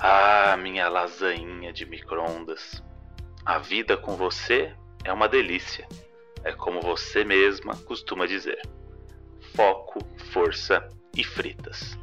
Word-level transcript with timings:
Ah, 0.00 0.56
minha 0.56 0.88
lasanha 0.88 1.72
de 1.72 1.84
micro-ondas. 1.84 2.80
A 3.44 3.58
vida 3.58 3.96
com 3.96 4.14
você 4.14 4.72
é 5.02 5.12
uma 5.12 5.28
delícia. 5.28 5.88
É 6.44 6.52
como 6.52 6.80
você 6.80 7.24
mesma 7.24 7.76
costuma 7.78 8.24
dizer: 8.24 8.62
foco, 9.56 9.98
força 10.32 10.88
e 11.16 11.24
fritas. 11.24 11.98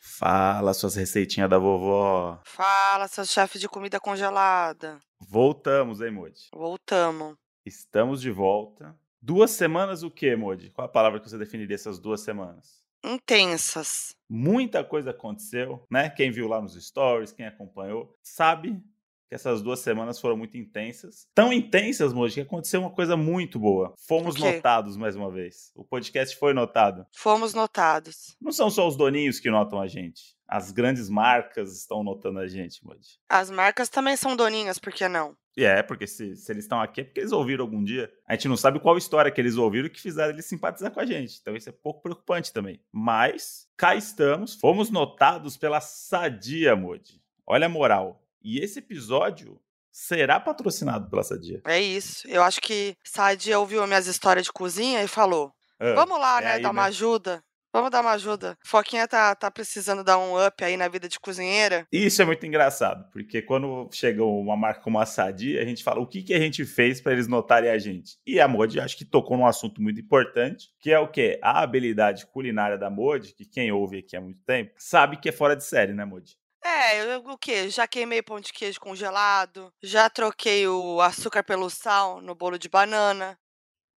Fala, 0.00 0.74
suas 0.74 0.96
receitinhas 0.96 1.48
da 1.48 1.56
vovó. 1.56 2.40
Fala, 2.44 3.06
seu 3.06 3.24
chefe 3.24 3.58
de 3.58 3.68
comida 3.68 4.00
congelada. 4.00 4.98
Voltamos, 5.20 6.00
hein, 6.00 6.10
Modi? 6.10 6.48
Voltamos. 6.52 7.36
Estamos 7.64 8.20
de 8.20 8.30
volta. 8.32 8.98
Duas 9.22 9.52
semanas 9.52 10.02
o 10.02 10.10
quê, 10.10 10.34
Modi? 10.34 10.70
Qual 10.70 10.84
a 10.84 10.90
palavra 10.90 11.20
que 11.20 11.30
você 11.30 11.38
definiria 11.38 11.76
essas 11.76 12.00
duas 12.00 12.22
semanas? 12.22 12.82
Intensas. 13.04 14.16
Muita 14.32 14.84
coisa 14.84 15.10
aconteceu, 15.10 15.84
né? 15.90 16.08
Quem 16.08 16.30
viu 16.30 16.46
lá 16.46 16.62
nos 16.62 16.80
stories, 16.80 17.32
quem 17.32 17.46
acompanhou, 17.46 18.16
sabe 18.22 18.80
que 19.28 19.34
essas 19.34 19.60
duas 19.60 19.80
semanas 19.80 20.20
foram 20.20 20.36
muito 20.36 20.56
intensas. 20.56 21.28
Tão 21.34 21.52
intensas, 21.52 22.12
Moji, 22.12 22.34
que 22.34 22.40
aconteceu 22.40 22.80
uma 22.80 22.90
coisa 22.90 23.16
muito 23.16 23.58
boa. 23.58 23.94
Fomos 23.96 24.36
notados 24.36 24.96
mais 24.96 25.14
uma 25.16 25.30
vez. 25.30 25.72
O 25.74 25.84
podcast 25.84 26.36
foi 26.36 26.52
notado. 26.52 27.04
Fomos 27.12 27.54
notados. 27.54 28.36
Não 28.40 28.52
são 28.52 28.70
só 28.70 28.86
os 28.86 28.96
doninhos 28.96 29.40
que 29.40 29.50
notam 29.50 29.80
a 29.80 29.86
gente. 29.86 30.36
As 30.52 30.72
grandes 30.72 31.08
marcas 31.08 31.76
estão 31.76 32.02
notando 32.02 32.40
a 32.40 32.48
gente, 32.48 32.84
Moji. 32.84 33.20
As 33.28 33.52
marcas 33.52 33.88
também 33.88 34.16
são 34.16 34.34
doninhas, 34.34 34.80
por 34.80 34.92
que 34.92 35.06
não? 35.06 35.36
E 35.56 35.64
é, 35.64 35.80
porque 35.80 36.08
se, 36.08 36.34
se 36.34 36.50
eles 36.50 36.64
estão 36.64 36.80
aqui 36.80 37.02
é 37.02 37.04
porque 37.04 37.20
eles 37.20 37.30
ouviram 37.30 37.64
algum 37.64 37.84
dia. 37.84 38.12
A 38.26 38.34
gente 38.34 38.48
não 38.48 38.56
sabe 38.56 38.80
qual 38.80 38.98
história 38.98 39.30
que 39.30 39.40
eles 39.40 39.56
ouviram 39.56 39.88
que 39.88 40.00
fizeram 40.00 40.32
eles 40.32 40.46
simpatizar 40.46 40.90
com 40.90 40.98
a 40.98 41.06
gente. 41.06 41.38
Então 41.40 41.54
isso 41.54 41.68
é 41.68 41.72
pouco 41.72 42.02
preocupante 42.02 42.52
também. 42.52 42.82
Mas 42.90 43.68
cá 43.76 43.94
estamos, 43.94 44.56
fomos 44.56 44.90
notados 44.90 45.56
pela 45.56 45.80
Sadia, 45.80 46.74
Modi. 46.74 47.22
Olha 47.46 47.66
a 47.66 47.68
moral. 47.68 48.20
E 48.42 48.58
esse 48.58 48.80
episódio 48.80 49.60
será 49.92 50.40
patrocinado 50.40 51.08
pela 51.08 51.22
Sadia. 51.22 51.62
É 51.64 51.80
isso. 51.80 52.26
Eu 52.26 52.42
acho 52.42 52.60
que 52.60 52.96
Sadia 53.04 53.60
ouviu 53.60 53.86
minhas 53.86 54.08
histórias 54.08 54.46
de 54.46 54.52
cozinha 54.52 55.00
e 55.00 55.06
falou: 55.06 55.52
Ah, 55.78 55.94
Vamos 55.94 56.18
lá, 56.18 56.40
é 56.40 56.44
né? 56.44 56.52
aí, 56.54 56.62
dar 56.62 56.70
uma 56.72 56.82
né? 56.82 56.88
ajuda. 56.88 57.40
Vamos 57.72 57.90
dar 57.90 58.00
uma 58.00 58.12
ajuda. 58.12 58.58
Foquinha 58.64 59.06
tá, 59.06 59.34
tá 59.34 59.50
precisando 59.50 60.02
dar 60.02 60.18
um 60.18 60.44
up 60.44 60.64
aí 60.64 60.76
na 60.76 60.88
vida 60.88 61.08
de 61.08 61.20
cozinheira. 61.20 61.86
Isso 61.92 62.20
é 62.20 62.24
muito 62.24 62.44
engraçado, 62.44 63.08
porque 63.12 63.40
quando 63.40 63.88
chega 63.92 64.24
uma 64.24 64.56
marca 64.56 64.80
como 64.80 64.98
a 64.98 65.06
Sadia, 65.06 65.62
a 65.62 65.64
gente 65.64 65.84
fala 65.84 66.00
o 66.00 66.06
que, 66.06 66.22
que 66.22 66.34
a 66.34 66.38
gente 66.38 66.64
fez 66.64 67.00
para 67.00 67.12
eles 67.12 67.28
notarem 67.28 67.70
a 67.70 67.78
gente. 67.78 68.18
E 68.26 68.40
a 68.40 68.48
Modi 68.48 68.80
acho 68.80 68.96
que 68.96 69.04
tocou 69.04 69.36
num 69.36 69.46
assunto 69.46 69.80
muito 69.80 70.00
importante, 70.00 70.68
que 70.80 70.90
é 70.90 70.98
o 70.98 71.06
quê? 71.06 71.38
A 71.42 71.62
habilidade 71.62 72.26
culinária 72.26 72.76
da 72.76 72.90
Modi, 72.90 73.34
que 73.34 73.44
quem 73.44 73.70
ouve 73.70 73.98
aqui 73.98 74.16
há 74.16 74.20
muito 74.20 74.42
tempo, 74.44 74.72
sabe 74.76 75.16
que 75.16 75.28
é 75.28 75.32
fora 75.32 75.54
de 75.54 75.64
série, 75.64 75.92
né, 75.92 76.04
Modi? 76.04 76.36
É, 76.62 77.14
eu, 77.14 77.20
o 77.20 77.38
quê? 77.38 77.70
Já 77.70 77.86
queimei 77.86 78.20
pão 78.20 78.40
de 78.40 78.52
queijo 78.52 78.80
congelado, 78.80 79.72
já 79.82 80.10
troquei 80.10 80.66
o 80.66 81.00
açúcar 81.00 81.42
pelo 81.42 81.70
sal 81.70 82.20
no 82.20 82.34
bolo 82.34 82.58
de 82.58 82.68
banana. 82.68 83.38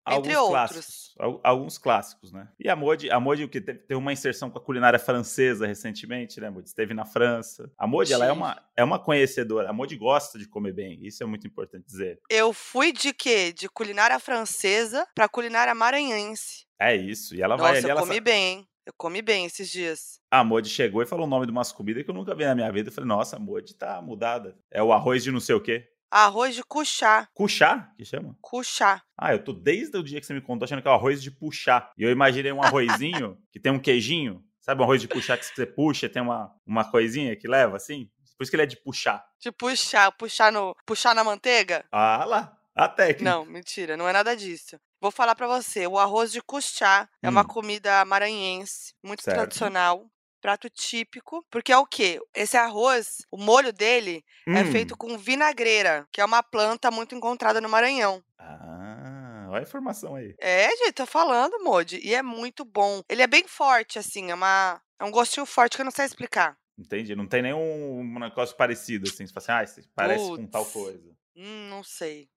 Entre 0.07 0.33
alguns 0.35 0.37
outros. 0.37 0.51
clássicos, 0.51 1.15
al- 1.19 1.41
alguns 1.45 1.79
clássicos, 1.79 2.33
né? 2.33 2.49
E 2.59 2.69
a 2.69 2.75
Modi, 2.75 3.11
a 3.11 3.21
Modi 3.21 3.45
o 3.45 3.49
que 3.49 3.61
teve, 3.61 3.95
uma 3.95 4.13
inserção 4.13 4.51
com 4.51 4.59
a 4.59 4.61
culinária 4.61 4.99
francesa 4.99 5.67
recentemente, 5.67 6.41
né, 6.41 6.51
Modi? 6.51 6.67
Esteve 6.69 6.93
na 6.95 7.05
França. 7.05 7.71
A 7.79 7.87
Modi, 7.87 8.13
ela 8.13 8.27
é 8.27 8.33
uma, 8.33 8.61
é 8.77 8.83
uma 8.83 8.99
conhecedora. 8.99 9.71
A 9.71 9.73
Modi 9.73 9.97
gosta 9.97 10.39
de 10.39 10.49
comer 10.49 10.73
bem. 10.73 10.99
Isso 11.07 11.23
é 11.23 11.27
muito 11.27 11.47
importante 11.47 11.85
dizer. 11.87 12.21
Eu 12.29 12.53
fui 12.53 12.93
de 12.93 13.13
quê? 13.13 13.53
De 13.53 13.69
culinária 13.69 14.19
francesa 14.19 15.07
pra 15.15 15.29
culinária 15.29 15.75
maranhense. 15.75 16.67
É 16.81 16.97
isso. 16.97 17.35
E 17.37 17.43
ela 17.43 17.57
vai 17.57 17.69
Nossa, 17.75 17.79
ali, 17.79 17.87
eu 17.87 17.91
ela 17.91 18.01
comi 18.01 18.15
sa- 18.17 18.21
bem, 18.21 18.45
hein? 18.59 18.69
Eu 18.85 18.93
comi 18.97 19.23
bem 19.23 19.47
esses 19.47 19.71
dias. 19.71 20.19
A 20.29 20.43
Modi 20.43 20.69
chegou 20.69 21.01
e 21.01 21.07
falou 21.07 21.25
o 21.25 21.31
nome 21.31 21.47
de 21.47 21.53
umas 21.53 21.71
comidas 21.71 22.03
que 22.03 22.11
eu 22.11 22.15
nunca 22.15 22.35
vi 22.35 22.45
na 22.45 22.53
minha 22.57 22.73
vida. 22.73 22.89
Eu 22.89 22.93
falei, 22.93 23.07
nossa, 23.07 23.37
a 23.37 23.39
Modi 23.39 23.75
tá 23.75 24.03
mudada. 24.03 24.57
É 24.69 24.83
o 24.83 24.93
arroz 24.93 25.23
de 25.23 25.31
não 25.31 25.39
sei 25.39 25.55
o 25.55 25.61
quê. 25.61 25.87
Arroz 26.15 26.55
de 26.55 26.63
cuchá. 26.63 27.27
Cuchá, 27.33 27.91
que 27.97 28.05
chama? 28.05 28.37
Cuchá. 28.43 29.03
Ah, 29.17 29.33
eu 29.33 29.43
tô 29.43 29.51
desde 29.55 29.97
o 29.97 30.03
dia 30.03 30.21
que 30.21 30.27
você 30.27 30.35
me 30.35 30.43
contou 30.43 30.67
achando 30.67 30.83
que 30.83 30.87
é 30.87 30.91
o 30.91 30.95
arroz 30.95 31.23
de 31.23 31.31
puxar. 31.31 31.91
E 31.97 32.03
eu 32.03 32.11
imaginei 32.11 32.53
um 32.53 32.63
arrozinho 32.63 33.39
que 33.51 33.59
tem 33.59 33.73
um 33.73 33.79
queijinho. 33.79 34.45
Sabe 34.61 34.83
um 34.83 34.85
arroz 34.85 35.01
de 35.01 35.09
puxar 35.09 35.39
que 35.39 35.47
você 35.47 35.65
puxa, 35.67 36.11
tem 36.11 36.21
uma, 36.21 36.53
uma 36.67 36.85
coisinha 36.85 37.35
que 37.35 37.49
leva 37.49 37.77
assim? 37.79 38.11
Por 38.37 38.43
isso 38.43 38.51
que 38.51 38.57
ele 38.57 38.63
é 38.65 38.67
de 38.67 38.77
puxar. 38.77 39.25
De 39.41 39.51
puxar, 39.51 40.13
puxar 40.13 40.53
no, 40.53 40.77
puxar 40.85 41.15
na 41.15 41.25
manteiga? 41.25 41.85
Ah 41.91 42.25
lá, 42.27 42.57
a 42.75 42.89
técnica. 42.89 43.25
Não, 43.25 43.47
mentira, 43.47 43.97
não 43.97 44.07
é 44.07 44.13
nada 44.13 44.37
disso. 44.37 44.77
Vou 45.01 45.11
falar 45.11 45.35
pra 45.35 45.47
você, 45.47 45.87
o 45.87 45.99
arroz 45.99 46.31
de 46.31 46.43
cuchá 46.43 47.09
é 47.23 47.29
uma 47.31 47.41
Hum. 47.41 47.45
comida 47.45 48.05
maranhense, 48.05 48.95
muito 49.03 49.23
Certo. 49.23 49.37
tradicional, 49.37 50.07
prato 50.43 50.69
típico, 50.69 51.43
porque 51.51 51.73
é 51.73 51.79
o 51.79 51.87
quê? 51.87 52.21
Esse 52.35 52.57
arroz, 52.59 53.23
o 53.31 53.39
molho 53.39 53.73
dele 53.73 54.23
é 54.49 54.61
Hum. 54.61 54.73
feito 54.73 54.97
com 54.97 55.17
vinagreira, 55.17 56.07
que 56.13 56.21
é 56.21 56.25
uma 56.25 56.43
planta 56.43 56.91
muito 56.91 57.15
encontrada 57.15 57.61
no 57.61 57.69
Maranhão. 57.69 58.23
Ah, 58.39 59.47
olha 59.49 59.61
a 59.61 59.63
informação 59.63 60.17
aí. 60.17 60.35
É, 60.39 60.69
gente, 60.77 60.93
tô 60.93 61.07
falando, 61.07 61.63
Modi, 61.63 62.01
e 62.03 62.15
é 62.15 62.23
muito 62.23 62.65
bom. 62.65 63.03
Ele 63.09 63.23
é 63.23 63.27
bem 63.27 63.47
forte, 63.47 63.99
assim, 63.99 64.31
é 64.31 64.35
uma 64.35 64.83
é 65.01 65.05
um 65.05 65.11
gostinho 65.11 65.47
forte 65.47 65.77
que 65.77 65.81
eu 65.81 65.85
não 65.85 65.93
sei 65.93 66.05
explicar. 66.05 66.57
Entendi. 66.79 67.15
Não 67.15 67.27
tem 67.27 67.43
nenhum 67.43 68.03
negócio 68.19 68.57
parecido 68.57 69.07
assim. 69.07 69.27
Você 69.27 69.33
fala 69.33 69.63
assim, 69.63 69.81
ah, 69.83 69.85
parece 69.95 70.31
com 70.33 70.47
tal 70.47 70.65
Puts. 70.65 70.73
coisa. 70.75 71.17
Hum, 71.37 71.69
não 71.71 71.83
sei. 71.85 72.29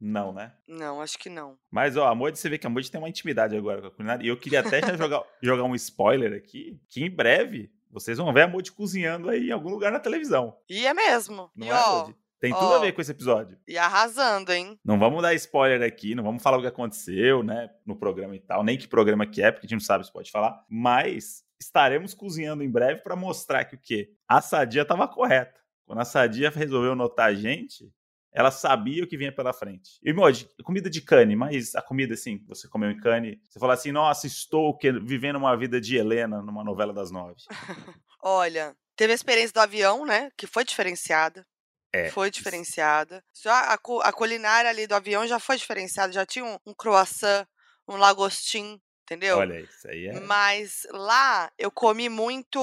Não, 0.00 0.32
né? 0.32 0.52
Não, 0.66 1.00
acho 1.00 1.18
que 1.18 1.28
não. 1.28 1.58
Mas, 1.70 1.96
ó, 1.96 2.06
a 2.08 2.14
Modi, 2.14 2.38
você 2.38 2.48
vê 2.48 2.56
que 2.56 2.66
a 2.66 2.70
Modi 2.70 2.90
tem 2.90 3.00
uma 3.00 3.08
intimidade 3.08 3.56
agora 3.56 3.80
com 3.82 3.88
a 3.88 3.90
culinária. 3.90 4.24
E 4.24 4.28
eu 4.28 4.36
queria 4.36 4.60
até 4.60 4.80
já 4.80 4.96
jogar, 4.96 5.22
jogar 5.42 5.64
um 5.64 5.74
spoiler 5.74 6.32
aqui, 6.32 6.80
que 6.88 7.04
em 7.04 7.10
breve 7.10 7.70
vocês 7.90 8.16
vão 8.16 8.32
ver 8.32 8.42
a 8.42 8.48
Modi 8.48 8.72
cozinhando 8.72 9.28
aí 9.28 9.48
em 9.48 9.52
algum 9.52 9.68
lugar 9.68 9.92
na 9.92 10.00
televisão. 10.00 10.56
E 10.68 10.86
é 10.86 10.94
mesmo. 10.94 11.50
Não 11.54 11.66
e 11.66 11.70
é, 11.70 11.74
ó, 11.74 11.98
Modi? 11.98 12.16
Tem 12.40 12.54
tudo 12.54 12.72
a 12.72 12.78
ver 12.78 12.92
com 12.92 13.02
esse 13.02 13.10
episódio. 13.10 13.58
e 13.68 13.76
arrasando, 13.76 14.50
hein? 14.50 14.80
Não 14.82 14.98
vamos 14.98 15.20
dar 15.20 15.34
spoiler 15.34 15.86
aqui, 15.86 16.14
não 16.14 16.24
vamos 16.24 16.42
falar 16.42 16.56
o 16.56 16.62
que 16.62 16.66
aconteceu, 16.66 17.42
né, 17.42 17.68
no 17.84 17.94
programa 17.94 18.34
e 18.34 18.40
tal, 18.40 18.64
nem 18.64 18.78
que 18.78 18.88
programa 18.88 19.26
que 19.26 19.42
é, 19.42 19.52
porque 19.52 19.66
a 19.66 19.68
gente 19.68 19.78
não 19.78 19.84
sabe 19.84 20.06
se 20.06 20.12
pode 20.12 20.30
falar, 20.30 20.64
mas 20.66 21.44
estaremos 21.60 22.14
cozinhando 22.14 22.62
em 22.62 22.70
breve 22.70 23.02
para 23.02 23.14
mostrar 23.14 23.66
que 23.66 23.74
o 23.74 23.78
quê? 23.78 24.14
A 24.26 24.40
Sadia 24.40 24.80
estava 24.80 25.06
correta. 25.06 25.60
Quando 25.84 26.00
a 26.00 26.04
Sadia 26.06 26.48
resolveu 26.48 26.94
notar 26.94 27.28
a 27.28 27.34
gente, 27.34 27.92
ela 28.32 28.50
sabia 28.50 29.02
o 29.02 29.06
que 29.06 29.16
vinha 29.16 29.34
pela 29.34 29.52
frente. 29.52 29.98
E, 30.02 30.12
Modi, 30.12 30.48
comida 30.64 30.88
de 30.88 31.00
cane, 31.00 31.34
mas 31.34 31.74
a 31.74 31.82
comida 31.82 32.14
assim, 32.14 32.38
que 32.38 32.46
você 32.46 32.68
comeu 32.68 32.90
em 32.90 32.98
cane, 33.00 33.40
você 33.48 33.58
fala 33.58 33.74
assim, 33.74 33.92
nossa, 33.92 34.26
estou 34.26 34.76
que- 34.76 34.92
vivendo 34.92 35.36
uma 35.36 35.56
vida 35.56 35.80
de 35.80 35.96
Helena 35.96 36.40
numa 36.42 36.62
novela 36.64 36.92
das 36.92 37.10
nove. 37.10 37.36
Olha, 38.22 38.76
teve 38.96 39.12
a 39.12 39.16
experiência 39.16 39.52
do 39.54 39.60
avião, 39.60 40.04
né? 40.04 40.30
Que 40.36 40.46
foi 40.46 40.64
diferenciada. 40.64 41.46
É, 41.92 42.08
Foi 42.10 42.30
diferenciada. 42.30 43.24
Já 43.42 43.74
a, 43.74 43.74
a 43.74 44.12
culinária 44.12 44.70
ali 44.70 44.86
do 44.86 44.94
avião 44.94 45.26
já 45.26 45.40
foi 45.40 45.56
diferenciada. 45.56 46.12
Já 46.12 46.24
tinha 46.24 46.44
um, 46.44 46.56
um 46.64 46.72
croissant, 46.72 47.44
um 47.88 47.96
lagostim, 47.96 48.80
entendeu? 49.02 49.38
Olha, 49.38 49.60
isso 49.60 49.88
aí 49.88 50.06
é 50.06 50.20
Mas 50.20 50.86
lá 50.92 51.50
eu 51.58 51.68
comi 51.70 52.08
muito. 52.08 52.60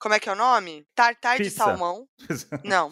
Como 0.00 0.14
é 0.14 0.18
que 0.18 0.30
é 0.30 0.32
o 0.32 0.36
nome? 0.36 0.86
Tartar 0.94 1.38
de 1.38 1.50
salmão. 1.50 2.08
Não. 2.64 2.90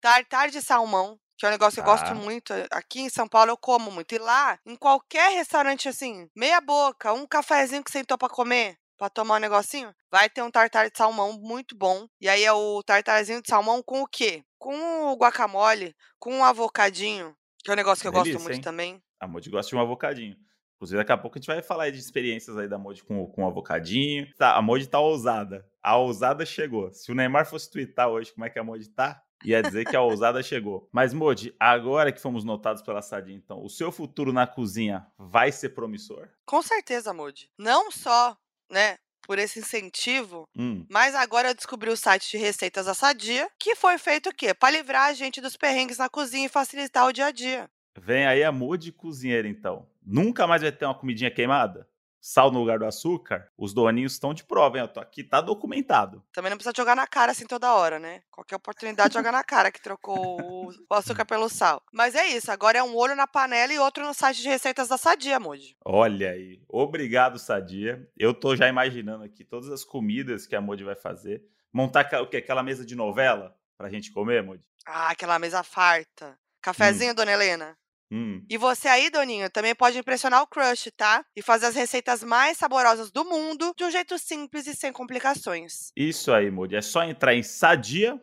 Tartar 0.00 0.48
de 0.50 0.60
salmão, 0.62 1.18
que 1.36 1.44
é 1.44 1.48
um 1.48 1.52
negócio 1.52 1.74
que 1.74 1.80
eu 1.80 1.84
Tá. 1.84 1.90
gosto 2.02 2.14
muito. 2.14 2.52
Aqui 2.70 3.00
em 3.00 3.08
São 3.10 3.28
Paulo 3.28 3.50
eu 3.50 3.56
como 3.56 3.90
muito. 3.90 4.14
E 4.14 4.18
lá, 4.18 4.58
em 4.66 4.76
qualquer 4.76 5.32
restaurante 5.34 5.88
assim, 5.88 6.28
meia 6.36 6.60
boca, 6.60 7.12
um 7.12 7.26
cafezinho 7.26 7.84
que 7.84 7.90
sentou 7.90 8.16
pra 8.18 8.28
comer, 8.28 8.76
pra 8.96 9.08
tomar 9.10 9.36
um 9.36 9.40
negocinho, 9.40 9.92
vai 10.10 10.28
ter 10.30 10.42
um 10.42 10.50
tartar 10.50 10.88
de 10.90 10.96
salmão 10.96 11.32
muito 11.40 11.76
bom. 11.76 12.06
E 12.20 12.28
aí 12.28 12.44
é 12.44 12.52
o 12.52 12.82
tartarzinho 12.82 13.42
de 13.42 13.48
salmão 13.48 13.82
com 13.82 14.02
o 14.02 14.06
quê? 14.06 14.42
Com 14.58 14.74
o 15.12 15.16
guacamole, 15.16 15.94
com 16.18 16.34
um 16.34 16.44
avocadinho, 16.44 17.34
que 17.64 17.70
é 17.70 17.74
um 17.74 17.76
negócio 17.76 18.02
que 18.02 18.08
eu 18.08 18.12
Delícia, 18.12 18.34
gosto 18.34 18.42
muito 18.44 18.56
hein? 18.56 18.62
também. 18.62 19.02
A 19.20 19.26
Modi 19.26 19.50
gosta 19.50 19.68
de 19.70 19.76
um 19.76 19.80
avocadinho. 19.80 20.36
Inclusive, 20.76 20.96
daqui 20.98 21.12
a 21.12 21.18
pouco 21.18 21.36
a 21.36 21.40
gente 21.40 21.46
vai 21.46 21.62
falar 21.62 21.84
aí 21.84 21.92
de 21.92 21.98
experiências 21.98 22.56
aí 22.56 22.66
da 22.66 22.78
Modi 22.78 23.04
com, 23.04 23.26
com 23.26 23.44
o 23.44 23.46
avocadinho. 23.46 24.26
Tá, 24.38 24.56
a 24.56 24.62
Modi 24.62 24.86
tá 24.86 24.98
ousada. 24.98 25.62
A 25.82 25.96
ousada 25.98 26.46
chegou. 26.46 26.90
Se 26.90 27.12
o 27.12 27.14
Neymar 27.14 27.44
fosse 27.44 27.70
twittar 27.70 28.08
hoje 28.08 28.32
como 28.32 28.46
é 28.46 28.50
que 28.50 28.58
a 28.58 28.64
Modi 28.64 28.88
tá, 28.88 29.20
ia 29.42 29.62
dizer 29.62 29.86
que 29.86 29.96
a 29.96 30.02
ousada 30.02 30.42
chegou. 30.42 30.88
Mas, 30.92 31.12
Modi, 31.14 31.54
agora 31.58 32.12
que 32.12 32.20
fomos 32.20 32.44
notados 32.44 32.82
pela 32.82 33.02
Sadia, 33.02 33.34
então, 33.34 33.62
o 33.64 33.68
seu 33.68 33.90
futuro 33.92 34.32
na 34.32 34.46
cozinha 34.46 35.06
vai 35.18 35.50
ser 35.52 35.70
promissor? 35.70 36.28
Com 36.46 36.62
certeza, 36.62 37.12
Moody. 37.14 37.50
Não 37.58 37.90
só, 37.90 38.36
né, 38.70 38.98
por 39.26 39.38
esse 39.38 39.58
incentivo, 39.60 40.48
Hum, 40.56 40.84
mas 40.90 41.14
agora 41.14 41.48
eu 41.50 41.54
descobri 41.54 41.88
o 41.90 41.96
site 41.96 42.30
de 42.32 42.36
receitas 42.38 42.86
da 42.86 42.94
Sadia, 42.94 43.48
que 43.58 43.76
foi 43.76 43.96
feito 43.98 44.30
o 44.30 44.34
quê? 44.34 44.52
Para 44.54 44.70
livrar 44.76 45.08
a 45.08 45.12
gente 45.12 45.40
dos 45.40 45.56
perrengues 45.56 45.98
na 45.98 46.08
cozinha 46.08 46.46
e 46.46 46.48
facilitar 46.48 47.06
o 47.06 47.12
dia 47.12 47.26
a 47.26 47.30
dia. 47.30 47.70
vem 47.96 48.26
aí 48.26 48.42
a 48.42 48.50
Modi 48.52 48.90
cozinheira, 48.92 49.46
então. 49.48 49.86
Nunca 50.04 50.46
mais 50.46 50.62
vai 50.62 50.72
ter 50.72 50.84
uma 50.86 50.94
comidinha 50.98 51.30
queimada? 51.30 51.88
Sal 52.20 52.50
no 52.50 52.60
lugar 52.60 52.78
do 52.78 52.84
açúcar, 52.84 53.48
os 53.56 53.72
doninhos 53.72 54.12
estão 54.12 54.34
de 54.34 54.44
prova, 54.44 54.78
hein? 54.78 54.90
Aqui, 54.96 55.24
tá 55.24 55.40
documentado. 55.40 56.22
Também 56.32 56.50
não 56.50 56.56
precisa 56.56 56.74
jogar 56.76 56.94
na 56.94 57.06
cara 57.06 57.32
assim 57.32 57.46
toda 57.46 57.72
hora, 57.72 57.98
né? 57.98 58.22
Qualquer 58.30 58.56
oportunidade 58.56 59.14
joga 59.14 59.32
na 59.32 59.42
cara 59.42 59.72
que 59.72 59.80
trocou 59.80 60.40
o, 60.40 60.68
o 60.68 60.94
açúcar 60.94 61.24
pelo 61.24 61.48
sal. 61.48 61.82
Mas 61.92 62.14
é 62.14 62.26
isso, 62.28 62.50
agora 62.52 62.78
é 62.78 62.82
um 62.82 62.96
olho 62.96 63.16
na 63.16 63.26
panela 63.26 63.72
e 63.72 63.78
outro 63.78 64.04
no 64.04 64.14
site 64.14 64.42
de 64.42 64.48
receitas 64.48 64.88
da 64.88 64.98
Sadia, 64.98 65.40
Moody. 65.40 65.76
Olha 65.84 66.30
aí. 66.30 66.60
Obrigado, 66.68 67.38
Sadia. 67.38 68.06
Eu 68.16 68.34
tô 68.34 68.54
já 68.54 68.68
imaginando 68.68 69.24
aqui 69.24 69.44
todas 69.44 69.70
as 69.70 69.84
comidas 69.84 70.46
que 70.46 70.54
a 70.56 70.60
Moody 70.60 70.84
vai 70.84 70.96
fazer. 70.96 71.42
Montar 71.72 72.08
o 72.20 72.26
quê? 72.26 72.38
Aquela 72.38 72.62
mesa 72.62 72.84
de 72.84 72.94
novela 72.94 73.56
pra 73.78 73.88
gente 73.88 74.12
comer, 74.12 74.42
Moody? 74.42 74.64
Ah, 74.86 75.10
aquela 75.10 75.38
mesa 75.38 75.62
farta. 75.62 76.38
Cafezinho, 76.60 77.14
dona 77.14 77.32
Helena? 77.32 77.76
Hum. 78.10 78.44
E 78.48 78.56
você 78.56 78.88
aí, 78.88 79.08
Doninho, 79.08 79.48
também 79.50 79.74
pode 79.74 79.98
impressionar 79.98 80.42
o 80.42 80.46
crush, 80.46 80.90
tá? 80.96 81.24
E 81.36 81.42
fazer 81.42 81.66
as 81.66 81.76
receitas 81.76 82.24
mais 82.24 82.58
saborosas 82.58 83.10
do 83.10 83.24
mundo 83.24 83.72
de 83.76 83.84
um 83.84 83.90
jeito 83.90 84.18
simples 84.18 84.66
e 84.66 84.74
sem 84.74 84.92
complicações. 84.92 85.92
Isso 85.96 86.32
aí, 86.32 86.50
Moody. 86.50 86.76
É 86.76 86.82
só 86.82 87.04
entrar 87.04 87.34
em 87.34 87.42
sadia.com.br 87.42 88.20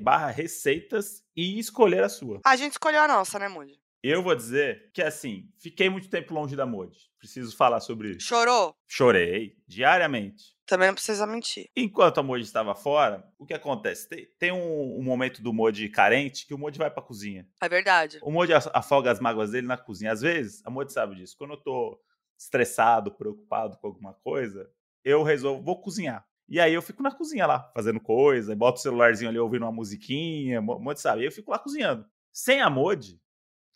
barra 0.00 0.30
receitas 0.30 1.22
e 1.36 1.58
escolher 1.58 2.02
a 2.02 2.08
sua. 2.08 2.40
A 2.44 2.56
gente 2.56 2.72
escolheu 2.72 3.02
a 3.02 3.08
nossa, 3.08 3.38
né, 3.38 3.48
Moody? 3.48 3.78
Eu 4.08 4.22
vou 4.22 4.34
dizer 4.34 4.90
que, 4.94 5.02
assim, 5.02 5.50
fiquei 5.58 5.90
muito 5.90 6.08
tempo 6.08 6.32
longe 6.32 6.56
da 6.56 6.64
Moody. 6.64 6.96
Preciso 7.18 7.56
falar 7.56 7.80
sobre 7.80 8.10
isso. 8.12 8.26
Chorou? 8.26 8.74
Chorei 8.86 9.56
diariamente. 9.66 10.56
Também 10.66 10.86
não 10.88 10.94
precisa 10.94 11.26
mentir. 11.26 11.66
Enquanto 11.76 12.18
a 12.18 12.22
Moji 12.22 12.44
estava 12.44 12.74
fora, 12.74 13.24
o 13.38 13.44
que 13.44 13.54
acontece? 13.54 14.08
Tem, 14.08 14.26
tem 14.38 14.52
um, 14.52 14.98
um 14.98 15.02
momento 15.02 15.42
do 15.42 15.52
Moji 15.52 15.88
carente 15.88 16.46
que 16.46 16.54
o 16.54 16.58
Moji 16.58 16.78
vai 16.78 16.90
pra 16.90 17.02
cozinha. 17.02 17.46
É 17.60 17.68
verdade. 17.68 18.18
O 18.22 18.30
Moji 18.30 18.52
af- 18.54 18.70
afoga 18.72 19.10
as 19.10 19.18
mágoas 19.18 19.50
dele 19.50 19.66
na 19.66 19.76
cozinha. 19.76 20.12
Às 20.12 20.20
vezes, 20.20 20.62
a 20.64 20.70
Moji 20.70 20.92
sabe 20.92 21.16
disso. 21.16 21.36
Quando 21.36 21.52
eu 21.54 21.56
tô 21.56 22.00
estressado, 22.38 23.10
preocupado 23.12 23.76
com 23.78 23.86
alguma 23.88 24.14
coisa, 24.14 24.70
eu 25.04 25.22
resolvo, 25.22 25.62
vou 25.62 25.80
cozinhar. 25.80 26.24
E 26.48 26.58
aí 26.60 26.72
eu 26.72 26.80
fico 26.82 27.02
na 27.02 27.10
cozinha 27.10 27.46
lá, 27.46 27.70
fazendo 27.74 28.00
coisa, 28.00 28.54
boto 28.56 28.78
o 28.78 28.82
celularzinho 28.82 29.28
ali 29.28 29.38
ouvindo 29.38 29.62
uma 29.64 29.72
musiquinha, 29.72 30.62
Mo- 30.62 30.78
Moji 30.78 31.00
sabe. 31.00 31.24
Eu 31.26 31.32
fico 31.32 31.50
lá 31.50 31.58
cozinhando. 31.58 32.06
Sem 32.32 32.60
a 32.60 32.70
Moji, 32.70 33.20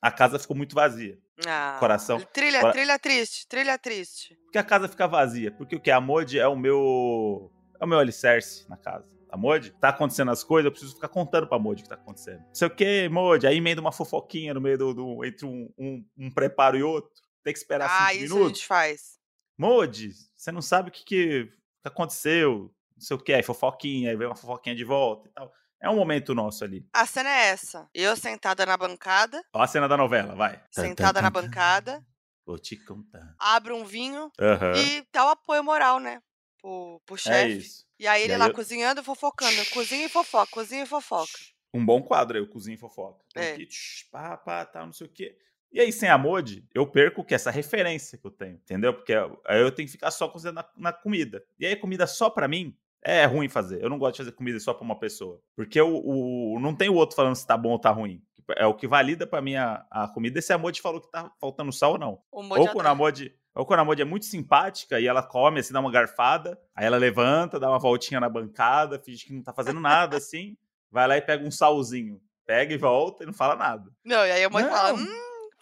a 0.03 0.11
casa 0.11 0.39
ficou 0.39 0.57
muito 0.57 0.75
vazia. 0.75 1.19
Ah, 1.47 1.77
Coração. 1.81 2.21
Trilha, 2.33 2.61
Cora- 2.61 2.73
trilha 2.73 2.99
triste, 2.99 3.47
trilha 3.49 3.79
triste. 3.79 4.37
Porque 4.45 4.59
a 4.59 4.65
casa 4.65 4.87
fica 4.89 5.07
vazia. 5.09 5.51
Porque 5.53 5.77
o 5.77 5.81
que? 5.81 5.91
A 5.91 6.01
Modi 6.01 6.39
é 6.39 6.47
o 6.47 6.57
meu. 6.57 7.51
É 7.81 7.85
o 7.85 7.89
meu 7.89 7.99
alicerce 7.99 8.69
na 8.69 8.77
casa. 8.77 9.07
A 9.31 9.37
Modi, 9.37 9.71
tá 9.81 9.89
acontecendo 9.89 10.31
as 10.31 10.45
coisas, 10.45 10.67
eu 10.67 10.71
preciso 10.73 10.95
ficar 10.95 11.09
contando 11.09 11.47
pra 11.47 11.59
Modi 11.59 11.81
o 11.81 11.85
que 11.85 11.89
tá 11.89 11.95
acontecendo. 11.95 12.41
Não 12.41 12.55
sei 12.55 12.69
o 12.69 12.71
que, 12.75 13.09
Modi. 13.09 13.47
Aí 13.47 13.57
emenda 13.57 13.81
uma 13.81 13.91
fofoquinha 13.93 14.53
no 14.53 14.61
meio 14.61 14.77
do. 14.77 14.93
do- 14.95 15.25
entre 15.25 15.47
um, 15.47 15.73
um, 15.79 16.05
um 16.19 16.31
preparo 16.31 16.77
e 16.77 16.83
outro. 16.83 17.11
Tem 17.43 17.53
que 17.53 17.59
esperar 17.59 17.89
Ah, 17.91 18.09
cinco 18.11 18.25
isso 18.25 18.35
a 18.35 18.37
minutos. 18.37 18.59
gente 18.59 18.67
faz. 18.67 19.19
Modi, 19.59 20.11
você 20.37 20.53
não 20.53 20.63
sabe 20.63 20.89
o 20.91 20.93
que 20.93 21.05
que 21.05 21.49
aconteceu. 21.85 22.73
Não 22.95 23.01
sei 23.01 23.17
o 23.17 23.21
que, 23.21 23.33
aí 23.33 23.43
fofoquinha, 23.43 24.11
aí 24.11 24.17
vem 24.17 24.27
uma 24.29 24.37
fofoquinha 24.37 24.75
de 24.77 24.85
volta 24.85 25.29
e 25.29 25.33
tal. 25.33 25.53
É 25.83 25.91
um 25.91 25.97
momento 25.97 26.35
nosso 26.35 26.63
ali. 26.65 26.87
A 26.93 27.05
cena 27.05 27.29
é 27.29 27.49
essa. 27.49 27.89
Eu 27.93 28.15
sentada 28.17 28.65
na 28.65 28.77
bancada, 28.77 29.43
Ó 29.53 29.61
a 29.61 29.67
cena 29.67 29.89
da 29.89 29.97
novela, 29.97 30.35
vai. 30.35 30.63
sentada 30.71 31.21
na 31.21 31.29
bancada, 31.29 32.05
Vou 32.47 32.57
te 32.59 32.77
contar. 32.77 33.35
abro 33.39 33.77
um 33.77 33.85
vinho 33.85 34.31
Aham. 34.41 34.73
e 34.77 35.05
dá 35.13 35.27
o 35.27 35.31
apoio 35.31 35.63
moral, 35.65 35.99
né? 35.99 36.23
Pro, 36.61 37.01
pro 37.05 37.17
É 37.17 37.19
chefe. 37.19 37.57
isso. 37.59 37.85
E 37.99 38.07
aí 38.07 38.23
ele 38.23 38.33
E 38.33 38.35
aí 38.35 38.39
lá 38.39 38.47
eu- 38.47 38.55
cozinhando 38.55 39.01
e 39.01 39.05
fofocando. 39.05 39.65
Cozinha 39.71 40.07
e 40.07 40.09
fofoca, 40.09 40.51
cozinha 40.53 40.85
e 40.85 40.87
fofoca. 40.87 41.33
um 41.75 41.85
bom 41.85 42.03
quadro 42.03 42.37
aí, 42.37 42.43
o 42.45 42.49
Cozinha 42.49 42.75
e 42.77 42.79
Fofoca. 42.79 43.25
É. 43.35 43.53
aqui, 43.53 43.67
tch, 43.67 44.05
pá, 44.11 44.37
pá, 44.37 44.65
tal, 44.67 44.87
não 44.87 44.93
sei 44.93 45.07
o 45.07 45.11
quê. 45.11 45.37
E 45.73 45.81
aí, 45.81 45.91
sem 45.91 46.09
a 46.09 46.19
Modi, 46.19 46.69
eu 46.75 46.87
perco 46.87 47.25
que? 47.25 47.35
Essa 47.35 47.51
referência 47.51 48.19
que 48.19 48.27
eu 48.27 48.31
tenho, 48.31 48.57
entendeu? 48.57 48.93
Porque 48.93 49.15
aí 49.47 49.59
eu 49.61 49.73
tenho 49.73 49.87
que 49.89 49.93
ficar 49.93 50.11
só 50.11 50.29
concentrado 50.29 50.69
na, 50.77 50.91
na 50.91 50.93
comida. 50.93 51.43
E 51.59 51.65
aí, 51.65 51.75
comida 51.75 52.07
só 52.07 52.29
pra 52.29 52.47
mim 52.47 52.77
é 53.05 53.25
ruim 53.25 53.49
fazer. 53.49 53.83
Eu 53.83 53.91
não 53.91 53.99
gosto 53.99 54.13
de 54.13 54.19
fazer 54.19 54.33
comida 54.33 54.59
só 54.61 54.73
pra 54.73 54.85
uma 54.85 54.99
pessoa. 54.99 55.41
Porque 55.57 55.81
o, 55.81 56.59
não 56.61 56.75
tem 56.75 56.89
o 56.89 56.95
outro 56.95 57.17
falando 57.17 57.35
se 57.35 57.47
tá 57.47 57.57
bom 57.57 57.71
ou 57.71 57.79
tá 57.79 57.91
ruim. 57.91 58.23
É 58.57 58.67
o 58.67 58.75
que 58.75 58.87
valida 58.87 59.27
pra 59.27 59.41
mim 59.41 59.57
a, 59.57 59.85
a 59.91 60.09
comida 60.09 60.39
é 60.39 60.43
se 60.43 60.53
a 60.53 60.59
Modi 60.59 60.81
falou 60.81 61.01
que 61.01 61.11
tá 61.11 61.31
faltando 61.41 61.73
sal 61.73 61.93
ou 61.93 61.99
não. 61.99 62.19
O 62.31 62.43
Ou 62.43 62.69
quando 62.69 62.87
a 62.87 62.95
Modi. 62.95 63.35
Ou 63.55 63.67
quando 63.67 63.81
a 63.81 63.85
Modi 63.85 64.03
é 64.03 64.05
muito 64.05 64.25
simpática 64.25 64.99
e 64.99 65.07
ela 65.07 65.23
come, 65.23 65.61
assim, 65.61 65.75
dá 65.75 65.81
uma 65.81 65.91
garfada, 65.91 66.59
aí 66.75 66.87
ela 66.87 66.97
levanta, 66.97 67.61
dá 67.61 67.69
uma 67.69 67.79
voltinha 67.79 68.19
na 68.19 68.29
bancada, 68.29 68.99
finge 68.99 69.27
que 69.27 69.33
não 69.33 69.43
tá 69.43 69.53
fazendo 69.53 69.79
nada, 69.79 70.17
assim, 70.17 70.57
vai 70.91 71.07
lá 71.07 71.19
e 71.19 71.23
pega 71.23 71.47
um 71.47 71.51
salzinho. 71.51 72.21
Pega 72.47 72.75
e 72.75 72.79
volta 72.79 73.23
e 73.23 73.27
não 73.27 73.33
fala 73.33 73.55
nada. 73.55 73.91
Não, 74.05 74.27
e 74.27 74.31
aí 74.31 74.47
o 74.47 74.51
Moji 74.51 74.69
fala, 74.69 74.95
hum, 74.95 75.07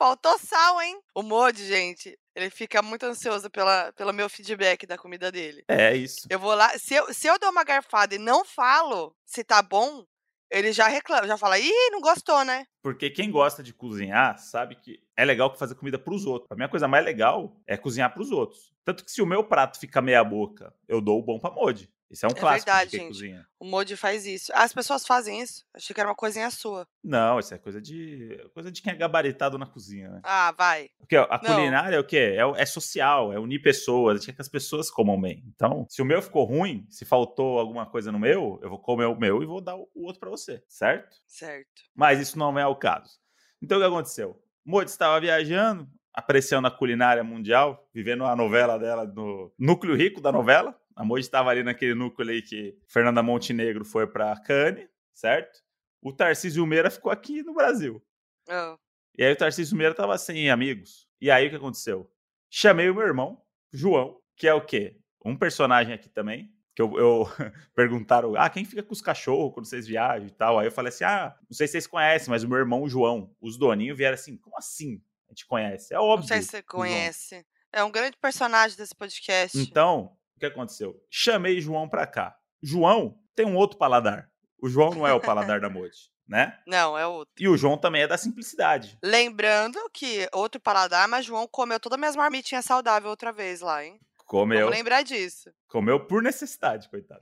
faltou 0.01 0.39
sal, 0.39 0.81
hein? 0.81 0.99
O 1.15 1.23
Moji, 1.23 1.67
gente, 1.67 2.19
ele 2.35 2.49
fica 2.49 2.81
muito 2.81 3.05
ansioso 3.05 3.51
pela, 3.51 3.93
pelo 3.93 4.15
meu 4.15 4.31
feedback 4.31 4.87
da 4.87 4.97
comida 4.97 5.31
dele. 5.31 5.63
É 5.69 5.95
isso. 5.95 6.27
Eu 6.31 6.39
vou 6.39 6.55
lá, 6.55 6.71
se 6.79 6.95
eu, 6.95 7.13
se 7.13 7.27
eu 7.27 7.39
dou 7.39 7.51
uma 7.51 7.63
garfada 7.63 8.15
e 8.15 8.19
não 8.19 8.43
falo 8.43 9.15
se 9.27 9.45
tá 9.45 9.61
bom, 9.61 10.07
ele 10.51 10.73
já 10.73 10.89
reclama, 10.89 11.27
já 11.27 11.37
fala, 11.37 11.59
ih, 11.59 11.91
não 11.93 12.01
gostou, 12.01 12.43
né? 12.47 12.65
Porque 12.83 13.11
quem 13.11 13.31
gosta 13.31 13.63
de 13.63 13.75
cozinhar 13.75 14.39
sabe 14.39 14.75
que 14.77 15.03
é 15.15 15.23
legal 15.23 15.55
fazer 15.55 15.75
comida 15.75 15.99
pros 15.99 16.25
outros. 16.25 16.51
A 16.51 16.57
minha 16.57 16.69
coisa 16.69 16.89
mais 16.89 17.05
legal 17.05 17.55
é 17.67 17.77
cozinhar 17.77 18.11
pros 18.15 18.31
outros. 18.31 18.73
Tanto 18.83 19.05
que 19.05 19.13
se 19.13 19.21
o 19.21 19.27
meu 19.27 19.45
prato 19.45 19.79
fica 19.79 20.01
meia 20.01 20.25
boca, 20.25 20.75
eu 20.89 21.03
dou 21.03 21.19
o 21.19 21.23
bom 21.23 21.39
pra 21.39 21.51
Modi. 21.51 21.93
Isso 22.11 22.27
é 22.27 22.29
um 22.29 22.33
É 22.33 22.35
clássico 22.35 22.67
verdade, 22.67 22.91
de 22.91 22.97
gente. 22.97 23.09
cozinha. 23.09 23.47
O 23.61 23.65
Moji 23.65 23.97
faz 23.97 24.27
isso. 24.27 24.51
As 24.55 24.73
pessoas 24.73 25.07
fazem 25.07 25.41
isso. 25.41 25.65
Achei 25.73 25.95
que 25.95 26.01
era 26.01 26.09
uma 26.09 26.15
coisinha 26.17 26.51
sua. 26.51 26.87
Não, 27.05 27.39
isso 27.39 27.55
é 27.55 27.59
coisa 27.59 27.81
de 27.81 28.37
coisa 28.53 28.71
de 28.73 28.83
quem 28.83 28.93
é 28.93 28.97
gabaritado 28.97 29.57
na 29.57 29.65
cozinha, 29.67 30.09
né? 30.11 30.21
Ah, 30.25 30.53
vai. 30.59 30.91
Porque 30.99 31.15
a 31.17 31.41
Não. 31.43 31.55
culinária 31.55 31.95
é 31.95 32.01
o 32.01 32.05
quê? 32.05 32.37
É, 32.37 32.63
é 32.63 32.67
social, 32.67 33.33
é 33.33 33.39
unir 33.39 33.61
pessoas, 33.63 34.15
a 34.15 34.17
gente 34.19 34.27
quer 34.27 34.33
que 34.35 34.43
as 34.43 34.49
pessoas 34.49 34.91
comam 34.91 35.21
bem. 35.21 35.45
Então, 35.55 35.87
se 35.89 36.03
o 36.03 36.05
meu 36.05 36.21
ficou 36.21 36.45
ruim, 36.45 36.85
se 36.91 37.05
faltou 37.05 37.59
alguma 37.61 37.87
coisa 37.87 38.11
no 38.11 38.19
meu, 38.19 38.59
eu 38.63 38.69
vou 38.69 38.79
comer 38.81 39.05
o 39.05 39.15
meu 39.17 39.41
e 39.43 39.47
vou 39.47 39.61
dar 39.61 39.77
o 39.77 39.89
outro 39.95 40.19
pra 40.19 40.31
você, 40.31 40.65
certo? 40.67 41.17
Certo. 41.29 41.83
Mas 41.95 42.19
isso 42.19 42.37
não 42.37 42.59
é 42.59 42.67
o 42.67 42.75
caso. 42.75 43.21
Então, 43.63 43.79
o 43.79 43.81
que 43.81 43.87
aconteceu? 43.87 44.43
Modi 44.65 44.91
estava 44.91 45.21
viajando, 45.21 45.89
apreciando 46.13 46.67
a 46.67 46.71
culinária 46.71 47.23
mundial, 47.23 47.89
vivendo 47.95 48.25
a 48.25 48.35
novela 48.35 48.79
dela 48.79 49.07
no 49.07 49.53
núcleo 49.59 49.95
rico 49.95 50.21
da 50.21 50.33
novela. 50.33 50.80
A 50.97 51.05
Modi 51.05 51.21
estava 51.23 51.51
ali 51.51 51.63
naquele 51.63 51.95
núcleo 51.95 52.31
aí 52.31 52.43
que 52.43 52.77
Fernanda 52.87 53.23
Montenegro 53.23 53.85
foi 53.85 54.07
pra 54.07 54.39
Cannes, 54.41 54.89
certo? 55.13 55.61
O 56.03 56.13
Tarcísio 56.13 56.67
Meira 56.67 56.91
ficou 56.91 57.11
aqui 57.13 57.43
no 57.43 57.55
Brasil. 57.55 58.03
Ah, 58.49 58.77
E 59.17 59.25
aí 59.25 59.33
o 59.33 59.37
Tarcísio 59.37 59.77
Meira 59.77 59.95
tava 59.95 60.17
sem 60.19 60.51
amigos. 60.51 61.07
E 61.21 61.31
aí 61.31 61.47
o 61.47 61.51
que 61.51 61.57
aconteceu? 61.57 62.11
Chamei 62.51 62.89
o 62.91 62.95
meu 62.95 63.07
irmão, 63.07 63.43
João, 63.73 64.21
que 64.37 64.49
é 64.49 64.55
o 64.55 64.65
quê? 64.65 64.97
Um 65.25 65.37
personagem 65.37 65.95
aqui 65.95 66.09
também. 66.09 66.53
Que 66.75 66.83
eu, 66.83 66.99
eu 66.99 67.27
perguntaram, 67.75 68.35
ah, 68.37 68.49
quem 68.49 68.65
fica 68.65 68.83
com 68.83 68.93
os 68.93 69.03
cachorros 69.03 69.53
quando 69.53 69.67
vocês 69.67 69.87
viajam 69.87 70.27
e 70.27 70.31
tal? 70.31 70.59
Aí 70.59 70.67
eu 70.67 70.73
falei 70.73 70.89
assim, 70.89 71.05
ah, 71.05 71.37
não 71.49 71.55
sei 71.57 71.67
se 71.67 71.73
vocês 71.73 71.87
conhecem, 71.87 72.31
mas 72.31 72.43
o 72.43 72.49
meu 72.49 72.59
irmão, 72.59 72.83
o 72.83 72.89
João, 72.89 73.35
os 73.41 73.57
doninhos 73.59 73.97
vieram 73.97 74.15
assim, 74.15 74.37
como 74.37 74.57
assim? 74.57 75.03
A 75.29 75.33
gente 75.33 75.47
conhece. 75.47 75.93
É 75.93 75.97
não 75.97 76.05
óbvio. 76.05 76.29
sei 76.29 76.43
se 76.43 76.49
você 76.49 76.63
conhece. 76.63 77.47
É 77.73 77.85
um 77.85 77.91
grande 77.91 78.17
personagem 78.17 78.77
desse 78.77 78.95
podcast. 78.95 79.57
Então, 79.59 80.17
que 80.41 80.47
aconteceu? 80.47 81.01
Chamei 81.11 81.61
João 81.61 81.89
pra 81.89 82.07
cá. 82.07 82.37
João 82.63 83.19
tem 83.35 83.47
um 83.47 83.57
outro 83.57 83.79
paladar. 83.79 84.31
O 84.63 84.69
João 84.69 84.91
não 84.91 85.07
é 85.07 85.13
o 85.13 85.21
paladar 85.21 85.61
da 85.61 85.71
Modi, 85.71 86.11
né? 86.29 86.59
Não, 86.67 86.97
é 86.99 87.07
outro. 87.07 87.33
E 87.39 87.49
o 87.49 87.57
João 87.57 87.79
também 87.79 88.03
é 88.03 88.07
da 88.07 88.19
simplicidade. 88.19 88.99
Lembrando 89.03 89.79
que 89.93 90.29
outro 90.33 90.61
paladar, 90.61 91.09
mas 91.09 91.25
João 91.25 91.47
comeu 91.49 91.81
todas 91.81 91.97
as 91.97 92.01
minhas 92.01 92.17
marmitinhas 92.17 92.65
saudáveis 92.65 93.09
outra 93.09 93.33
vez 93.33 93.61
lá, 93.61 93.85
hein? 93.85 93.99
Comeu. 94.27 94.61
Vamos 94.61 94.77
lembrar 94.77 95.03
disso. 95.03 95.51
Comeu 95.67 96.07
por 96.07 96.23
necessidade, 96.23 96.89
coitado. 96.89 97.21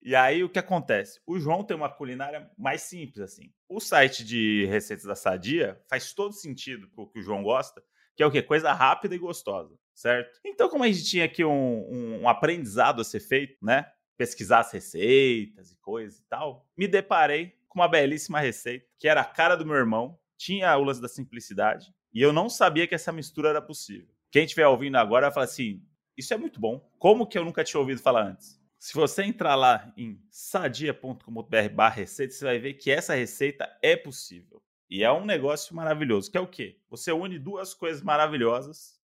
e 0.00 0.14
aí 0.14 0.42
o 0.42 0.48
que 0.48 0.58
acontece? 0.58 1.20
O 1.26 1.38
João 1.38 1.64
tem 1.64 1.76
uma 1.76 1.88
culinária 1.88 2.50
mais 2.56 2.82
simples, 2.82 3.20
assim. 3.20 3.52
O 3.68 3.80
site 3.80 4.24
de 4.24 4.64
receitas 4.66 5.04
da 5.04 5.14
Sadia 5.14 5.80
faz 5.88 6.12
todo 6.12 6.32
sentido 6.32 6.88
com 6.90 7.02
o 7.02 7.06
que 7.06 7.18
o 7.18 7.22
João 7.22 7.42
gosta, 7.42 7.82
que 8.16 8.22
é 8.22 8.26
o 8.26 8.30
quê? 8.30 8.42
Coisa 8.42 8.72
rápida 8.72 9.14
e 9.14 9.18
gostosa, 9.18 9.76
certo? 9.98 10.38
Então, 10.44 10.68
como 10.68 10.84
a 10.84 10.88
gente 10.88 11.04
tinha 11.04 11.24
aqui 11.24 11.44
um, 11.44 12.20
um- 12.22 12.28
aprendizado 12.28 13.00
a 13.00 13.04
ser 13.04 13.20
feito, 13.20 13.56
né? 13.64 13.86
Pesquisar 14.16 14.60
as 14.60 14.72
receitas 14.72 15.70
e 15.72 15.76
coisas 15.78 16.20
e 16.20 16.28
tal, 16.28 16.66
me 16.76 16.86
deparei 16.88 17.54
com 17.68 17.80
uma 17.80 17.88
belíssima 17.88 18.40
receita, 18.40 18.86
que 18.98 19.08
era 19.08 19.20
a 19.20 19.24
cara 19.24 19.56
do 19.56 19.66
meu 19.66 19.76
irmão, 19.76 20.18
tinha 20.36 20.74
lance 20.76 21.00
da 21.00 21.08
simplicidade, 21.08 21.92
e 22.12 22.22
eu 22.22 22.32
não 22.32 22.48
sabia 22.48 22.86
que 22.86 22.94
essa 22.94 23.12
mistura 23.12 23.50
era 23.50 23.60
possível. 23.62 24.08
Quem 24.30 24.44
estiver 24.44 24.66
ouvindo 24.66 24.96
agora 24.96 25.26
vai 25.26 25.34
falar 25.34 25.44
assim: 25.44 25.82
isso 26.16 26.32
é 26.32 26.36
muito 26.36 26.60
bom. 26.60 26.80
Como 26.98 27.26
que 27.26 27.36
eu 27.38 27.44
nunca 27.44 27.64
tinha 27.64 27.80
ouvido 27.80 28.00
falar 28.00 28.24
antes? 28.26 28.58
Se 28.78 28.94
você 28.94 29.24
entrar 29.24 29.56
lá 29.56 29.92
em 29.96 30.20
sadia.com.br 30.30 31.68
barra 31.74 31.94
receita, 31.96 32.32
você 32.32 32.44
vai 32.44 32.58
ver 32.58 32.74
que 32.74 32.90
essa 32.90 33.14
receita 33.14 33.68
é 33.82 33.96
possível. 33.96 34.62
E 34.88 35.02
é 35.02 35.12
um 35.12 35.24
negócio 35.24 35.74
maravilhoso, 35.74 36.30
que 36.30 36.38
é 36.38 36.40
o 36.40 36.46
quê? 36.46 36.78
Você 36.88 37.12
une 37.12 37.38
duas 37.38 37.74
coisas 37.74 38.02
maravilhosas 38.02 38.97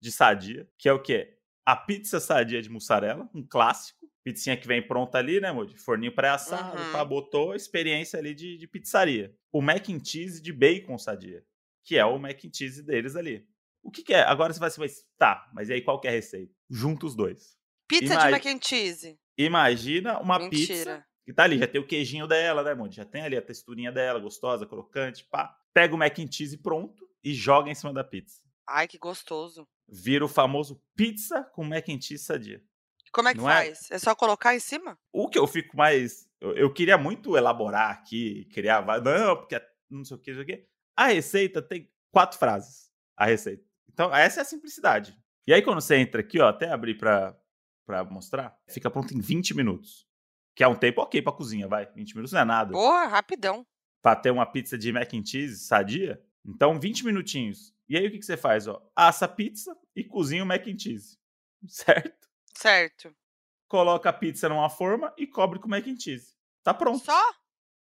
de 0.00 0.10
sadia, 0.12 0.68
que 0.78 0.88
é 0.88 0.92
o 0.92 1.02
quê? 1.02 1.36
A 1.66 1.76
pizza 1.76 2.18
sadia 2.20 2.62
de 2.62 2.70
mussarela, 2.70 3.28
um 3.34 3.46
clássico. 3.46 3.98
Pizzinha 4.24 4.56
que 4.56 4.66
vem 4.66 4.86
pronta 4.86 5.16
ali, 5.18 5.40
né, 5.40 5.48
amor? 5.48 5.66
De 5.66 5.78
forninho 5.78 6.14
pré-assado, 6.14 6.76
Uhum. 6.78 6.92
pá, 6.92 7.04
botou 7.04 7.54
experiência 7.54 8.18
ali 8.18 8.34
de, 8.34 8.58
de 8.58 8.66
pizzaria. 8.68 9.34
O 9.50 9.62
mac 9.62 9.88
and 9.88 10.04
cheese 10.04 10.42
de 10.42 10.52
bacon 10.52 10.98
sadia, 10.98 11.42
que 11.84 11.96
é 11.96 12.04
o 12.04 12.18
mac 12.18 12.38
and 12.44 12.50
cheese 12.52 12.82
deles 12.82 13.16
ali. 13.16 13.46
O 13.82 13.90
que, 13.90 14.02
que 14.02 14.12
é? 14.12 14.20
Agora 14.22 14.52
você 14.52 14.58
vai 14.60 14.66
assim, 14.68 14.80
mas 14.80 15.04
tá, 15.16 15.48
mas 15.54 15.68
e 15.70 15.72
aí 15.74 15.80
qual 15.82 15.98
que 16.00 16.06
é 16.08 16.10
a 16.10 16.14
receita? 16.14 16.52
Junta 16.68 17.06
os 17.06 17.14
dois. 17.14 17.56
Pizza 17.88 18.12
Ima- 18.14 18.24
de 18.26 18.30
mac 18.32 18.46
and 18.46 18.58
cheese. 18.62 19.18
Imagina 19.38 20.18
uma 20.20 20.38
pizza 20.50 20.74
Mentira. 20.74 21.06
que 21.24 21.32
tá 21.32 21.44
ali, 21.44 21.58
já 21.58 21.66
tem 21.66 21.80
o 21.80 21.86
queijinho 21.86 22.26
dela, 22.26 22.62
né, 22.62 22.74
Monte? 22.74 22.96
Já 22.96 23.04
tem 23.06 23.22
ali 23.22 23.36
a 23.36 23.40
texturinha 23.42 23.90
dela, 23.92 24.18
gostosa, 24.18 24.66
crocante, 24.66 25.24
pá. 25.30 25.56
Pega 25.72 25.94
o 25.94 25.98
mac 25.98 26.18
and 26.18 26.30
cheese 26.30 26.58
pronto 26.58 27.08
e 27.24 27.32
joga 27.32 27.70
em 27.70 27.74
cima 27.74 27.92
da 27.94 28.04
pizza. 28.04 28.42
Ai, 28.68 28.86
que 28.86 28.98
gostoso. 28.98 29.66
Vira 29.88 30.24
o 30.24 30.28
famoso 30.28 30.82
pizza 30.94 31.42
com 31.42 31.64
mac 31.64 31.88
and 31.88 32.00
cheese 32.00 32.24
sadia. 32.24 32.62
Como 33.10 33.28
é 33.28 33.32
que 33.32 33.38
Não 33.38 33.48
é? 33.48 33.64
faz? 33.64 33.90
É? 33.90 33.98
só 33.98 34.14
colocar 34.14 34.54
em 34.54 34.60
cima? 34.60 34.98
O 35.12 35.28
que 35.28 35.38
eu 35.38 35.46
fico 35.46 35.76
mais. 35.76 36.28
Eu, 36.40 36.54
eu 36.54 36.72
queria 36.72 36.98
muito 36.98 37.36
elaborar 37.36 37.90
aqui, 37.90 38.44
criar. 38.52 38.84
Não, 39.02 39.36
porque 39.36 39.54
é 39.54 39.68
não 39.90 40.04
sei 40.04 40.16
o 40.16 40.20
que, 40.20 40.30
não 40.30 40.36
sei 40.36 40.42
o 40.44 40.46
que. 40.46 40.66
A 40.96 41.06
receita 41.06 41.62
tem 41.62 41.90
quatro 42.12 42.38
frases. 42.38 42.90
A 43.16 43.24
receita. 43.24 43.64
Então, 43.88 44.14
essa 44.14 44.40
é 44.40 44.42
a 44.42 44.44
simplicidade. 44.44 45.16
E 45.46 45.52
aí, 45.52 45.62
quando 45.62 45.80
você 45.80 45.96
entra 45.96 46.20
aqui, 46.20 46.38
ó, 46.38 46.48
até 46.48 46.70
abrir 46.70 46.96
pra, 46.98 47.36
pra 47.86 48.04
mostrar, 48.04 48.56
fica 48.68 48.90
pronto 48.90 49.14
em 49.14 49.20
20 49.20 49.56
minutos. 49.56 50.06
Que 50.54 50.62
é 50.62 50.68
um 50.68 50.74
tempo 50.76 51.00
ok 51.00 51.22
pra 51.22 51.32
cozinha, 51.32 51.66
vai. 51.66 51.86
20 51.86 52.14
minutos 52.14 52.32
não 52.32 52.40
é 52.40 52.44
nada. 52.44 52.72
Porra, 52.72 53.06
rapidão. 53.06 53.66
Pra 54.02 54.14
ter 54.14 54.30
uma 54.30 54.44
pizza 54.44 54.76
de 54.76 54.92
mac 54.92 55.12
and 55.14 55.24
cheese 55.24 55.64
sadia. 55.64 56.22
Então, 56.44 56.78
20 56.78 57.04
minutinhos. 57.04 57.74
E 57.88 57.96
aí, 57.96 58.06
o 58.06 58.10
que, 58.10 58.18
que 58.18 58.26
você 58.26 58.36
faz? 58.36 58.66
Ó? 58.66 58.82
Assa 58.94 59.24
a 59.24 59.28
pizza 59.28 59.76
e 59.96 60.04
cozinha 60.04 60.42
o 60.42 60.46
mac 60.46 60.66
and 60.66 60.78
cheese. 60.78 61.18
Certo? 61.66 62.28
Certo. 62.54 63.14
Coloca 63.66 64.08
a 64.08 64.12
pizza 64.12 64.48
numa 64.48 64.68
forma 64.68 65.12
e 65.16 65.26
cobre 65.26 65.58
com 65.58 65.68
mac 65.68 65.86
and 65.86 65.98
cheese. 65.98 66.34
Tá 66.62 66.74
pronto. 66.74 67.04
Só? 67.04 67.34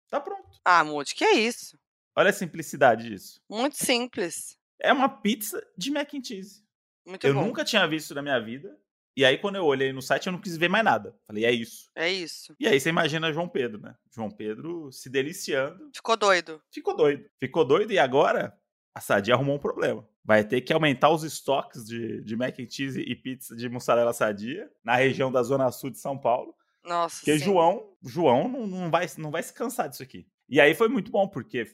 Tá 0.08 0.20
pronto. 0.20 0.58
Ah, 0.64 0.82
Moody, 0.82 1.14
que 1.14 1.24
é 1.24 1.34
isso? 1.34 1.78
Olha 2.16 2.30
a 2.30 2.32
simplicidade 2.32 3.08
disso. 3.08 3.40
Muito 3.48 3.76
simples. 3.76 4.58
É 4.80 4.92
uma 4.92 5.08
pizza 5.08 5.64
de 5.76 5.90
mac 5.90 6.12
and 6.14 6.24
cheese. 6.24 6.64
Muito 7.06 7.26
eu 7.26 7.34
bom. 7.34 7.44
nunca 7.44 7.64
tinha 7.64 7.86
visto 7.86 8.14
na 8.14 8.22
minha 8.22 8.38
vida. 8.40 8.76
E 9.16 9.24
aí, 9.24 9.36
quando 9.38 9.56
eu 9.56 9.64
olhei 9.64 9.92
no 9.92 10.00
site, 10.00 10.26
eu 10.26 10.32
não 10.32 10.40
quis 10.40 10.56
ver 10.56 10.68
mais 10.68 10.84
nada. 10.84 11.18
Falei, 11.26 11.44
é 11.44 11.52
isso. 11.52 11.90
É 11.94 12.08
isso. 12.10 12.54
E 12.58 12.66
aí 12.66 12.80
você 12.80 12.88
imagina 12.88 13.32
João 13.32 13.48
Pedro, 13.48 13.80
né? 13.80 13.94
João 14.14 14.30
Pedro 14.30 14.90
se 14.92 15.10
deliciando. 15.10 15.90
Ficou 15.94 16.16
doido. 16.16 16.62
Ficou 16.70 16.96
doido. 16.96 17.28
Ficou 17.38 17.64
doido 17.64 17.92
e 17.92 17.98
agora 17.98 18.56
a 18.94 19.00
Sadia 19.00 19.34
arrumou 19.34 19.56
um 19.56 19.60
problema. 19.60 20.06
Vai 20.24 20.44
ter 20.44 20.60
que 20.60 20.72
aumentar 20.72 21.10
os 21.10 21.22
estoques 21.24 21.84
de, 21.86 22.22
de 22.22 22.36
mac 22.36 22.58
and 22.58 22.68
cheese 22.68 23.00
e 23.00 23.16
pizza 23.16 23.56
de 23.56 23.68
mussarela 23.68 24.12
sadia 24.12 24.70
na 24.84 24.94
região 24.96 25.30
da 25.32 25.42
Zona 25.42 25.70
Sul 25.72 25.90
de 25.90 25.98
São 25.98 26.18
Paulo. 26.18 26.54
Nossa. 26.84 27.16
Porque 27.16 27.38
sim. 27.38 27.44
João, 27.44 27.92
João 28.02 28.48
não, 28.48 28.66
não, 28.66 28.90
vai, 28.90 29.06
não 29.18 29.30
vai 29.30 29.42
se 29.42 29.52
cansar 29.52 29.88
disso 29.88 30.02
aqui. 30.02 30.26
E 30.48 30.60
aí 30.60 30.74
foi 30.74 30.88
muito 30.88 31.10
bom, 31.10 31.28
porque 31.28 31.64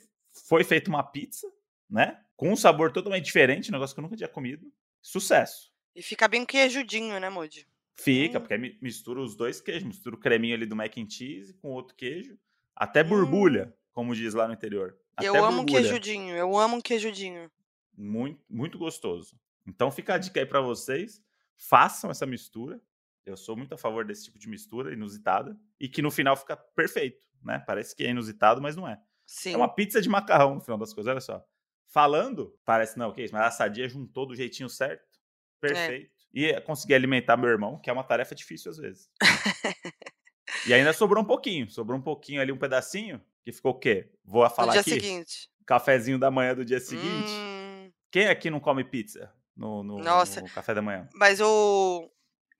foi 0.49 0.62
feita 0.64 0.90
uma 0.90 1.02
pizza, 1.02 1.46
né? 1.88 2.20
Com 2.37 2.50
um 2.52 2.56
sabor 2.56 2.92
totalmente 2.92 3.25
diferente, 3.25 3.70
um 3.70 3.73
negócio 3.73 3.94
que 3.94 4.00
eu 4.00 4.02
nunca 4.02 4.16
tinha 4.16 4.28
comido. 4.28 4.66
Sucesso. 5.00 5.73
E 5.94 6.02
fica 6.02 6.28
bem 6.28 6.44
queijudinho, 6.44 7.18
né, 7.18 7.30
Moody? 7.30 7.66
Fica, 7.99 8.38
Hum. 8.38 8.42
porque 8.42 8.76
mistura 8.82 9.20
os 9.20 9.35
dois 9.35 9.61
queijos. 9.61 9.85
Mistura 9.85 10.14
o 10.16 10.20
creminho 10.20 10.54
ali 10.54 10.66
do 10.66 10.76
mac 10.76 10.96
and 10.99 11.08
cheese 11.08 11.54
com 11.54 11.68
outro 11.70 11.94
queijo. 11.96 12.38
Até 12.75 13.02
borbulha, 13.02 13.75
como 13.97 14.15
diz 14.15 14.35
lá 14.35 14.47
no 14.47 14.53
interior. 14.53 14.95
Até 15.17 15.33
Hum. 15.33 15.37
eu 15.37 15.45
amo 15.47 15.62
um 15.62 15.65
queijudinho. 15.65 16.37
Eu 16.37 16.59
amo 16.59 16.76
um 16.76 16.81
queijudinho. 16.83 17.50
Muito, 17.97 18.45
muito 18.47 18.76
gostoso. 18.76 19.41
Então 19.67 19.91
fica 19.91 20.15
a 20.15 20.19
dica 20.19 20.38
aí 20.38 20.45
pra 20.45 20.61
vocês. 20.61 21.25
Façam 21.57 22.11
essa 22.11 22.26
mistura. 22.26 22.79
Eu 23.25 23.38
sou 23.38 23.57
muito 23.57 23.73
a 23.75 23.79
favor 23.79 24.05
desse 24.05 24.25
tipo 24.25 24.38
de 24.38 24.50
mistura 24.50 24.93
inusitada. 24.93 25.59
E 25.81 25.88
que 25.88 26.03
no 26.03 26.11
final 26.11 26.37
fica 26.37 26.55
perfeito, 26.55 27.25
né? 27.43 27.59
Parece 27.67 27.97
que 27.97 28.05
é 28.05 28.11
inusitado, 28.11 28.61
mas 28.61 28.76
não 28.76 28.87
é. 28.87 29.00
Sim. 29.25 29.55
É 29.55 29.57
uma 29.57 29.75
pizza 29.75 29.99
de 30.03 30.11
macarrão, 30.11 30.57
no 30.57 30.61
final 30.61 30.76
das 30.76 30.93
coisas, 30.93 31.11
olha 31.11 31.21
só. 31.23 31.43
Falando, 31.87 32.55
parece 32.67 32.99
não, 32.99 33.11
que 33.15 33.23
isso, 33.23 33.33
mas 33.33 33.47
a 33.47 33.50
Sadia 33.50 33.88
juntou 33.88 34.26
do 34.26 34.35
jeitinho 34.35 34.69
certo. 34.69 35.19
Perfeito. 35.59 36.15
E 36.35 36.61
consegui 36.61 36.93
alimentar 36.93 37.38
meu 37.38 37.49
irmão, 37.49 37.79
que 37.79 37.88
é 37.88 37.93
uma 37.95 38.05
tarefa 38.05 38.35
difícil 38.35 38.71
às 38.71 38.76
vezes. 38.76 39.11
e 40.69 40.75
ainda 40.75 40.93
sobrou 40.93 41.25
um 41.25 41.26
pouquinho. 41.26 41.71
Sobrou 41.71 41.99
um 41.99 42.03
pouquinho 42.03 42.43
ali, 42.43 42.53
um 42.53 42.59
pedacinho, 42.59 43.25
que 43.47 43.53
ficou 43.53 43.71
o 43.73 43.79
quê? 43.79 44.11
Vou 44.25 44.43
No 44.43 44.50
falar 44.50 44.73
dia 44.73 44.81
aqui. 44.81 44.91
seguinte. 44.91 45.49
Cafezinho 45.65 46.19
da 46.19 46.31
manhã 46.33 46.53
do 46.55 46.65
dia 46.65 46.81
seguinte. 46.81 47.31
Hum, 47.31 47.93
Quem 48.11 48.26
aqui 48.26 48.50
não 48.50 48.59
come 48.59 48.83
pizza 48.83 49.33
no, 49.57 49.85
no- 49.85 49.99
Nossa. 49.99 50.41
no 50.41 50.49
café 50.50 50.75
da 50.75 50.83
manhã? 50.83 51.09
mas 51.15 51.41
o. 51.41 52.11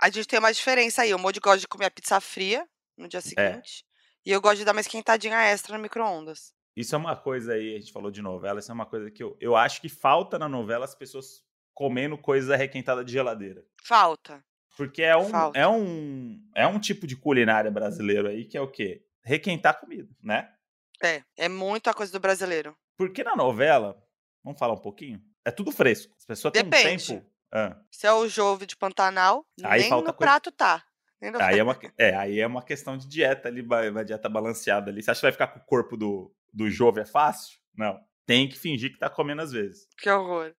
A 0.01 0.09
gente 0.11 0.29
tem 0.29 0.39
uma 0.39 0.53
diferença 0.53 1.03
aí. 1.03 1.13
O 1.15 1.19
Moody 1.19 1.41
gosta 1.41 1.59
de 1.61 1.67
comer 1.69 1.87
a 1.87 1.91
pizza 1.91 2.21
fria 2.21 2.65
no 2.97 3.07
É. 3.07 3.09
dia 3.09 3.21
seguinte. 3.21 3.85
E 4.25 4.31
eu 4.31 4.41
gosto 4.41 4.59
de 4.59 4.65
dar 4.65 4.73
uma 4.73 4.81
esquentadinha 4.81 5.37
extra 5.43 5.77
no 5.77 5.83
micro-ondas. 5.83 6.53
Isso 6.77 6.95
é 6.95 6.99
uma 6.99 7.17
coisa 7.17 7.55
aí, 7.55 7.75
a 7.75 7.79
gente 7.81 7.93
falou 7.93 8.11
de 8.11 8.21
novela, 8.21 8.61
isso 8.61 8.71
é 8.71 8.75
uma 8.75 8.85
coisa 8.85 9.11
que 9.11 9.23
eu, 9.23 9.35
eu 9.41 9.57
acho 9.57 9.81
que 9.81 9.89
falta 9.89 10.39
na 10.39 10.49
novela 10.49 10.85
as 10.85 10.95
pessoas 10.95 11.43
comendo 11.73 12.19
coisa 12.19 12.55
requentada 12.55 13.03
de 13.05 13.13
geladeira. 13.13 13.65
Falta. 13.83 14.45
Porque 14.77 15.01
é 15.03 15.17
um, 15.17 15.31
Falta. 15.31 15.59
é 15.59 15.67
um, 15.67 16.39
é 16.55 16.67
um 16.67 16.79
tipo 16.79 17.07
de 17.07 17.17
culinária 17.17 17.71
brasileiro 17.71 18.29
aí 18.29 18.45
que 18.45 18.59
é 18.59 18.61
o 18.61 18.71
quê? 18.71 19.03
Requentar 19.25 19.81
comida, 19.81 20.09
né? 20.23 20.53
É. 21.03 21.23
É 21.37 21.49
muito 21.49 21.89
a 21.89 21.95
coisa 21.95 22.13
do 22.13 22.21
brasileiro. 22.21 22.77
Porque 22.97 23.23
na 23.23 23.37
novela, 23.37 23.97
vamos 24.43 24.59
falar 24.59 24.75
um 24.75 24.81
pouquinho? 24.81 25.23
É 25.45 25.51
tudo 25.51 25.71
fresco. 25.71 26.15
As 26.19 26.25
pessoas 26.25 26.53
têm 26.53 26.63
um 26.65 26.71
tempo. 26.71 27.25
Ah, 27.53 27.77
Se 27.91 28.07
é 28.07 28.13
o 28.13 28.27
Jove 28.29 28.67
de 28.67 28.77
Pantanal, 28.77 29.47
Aí 29.63 29.83
nem 29.83 29.91
no 29.91 29.97
coisa- 30.03 30.13
prato 30.15 30.51
tá. 30.51 30.83
No- 31.23 31.41
aí, 31.41 31.59
é 31.59 31.63
uma, 31.65 31.79
é, 31.97 32.15
aí 32.17 32.41
é 32.41 32.47
uma 32.47 32.63
questão 32.63 32.97
de 32.99 33.07
dieta 33.09 33.49
ali, 33.49 33.63
uma 33.63 34.05
dieta 34.05 34.29
balanceada 34.29 34.91
ali. 34.91 35.03
Você 35.03 35.11
acha 35.11 35.21
que 35.21 35.27
vai 35.27 35.33
ficar 35.33 35.47
com 35.49 35.61
o 35.61 35.65
corpo 35.65 35.97
do, 35.97 36.35
do 36.53 36.69
Jove 36.71 37.01
é 37.01 37.05
fácil? 37.07 37.59
Não. 37.75 37.99
Tem 38.27 38.49
que 38.49 38.59
fingir 38.59 38.93
que 38.93 38.99
tá 38.99 39.09
comendo 39.09 39.43
às 39.43 39.53
vezes. 39.53 39.87
Que 39.99 40.11
horror. 40.11 40.53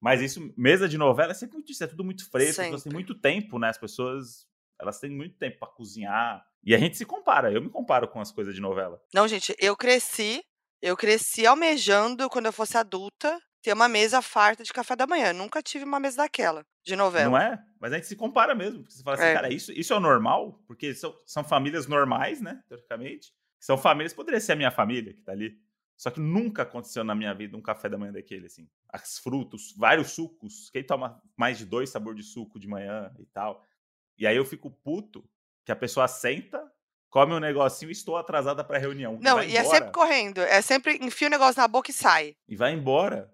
Mas 0.00 0.20
isso, 0.20 0.52
mesa 0.56 0.86
de 0.86 0.98
novela 0.98 1.30
é 1.32 1.34
sempre 1.34 1.54
muito 1.56 1.72
isso, 1.72 1.82
é 1.82 1.86
tudo 1.86 2.04
muito 2.04 2.28
fresco, 2.30 2.60
as 2.60 2.66
pessoas 2.66 2.82
têm 2.82 2.92
muito 2.92 3.14
tempo, 3.14 3.58
né? 3.58 3.70
As 3.70 3.78
pessoas, 3.78 4.46
elas 4.80 4.98
têm 5.00 5.10
muito 5.10 5.36
tempo 5.38 5.58
pra 5.58 5.68
cozinhar. 5.68 6.44
E 6.62 6.74
a 6.74 6.78
gente 6.78 6.96
se 6.96 7.04
compara, 7.04 7.52
eu 7.52 7.60
me 7.62 7.68
comparo 7.70 8.08
com 8.08 8.20
as 8.20 8.32
coisas 8.32 8.54
de 8.54 8.60
novela. 8.60 9.00
Não, 9.12 9.28
gente, 9.28 9.54
eu 9.58 9.76
cresci, 9.76 10.42
eu 10.80 10.96
cresci 10.96 11.46
almejando, 11.46 12.28
quando 12.28 12.46
eu 12.46 12.52
fosse 12.52 12.76
adulta, 12.76 13.38
ter 13.62 13.72
uma 13.72 13.88
mesa 13.88 14.20
farta 14.20 14.62
de 14.62 14.72
café 14.72 14.94
da 14.94 15.06
manhã. 15.06 15.32
Nunca 15.32 15.62
tive 15.62 15.84
uma 15.84 15.98
mesa 15.98 16.18
daquela, 16.18 16.64
de 16.84 16.94
novela. 16.96 17.30
Não 17.30 17.38
é? 17.38 17.58
Mas 17.80 17.92
a 17.92 17.96
gente 17.96 18.06
se 18.06 18.16
compara 18.16 18.54
mesmo. 18.54 18.80
Porque 18.80 18.94
você 18.94 19.02
fala 19.02 19.16
assim, 19.16 19.26
É. 19.26 19.34
cara, 19.34 19.52
isso, 19.52 19.72
isso 19.72 19.92
é 19.92 19.96
o 19.96 20.00
normal? 20.00 20.60
Porque 20.66 20.94
são, 20.94 21.14
são 21.26 21.44
famílias 21.44 21.86
normais, 21.86 22.40
né? 22.40 22.62
Teoricamente. 22.68 23.32
São 23.58 23.78
famílias, 23.78 24.12
poderia 24.12 24.40
ser 24.40 24.52
a 24.52 24.56
minha 24.56 24.70
família 24.70 25.14
que 25.14 25.22
tá 25.22 25.32
ali. 25.32 25.58
Só 25.96 26.10
que 26.10 26.20
nunca 26.20 26.62
aconteceu 26.62 27.04
na 27.04 27.14
minha 27.14 27.32
vida 27.32 27.56
um 27.56 27.62
café 27.62 27.88
da 27.88 27.96
manhã 27.96 28.12
daquele, 28.12 28.46
assim. 28.46 28.68
As 28.88 29.18
frutas, 29.18 29.72
vários 29.76 30.10
sucos. 30.10 30.68
Quem 30.70 30.84
toma 30.84 31.22
mais 31.36 31.56
de 31.56 31.64
dois 31.64 31.88
sabores 31.88 32.26
de 32.26 32.30
suco 32.32 32.58
de 32.58 32.66
manhã 32.68 33.14
e 33.18 33.24
tal. 33.26 33.64
E 34.18 34.26
aí 34.26 34.36
eu 34.36 34.44
fico 34.44 34.70
puto 34.70 35.28
que 35.64 35.72
a 35.72 35.76
pessoa 35.76 36.06
senta, 36.08 36.62
come 37.10 37.32
um 37.34 37.40
negocinho 37.40 37.88
e 37.90 37.92
estou 37.92 38.16
atrasada 38.16 38.62
pra 38.64 38.78
reunião. 38.78 39.18
Não, 39.20 39.36
vai 39.36 39.48
e 39.50 39.56
é 39.56 39.64
sempre 39.64 39.90
correndo. 39.92 40.40
É 40.40 40.60
sempre 40.62 40.98
enfia 41.02 41.28
o 41.28 41.30
negócio 41.30 41.60
na 41.60 41.66
boca 41.68 41.90
e 41.90 41.94
sai. 41.94 42.36
E 42.48 42.54
vai 42.56 42.72
embora. 42.72 43.32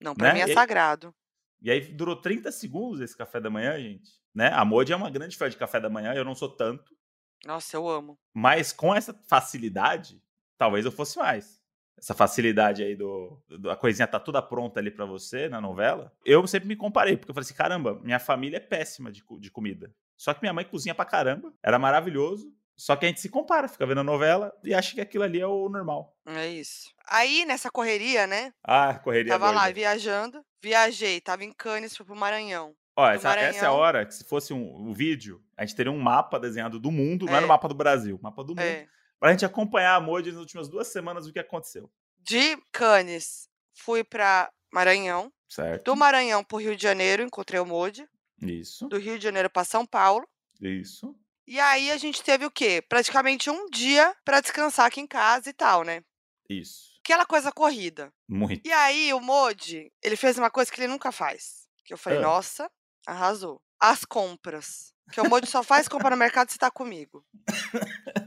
Não, 0.00 0.14
pra 0.14 0.28
Né? 0.28 0.34
mim 0.34 0.40
é 0.40 0.46
E 0.46 0.48
aí- 0.50 0.54
sagrado. 0.54 1.14
E 1.60 1.70
aí 1.70 1.80
durou 1.80 2.14
30 2.16 2.52
segundos 2.52 3.00
esse 3.00 3.16
café 3.16 3.40
da 3.40 3.50
manhã, 3.50 3.76
gente. 3.80 4.12
Né? 4.32 4.48
A 4.54 4.64
Modi 4.64 4.92
é 4.92 4.96
uma 4.96 5.10
grande 5.10 5.36
fã 5.36 5.50
de 5.50 5.56
café 5.56 5.80
da 5.80 5.90
manhã, 5.90 6.14
eu 6.14 6.24
não 6.24 6.34
sou 6.34 6.48
tanto. 6.48 6.96
Nossa, 7.44 7.76
eu 7.76 7.88
amo. 7.88 8.16
Mas 8.32 8.72
com 8.72 8.94
essa 8.94 9.12
facilidade, 9.26 10.22
talvez 10.56 10.84
eu 10.84 10.92
fosse 10.92 11.18
mais. 11.18 11.57
Essa 11.98 12.14
facilidade 12.14 12.82
aí 12.82 12.94
do, 12.96 13.38
do- 13.48 13.70
a 13.70 13.76
coisinha 13.76 14.06
tá 14.06 14.20
toda 14.20 14.40
pronta 14.40 14.78
ali 14.80 14.90
pra 14.90 15.04
você 15.04 15.48
na 15.48 15.60
novela. 15.60 16.12
Eu 16.24 16.46
sempre 16.46 16.68
me 16.68 16.76
comparei, 16.76 17.16
porque 17.16 17.30
eu 17.30 17.34
falei 17.34 17.44
assim: 17.44 17.54
caramba, 17.54 17.98
minha 18.02 18.18
família 18.18 18.56
é 18.58 18.60
péssima 18.60 19.10
de, 19.12 19.22
de 19.38 19.50
comida. 19.50 19.92
Só 20.16 20.32
que 20.34 20.40
minha 20.42 20.52
mãe 20.52 20.64
cozinha 20.64 20.94
pra 20.94 21.04
caramba, 21.04 21.52
era 21.62 21.78
maravilhoso. 21.78 22.52
Só 22.76 22.94
que 22.94 23.04
a 23.04 23.08
gente 23.08 23.20
se 23.20 23.28
compara, 23.28 23.66
fica 23.66 23.84
vendo 23.84 24.00
a 24.00 24.04
novela 24.04 24.52
e 24.62 24.72
acha 24.72 24.94
que 24.94 25.00
aquilo 25.00 25.24
ali 25.24 25.40
é 25.40 25.46
o 25.46 25.68
normal. 25.68 26.16
É 26.26 26.46
isso. 26.46 26.92
Aí, 27.08 27.44
nessa 27.44 27.68
correria, 27.72 28.24
né? 28.26 28.52
Ah, 28.62 28.94
correria 28.94 29.32
Tava 29.32 29.50
lá 29.50 29.62
doida. 29.64 29.74
viajando. 29.74 30.44
Viajei, 30.62 31.20
tava 31.20 31.42
em 31.42 31.52
Cannes, 31.52 31.96
fui 31.96 32.06
pro 32.06 32.14
Maranhão. 32.14 32.74
Ó, 32.96 33.08
essa, 33.08 33.30
essa 33.30 33.38
é 33.38 33.48
a 33.48 33.52
Maranhão. 33.62 33.74
hora 33.74 34.06
que 34.06 34.14
se 34.14 34.24
fosse 34.24 34.52
um, 34.52 34.76
um 34.88 34.92
vídeo, 34.92 35.42
a 35.56 35.64
gente 35.64 35.74
teria 35.74 35.90
um 35.90 35.98
mapa 35.98 36.38
desenhado 36.38 36.78
do 36.78 36.90
mundo, 36.92 37.26
não 37.26 37.32
era 37.34 37.42
o 37.42 37.46
É. 37.46 37.48
mapa 37.48 37.66
do 37.68 37.74
Brasil, 37.74 38.18
mapa 38.22 38.42
do 38.44 38.50
mundo, 38.50 38.60
É. 38.60 38.86
pra 39.18 39.30
gente 39.32 39.44
acompanhar 39.44 39.94
a 39.96 40.00
Modi 40.00 40.30
nas 40.30 40.40
últimas 40.40 40.68
duas 40.68 40.88
semanas 40.88 41.26
o 41.26 41.32
que 41.32 41.38
aconteceu. 41.38 41.90
De 42.18 42.56
Cannes, 42.72 43.48
fui 43.74 44.02
pra 44.04 44.50
Maranhão. 44.72 45.32
Certo? 45.48 45.84
Do 45.84 45.96
Maranhão 45.96 46.44
pro 46.44 46.58
Rio 46.58 46.76
de 46.76 46.82
Janeiro, 46.82 47.22
encontrei 47.22 47.58
o 47.58 47.64
Modi. 47.66 48.06
Isso, 48.42 48.86
Do 48.88 48.98
Rio 48.98 49.18
de 49.18 49.24
Janeiro 49.24 49.48
pra 49.50 49.64
São 49.64 49.84
Paulo. 49.86 50.28
isso. 50.60 51.16
E 51.46 51.58
aí 51.58 51.90
a 51.90 51.96
gente 51.96 52.22
teve 52.22 52.44
o 52.44 52.50
quê? 52.50 52.82
Praticamente 52.86 53.48
um 53.48 53.70
dia 53.70 54.14
pra 54.22 54.40
descansar 54.42 54.84
aqui 54.86 55.00
em 55.00 55.06
casa 55.06 55.48
e 55.48 55.52
tal, 55.54 55.82
né? 55.82 56.04
Isso. 56.48 56.98
Aquela 57.02 57.24
coisa 57.24 57.50
corrida. 57.50 58.12
Muito. 58.28 58.66
E 58.68 58.70
aí 58.70 59.14
o 59.14 59.20
Modi, 59.20 59.90
ele 60.02 60.14
fez 60.14 60.36
uma 60.36 60.50
coisa 60.50 60.70
que 60.70 60.78
ele 60.78 60.88
nunca 60.92 61.10
faz. 61.10 61.66
Que 61.86 61.94
eu 61.94 61.96
falei, 61.98 62.18
Ah. 62.18 62.22
nossa, 62.22 62.70
arrasou. 63.06 63.62
As 63.80 64.04
compras. 64.04 64.92
Que 65.12 65.20
o 65.20 65.28
Modi 65.28 65.46
só 65.46 65.62
faz 65.62 65.88
compra 65.88 66.10
no 66.10 66.16
mercado 66.16 66.50
se 66.50 66.58
tá 66.58 66.70
comigo. 66.70 67.24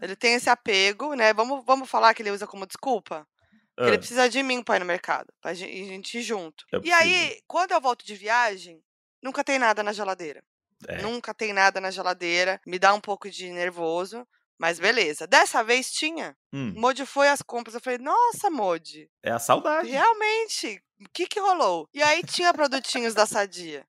Ele 0.02 0.16
tem 0.16 0.34
esse 0.34 0.50
apego, 0.50 1.14
né? 1.14 1.34
Vamos, 1.34 1.64
vamos 1.66 1.90
falar 1.90 2.14
que 2.14 2.22
ele 2.22 2.32
usa 2.32 2.48
como 2.48 2.66
desculpa? 2.66 3.28
Porque 3.76 3.90
ele 3.92 3.98
precisa 3.98 4.30
de 4.30 4.44
mim 4.44 4.62
pra 4.64 4.76
ir 4.76 4.80
no 4.80 4.86
mercado, 4.86 5.32
pra 5.42 5.54
gente 5.54 6.18
ir 6.18 6.22
junto. 6.22 6.66
Eu 6.72 6.82
E 6.84 6.92
aí, 6.92 7.40
quando 7.48 7.72
eu 7.72 7.82
volto 7.82 8.06
de 8.06 8.16
viagem, 8.16 8.82
nunca 9.22 9.44
tem 9.44 9.58
nada 9.58 9.82
na 9.84 9.94
geladeira. 9.94 10.44
é. 10.88 11.02
Nunca 11.02 11.34
tem 11.34 11.54
nada 11.54 11.80
na 11.80 11.90
geladeira. 11.92 12.60
Me 12.66 12.78
dá 12.78 12.94
um 12.94 13.00
pouco 13.00 13.30
de 13.30 13.50
nervoso, 13.50 14.28
mas 14.60 14.80
beleza. 14.80 15.26
Dessa 15.26 15.64
vez 15.64 15.92
tinha. 15.92 16.36
Hum, 16.52 16.74
Modi 16.76 17.06
foi 17.06 17.28
às 17.30 17.42
compras. 17.42 17.74
Eu 17.76 17.82
falei, 17.82 18.00
nossa, 18.00 18.50
Modi, 18.50 19.10
é 19.24 19.32
a 19.32 19.40
saudade. 19.40 19.90
realmente, 19.90 20.84
o 21.00 21.10
que 21.14 21.26
que 21.28 21.40
rolou? 21.40 21.88
E 21.94 22.02
aí 22.04 22.22
tinha 22.24 22.54
produtinhos 22.54 23.14
da 23.14 23.26
Sadia, 23.26 23.86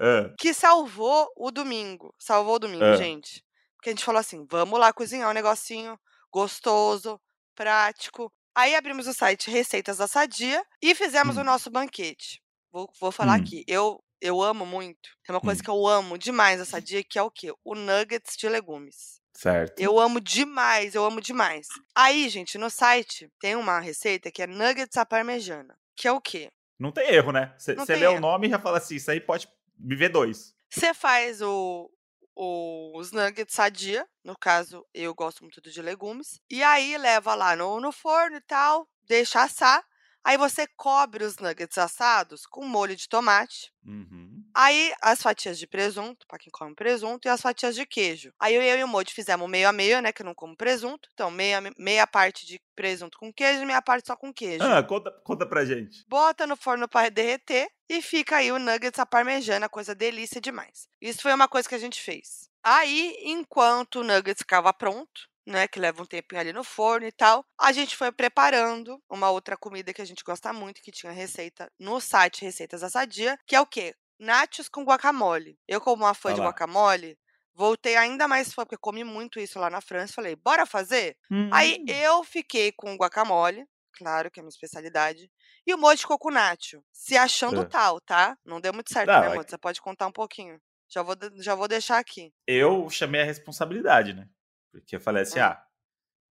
Ah, 0.00 0.32
que 0.38 0.52
salvou 0.54 1.28
o 1.36 1.50
domingo. 1.50 2.14
Salvou 2.18 2.54
o 2.56 2.58
domingo, 2.58 2.84
Ah. 2.84 2.96
gente. 2.96 3.42
Porque 3.76 3.90
a 3.90 3.92
gente 3.92 4.04
falou 4.04 4.20
assim, 4.20 4.46
vamos 4.50 4.78
lá 4.80 4.92
cozinhar 4.92 5.30
um 5.30 5.34
negocinho 5.34 5.98
gostoso, 6.32 7.20
prático. 7.54 8.32
Aí 8.54 8.74
abrimos 8.74 9.06
o 9.06 9.14
site 9.14 9.50
Receitas 9.50 9.98
da 9.98 10.06
Sadia 10.06 10.64
e 10.82 10.94
fizemos 10.94 11.36
Hum. 11.36 11.40
o 11.40 11.44
nosso 11.44 11.70
banquete. 11.70 12.40
Vou, 12.72 12.90
vou 13.00 13.10
falar 13.12 13.38
Hum. 13.38 13.42
aqui. 13.42 13.64
Eu, 13.66 14.02
eu 14.20 14.42
amo 14.42 14.64
muito. 14.66 15.10
Tem 15.24 15.34
uma 15.34 15.40
coisa 15.40 15.60
Hum. 15.60 15.64
que 15.64 15.70
eu 15.70 15.86
amo 15.86 16.18
demais 16.18 16.58
da 16.58 16.64
Sadia, 16.64 17.02
que 17.04 17.18
é 17.18 17.22
o 17.22 17.30
quê? 17.30 17.52
O 17.64 17.74
nuggets 17.74 18.36
de 18.36 18.48
legumes. 18.48 19.20
certo. 19.38 19.78
Eu 19.78 19.98
amo 20.00 20.18
demais, 20.18 20.94
eu 20.94 21.04
amo 21.04 21.20
demais. 21.20 21.66
Aí, 21.94 22.26
gente, 22.30 22.56
no 22.56 22.70
site 22.70 23.30
tem 23.38 23.54
uma 23.54 23.78
receita 23.80 24.30
que 24.30 24.40
é 24.42 24.46
nuggets 24.46 24.96
à 24.96 25.04
parmejana. 25.04 25.76
Que 25.94 26.08
é 26.08 26.12
o 26.12 26.20
quê? 26.22 26.50
Não 26.78 26.90
tem 26.90 27.10
erro, 27.10 27.32
né? 27.32 27.54
Você 27.58 27.74
lê 27.96 28.06
o 28.06 28.12
erro. 28.12 28.20
nome 28.20 28.46
e 28.46 28.50
já 28.50 28.58
fala 28.58 28.78
assim, 28.78 28.96
isso 28.96 29.10
aí 29.10 29.20
pode 29.20 29.46
viver 29.78 30.08
dois. 30.08 30.54
Você 30.70 30.92
faz 30.92 31.40
o, 31.42 31.90
o- 32.34 32.98
os 32.98 33.12
nuggets 33.12 33.54
sadia, 33.54 34.06
no 34.24 34.36
caso, 34.36 34.84
eu 34.92 35.14
gosto 35.14 35.42
muito 35.42 35.60
de 35.62 35.80
legumes, 35.82 36.40
e 36.50 36.62
aí 36.62 36.96
leva 36.98 37.34
lá 37.34 37.54
no, 37.56 37.80
no 37.80 37.92
forno 37.92 38.36
e 38.36 38.40
tal, 38.42 38.88
deixa 39.04 39.42
assar. 39.42 39.84
Aí 40.24 40.36
você 40.36 40.66
cobre 40.76 41.24
os 41.24 41.36
nuggets 41.38 41.78
assados 41.78 42.46
com 42.46 42.64
molho 42.66 42.96
de 42.96 43.08
tomate. 43.08 43.72
Uhum. 43.84 44.35
Aí 44.58 44.90
as 45.02 45.20
fatias 45.20 45.58
de 45.58 45.66
presunto, 45.66 46.26
pra 46.26 46.38
quem 46.38 46.50
come 46.50 46.74
presunto, 46.74 47.28
e 47.28 47.30
as 47.30 47.42
fatias 47.42 47.74
de 47.74 47.84
queijo. 47.84 48.32
Aí 48.40 48.54
eu 48.54 48.62
e 48.62 48.82
o 48.82 48.88
Moji 48.88 49.12
fizemos 49.12 49.46
meio 49.50 49.68
a 49.68 49.72
meio, 49.72 50.00
né? 50.00 50.12
Que 50.12 50.22
eu 50.22 50.24
não 50.24 50.34
como 50.34 50.56
presunto. 50.56 51.10
Então, 51.12 51.30
meia, 51.30 51.60
meia 51.76 52.06
parte 52.06 52.46
de 52.46 52.58
presunto 52.74 53.18
com 53.18 53.30
queijo 53.30 53.60
e 53.60 53.66
meia 53.66 53.82
parte 53.82 54.06
só 54.06 54.16
com 54.16 54.32
queijo. 54.32 54.64
Ah, 54.64 54.82
conta, 54.82 55.10
conta 55.22 55.44
pra 55.44 55.66
gente. 55.66 56.06
Bota 56.08 56.46
no 56.46 56.56
forno 56.56 56.88
para 56.88 57.10
derreter 57.10 57.68
e 57.86 58.00
fica 58.00 58.36
aí 58.36 58.50
o 58.50 58.58
nuggets 58.58 58.98
à 58.98 59.04
parmejana, 59.04 59.68
coisa 59.68 59.94
delícia 59.94 60.40
demais. 60.40 60.88
Isso 61.02 61.20
foi 61.20 61.34
uma 61.34 61.48
coisa 61.48 61.68
que 61.68 61.74
a 61.74 61.78
gente 61.78 62.00
fez. 62.00 62.48
Aí, 62.64 63.14
enquanto 63.24 63.96
o 63.96 64.04
nuggets 64.04 64.38
ficava 64.38 64.72
pronto, 64.72 65.28
né, 65.46 65.68
que 65.68 65.78
leva 65.78 66.02
um 66.02 66.06
tempinho 66.06 66.40
ali 66.40 66.52
no 66.54 66.64
forno 66.64 67.06
e 67.06 67.12
tal, 67.12 67.44
a 67.60 67.72
gente 67.72 67.94
foi 67.94 68.10
preparando 68.10 68.98
uma 69.08 69.30
outra 69.30 69.54
comida 69.54 69.92
que 69.92 70.00
a 70.00 70.06
gente 70.06 70.24
gosta 70.24 70.50
muito, 70.50 70.80
que 70.80 70.90
tinha 70.90 71.12
receita 71.12 71.70
no 71.78 72.00
site 72.00 72.42
Receitas 72.42 72.80
da 72.80 72.88
Sadia, 72.88 73.38
que 73.46 73.54
é 73.54 73.60
o 73.60 73.66
quê? 73.66 73.94
Nachos 74.18 74.68
com 74.68 74.84
guacamole. 74.84 75.58
Eu, 75.68 75.80
como 75.80 76.04
uma 76.04 76.14
fã 76.14 76.32
Olha 76.32 76.34
de 76.34 76.40
lá. 76.40 76.40
guacamole, 76.40 77.18
voltei 77.54 77.96
ainda 77.96 78.26
mais 78.28 78.52
fã, 78.52 78.64
porque 78.64 78.76
comi 78.78 79.04
muito 79.04 79.38
isso 79.40 79.58
lá 79.58 79.68
na 79.70 79.80
França. 79.80 80.14
Falei, 80.14 80.36
bora 80.36 80.66
fazer? 80.66 81.16
Aí 81.50 81.78
Hum. 81.80 81.86
eu 81.86 82.24
fiquei 82.24 82.72
com 82.72 82.94
o 82.94 82.96
guacamole, 82.96 83.66
claro 83.98 84.30
que 84.30 84.40
é 84.40 84.42
a 84.42 84.44
minha 84.44 84.50
especialidade, 84.50 85.30
e 85.66 85.74
o 85.74 85.78
molho 85.78 85.96
de 85.98 86.06
coco 86.06 86.30
nacho, 86.30 86.82
se 86.92 87.16
achando 87.16 87.62
É. 87.62 87.66
tal, 87.66 88.00
tá? 88.00 88.36
Não 88.44 88.60
deu 88.60 88.72
muito 88.74 88.90
certo, 88.92 89.12
Não, 89.12 89.20
né, 89.20 89.28
é 89.28 89.30
Moji? 89.30 89.50
Você 89.50 89.58
pode 89.58 89.80
contar 89.80 90.06
um 90.06 90.12
pouquinho. 90.12 90.60
Já 90.88 91.02
vou, 91.02 91.14
já 91.40 91.54
vou 91.54 91.68
deixar 91.68 91.98
aqui. 91.98 92.32
Eu 92.46 92.88
chamei 92.90 93.20
a 93.22 93.24
responsabilidade, 93.24 94.12
né? 94.14 94.28
Porque 94.70 94.96
eu 94.96 95.00
falei 95.00 95.22
assim, 95.22 95.38
Hum. 95.38 95.40
ah, 95.40 95.60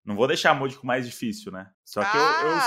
não 0.04 0.16
vou 0.16 0.28
deixar 0.28 0.52
a 0.52 0.54
Môdico 0.54 0.86
mais 0.86 1.06
difícil, 1.06 1.52
né? 1.52 1.72
Só 1.84 2.04
que 2.06 2.16
eu, 2.18 2.38
eu 2.40 2.60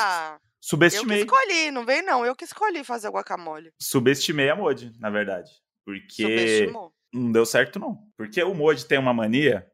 ah, 0.59 0.61
eu 0.61 0.61
que 0.61 0.67
subestimei. 0.67 1.19
escolhi, 1.21 1.71
não 1.71 1.85
vem 1.85 2.01
não, 2.01 2.25
eu 2.25 2.35
que 2.35 2.43
escolhi 2.43 2.83
fazer 2.83 3.07
o 3.07 3.11
guacamole. 3.11 3.71
Subestimei 3.79 4.49
a 4.49 4.55
Modi, 4.55 4.91
na 4.99 5.09
verdade. 5.09 5.49
Porque 5.85 6.21
Subestimou. 6.23 6.93
não 7.13 7.31
deu 7.31 7.45
certo, 7.45 7.79
não. 7.79 7.97
Porque 8.17 8.43
o 8.43 8.53
Modi 8.53 8.85
tem 8.85 8.99
uma 8.99 9.13
mania. 9.13 9.65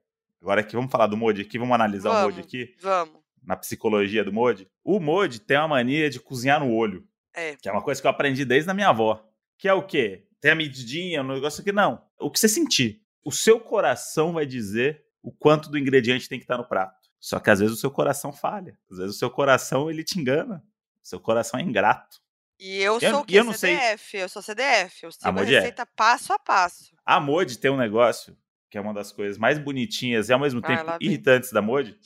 Agora 0.42 0.62
aqui, 0.62 0.75
vamos 0.75 0.92
falar 0.92 1.08
do 1.08 1.18
Modi 1.18 1.42
aqui, 1.42 1.58
vamos 1.58 1.74
analisar 1.74 2.10
o 2.12 2.13
Modi 2.24 2.36
Vamos. 2.38 2.46
aqui, 2.48 2.75
Vamos. 2.80 3.20
na 3.44 3.56
psicologia 3.56 4.24
do 4.24 4.32
Modi. 4.32 4.68
O 4.84 5.00
Modi 5.00 5.39
tem 5.39 5.58
uma 5.58 5.68
mania 5.70 6.10
de 6.10 6.20
cozinhar 6.20 6.60
no 6.60 6.72
olho. 6.72 7.04
É. 7.34 7.56
Que 7.56 7.68
é 7.68 7.72
uma 7.72 7.82
coisa 7.82 8.00
que 8.00 8.08
eu 8.08 8.12
aprendi 8.12 8.46
desde 8.46 8.70
a 8.70 8.74
minha 8.74 8.89
avó. 8.89 9.27
Que 9.58 9.68
é 9.68 9.74
o 9.74 9.82
quê? 9.86 10.27
Tem 10.39 10.51
a 10.51 10.56
medidinha, 10.56 11.22
um 11.22 11.27
negócio 11.34 11.62
aqui. 11.62 11.72
Não. 11.72 12.01
O 12.20 12.30
que 12.30 12.39
você 12.39 12.48
sentir. 12.48 13.01
O 13.24 13.32
seu 13.32 13.60
coração 13.60 14.34
vai 14.34 14.46
dizer 14.46 15.04
o 15.24 15.32
quanto 15.32 15.70
do 15.70 15.77
ingrediente 15.80 16.30
tem 16.30 16.38
que 16.38 16.43
estar 16.43 16.58
no 16.58 16.67
prato. 16.67 16.95
Só 17.19 17.39
que 17.39 17.50
às 17.50 17.60
vezes 17.60 17.76
o 17.76 17.80
seu 17.80 17.89
coração 17.89 18.32
falha. 18.32 18.78
Às 18.91 19.00
vezes 19.00 19.15
o 19.15 19.17
seu 19.19 19.32
coração 19.32 19.89
ele 19.89 20.04
te 20.04 20.19
engana. 20.19 20.63
O 21.06 21.08
seu 21.08 21.20
coração 21.20 21.60
é 21.60 21.63
ingrato. 21.63 22.18
E 22.60 22.78
eu 22.78 22.94
Eu- 23.00 23.12
sou 23.12 23.20
o 23.20 23.24
e 23.24 23.26
quê? 23.28 23.39
eu 23.39 23.44
não 23.44 23.54
sei- 23.54 23.76
CDF, 23.78 24.18
eu 24.18 24.30
sou 24.30 24.41
CDF, 24.41 25.04
eu 25.04 25.12
sigo 25.12 25.28
a 25.28 25.32
Moji 25.32 25.54
é. 25.54 25.60
receita 25.60 25.86
passo 25.86 26.34
a 26.34 26.39
passo. 26.39 26.96
A 27.06 27.20
Modi 27.20 27.58
tem 27.60 27.70
um 27.70 27.78
negócio 27.78 28.36
que 28.72 28.78
é 28.78 28.82
uma 28.82 28.94
das 28.94 29.12
coisas 29.12 29.38
mais 29.38 29.60
bonitinhas 29.60 30.30
e 30.30 30.34
ao 30.34 30.39
mesmo 30.39 30.62
Ah, 30.63 30.68
tempo 30.68 30.86
vem. 30.86 30.98
irritantes 31.02 31.52
da 31.52 31.62
Modi, 31.62 31.98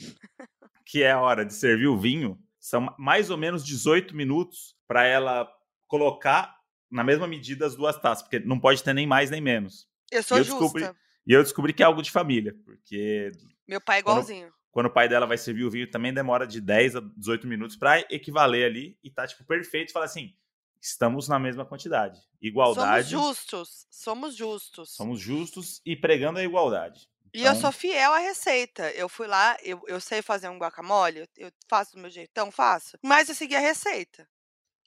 que 0.86 1.02
é 1.04 1.12
a 1.12 1.22
hora 1.22 1.46
de 1.46 1.54
servir 1.54 1.88
o 1.88 1.98
vinho. 1.98 2.38
São 2.60 2.94
mais 3.00 3.30
ou 3.30 3.38
menos 3.38 3.64
18 3.66 4.14
minutos 4.16 4.76
para 4.88 5.06
ela 5.06 5.50
colocar 5.88 6.58
na 6.92 7.04
mesma 7.04 7.28
medida 7.28 7.66
as 7.66 7.76
duas 7.76 7.96
taças, 8.00 8.24
porque 8.24 8.40
não 8.40 8.60
pode 8.60 8.84
ter 8.84 8.94
nem 8.94 9.08
mais 9.08 9.30
nem 9.30 9.40
menos. 9.40 9.88
Eu 10.12 10.22
sou 10.24 10.38
eu 10.40 10.44
justa. 10.44 10.60
descobri- 10.60 11.00
E 11.28 11.34
eu 11.34 11.44
descobri 11.44 11.74
que 11.74 11.84
é 11.84 11.86
algo 11.86 12.02
de 12.02 12.10
família, 12.12 12.56
porque 12.66 13.32
Meu 13.68 13.80
pai 13.80 13.98
é 13.98 14.00
igualzinho. 14.00 14.48
quando 14.48 14.59
o 14.88 14.92
pai 14.94 15.10
dela 15.10 15.26
vai 15.26 15.38
servir 15.38 15.64
o 15.64 15.72
vinho 15.72 15.90
também 15.90 16.14
demora 16.14 16.46
de 16.46 16.62
10 16.62 16.96
a 16.98 17.00
18 17.18 17.48
minutos 17.48 17.76
para 17.76 18.00
equivaler 18.14 18.66
ali 18.70 18.98
e 19.04 19.10
tá 19.10 19.26
tipo 19.28 19.44
perfeito, 19.44 19.92
fala 19.92 20.06
assim, 20.06 20.34
estamos 20.82 21.28
na 21.28 21.40
mesma 21.40 21.66
quantidade. 21.66 22.20
Igualdade. 22.42 23.10
Somos 23.10 23.28
justos, 23.28 23.88
somos 23.90 24.36
justos. 24.36 24.96
somos 24.96 25.20
justos 25.20 25.82
e 25.86 25.96
pregando 25.96 26.40
a 26.40 26.44
igualdade. 26.44 27.10
E 27.34 27.40
eu 27.44 27.52
Então- 27.52 27.62
sou 27.62 27.72
fiel 27.72 28.12
à 28.14 28.20
receita. 28.20 28.90
Eu 28.94 29.08
fui 29.10 29.28
lá, 29.28 29.56
eu, 29.64 29.80
eu 29.88 30.00
sei 30.00 30.22
fazer 30.22 30.50
um 30.50 30.58
guacamole, 30.58 31.28
eu, 31.38 31.52
faço 31.70 31.94
do 31.96 32.00
meu 32.02 32.10
jeitão, 32.10 32.52
faço. 32.52 32.98
Mas 33.04 33.30
eu 33.30 33.36
segui 33.36 33.56
a 33.56 33.60
receita. 33.60 34.28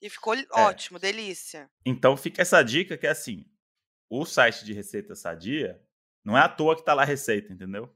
E 0.01 0.11
ficou 0.11 0.35
É. 0.35 0.45
ótimo, 0.53 0.99
delícia. 0.99 1.71
Então 1.87 2.17
fica 2.17 2.43
essa 2.43 2.61
dica 2.63 2.99
que 2.99 3.07
é 3.07 3.11
assim, 3.11 3.45
o 4.11 4.25
site 4.25 4.65
de 4.65 4.73
receita 4.73 5.15
sadia 5.15 5.81
não 6.25 6.37
é 6.37 6.41
à 6.41 6.49
toa 6.49 6.75
que 6.75 6.85
tá 6.85 6.95
lá 6.95 7.03
a 7.03 7.07
receita, 7.07 7.53
entendeu? 7.53 7.89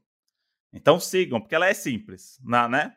Então 0.73 0.99
sigam, 0.99 1.39
porque 1.39 1.55
ela 1.55 1.67
é 1.67 1.73
simples, 1.73 2.39
na- 2.43 2.67
né? 2.67 2.95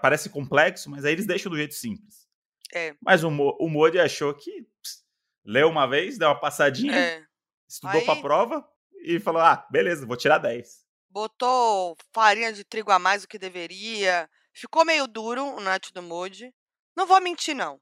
Parece 0.00 0.30
complexo, 0.30 0.90
mas 0.90 1.04
aí 1.04 1.12
eles 1.12 1.26
deixam 1.26 1.50
do 1.50 1.56
jeito 1.58 1.74
simples. 1.74 2.26
É. 2.72 2.94
Mas 3.00 3.22
o, 3.22 3.30
Mo- 3.30 3.56
o 3.60 3.68
Modi 3.68 3.98
achou 3.98 4.32
que 4.34 4.62
ps, 4.82 5.04
leu 5.44 5.68
uma 5.68 5.86
vez, 5.86 6.16
deu 6.18 6.28
uma 6.28 6.40
passadinha, 6.40 6.94
É. 6.96 7.24
estudou 7.68 8.00
Aí- 8.00 8.22
prova 8.22 8.66
e 9.04 9.20
falou: 9.20 9.42
ah, 9.42 9.66
beleza, 9.70 10.06
vou 10.06 10.16
tirar 10.16 10.38
10. 10.38 10.84
Botou 11.10 11.96
farinha 12.12 12.52
de 12.52 12.64
trigo 12.64 12.90
a 12.90 12.98
mais 12.98 13.22
do 13.22 13.28
que 13.28 13.38
deveria. 13.38 14.28
Ficou 14.52 14.84
meio 14.84 15.06
duro 15.06 15.44
o 15.44 15.60
nacho 15.60 15.92
do 15.94 16.02
Moji. 16.02 16.52
Não 16.96 17.06
vou 17.06 17.20
mentir, 17.20 17.54
não. 17.54 17.80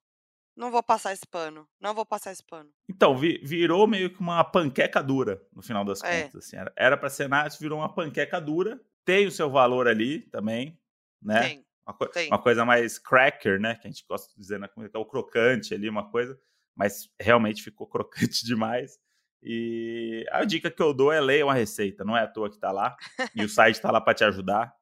Não 0.54 0.70
vou 0.70 0.82
passar 0.82 1.12
esse 1.14 1.26
pano. 1.26 1.66
Não 1.80 1.94
vou 1.94 2.04
passar 2.04 2.30
esse 2.32 2.42
pano. 2.44 2.68
Então, 2.90 3.16
vi- 3.16 3.38
virou 3.42 3.86
meio 3.86 4.12
que 4.12 4.20
uma 4.20 4.44
panqueca 4.44 5.02
dura, 5.02 5.40
no 5.54 5.62
final 5.62 5.82
das 5.84 6.02
É. 6.02 6.24
contas. 6.24 6.44
Assim. 6.46 6.56
Era, 6.76 6.96
pra 6.96 7.08
ser 7.08 7.28
nacho, 7.28 7.58
virou 7.58 7.78
uma 7.78 7.94
panqueca 7.94 8.38
dura. 8.40 8.78
Tem 9.04 9.26
o 9.26 9.30
seu 9.32 9.50
valor 9.50 9.88
ali 9.88 10.20
também, 10.30 10.78
né? 11.20 11.40
Tem. 11.40 11.66
Uma, 11.86 11.94
co- 11.94 12.06
Tem. 12.08 12.28
uma 12.28 12.40
coisa 12.40 12.64
mais 12.64 12.98
cracker, 12.98 13.60
né? 13.60 13.74
Que 13.74 13.88
a 13.88 13.90
gente 13.90 14.04
gosta 14.08 14.28
de 14.32 14.38
dizer 14.40 14.58
na 14.58 14.68
comida, 14.68 14.90
que 14.90 14.96
é 14.96 15.00
o 15.00 15.04
crocante 15.06 15.74
ali, 15.74 15.88
uma 15.88 16.10
coisa. 16.10 16.38
Mas 16.76 17.10
realmente 17.20 17.62
ficou 17.62 17.86
crocante 17.88 18.44
demais. 18.44 18.98
E 19.42 20.24
a 20.30 20.44
dica 20.44 20.70
que 20.70 20.80
eu 20.80 20.94
dou 20.94 21.10
é 21.12 21.20
ler 21.20 21.44
uma 21.44 21.54
receita. 21.54 22.04
Não 22.04 22.16
é 22.16 22.22
à 22.22 22.28
toa 22.28 22.48
que 22.50 22.58
tá 22.58 22.70
lá. 22.70 22.96
E 23.34 23.44
o 23.44 23.48
site 23.48 23.80
tá 23.80 23.90
lá 23.90 24.00
para 24.00 24.14
te 24.14 24.22
ajudar. 24.24 24.72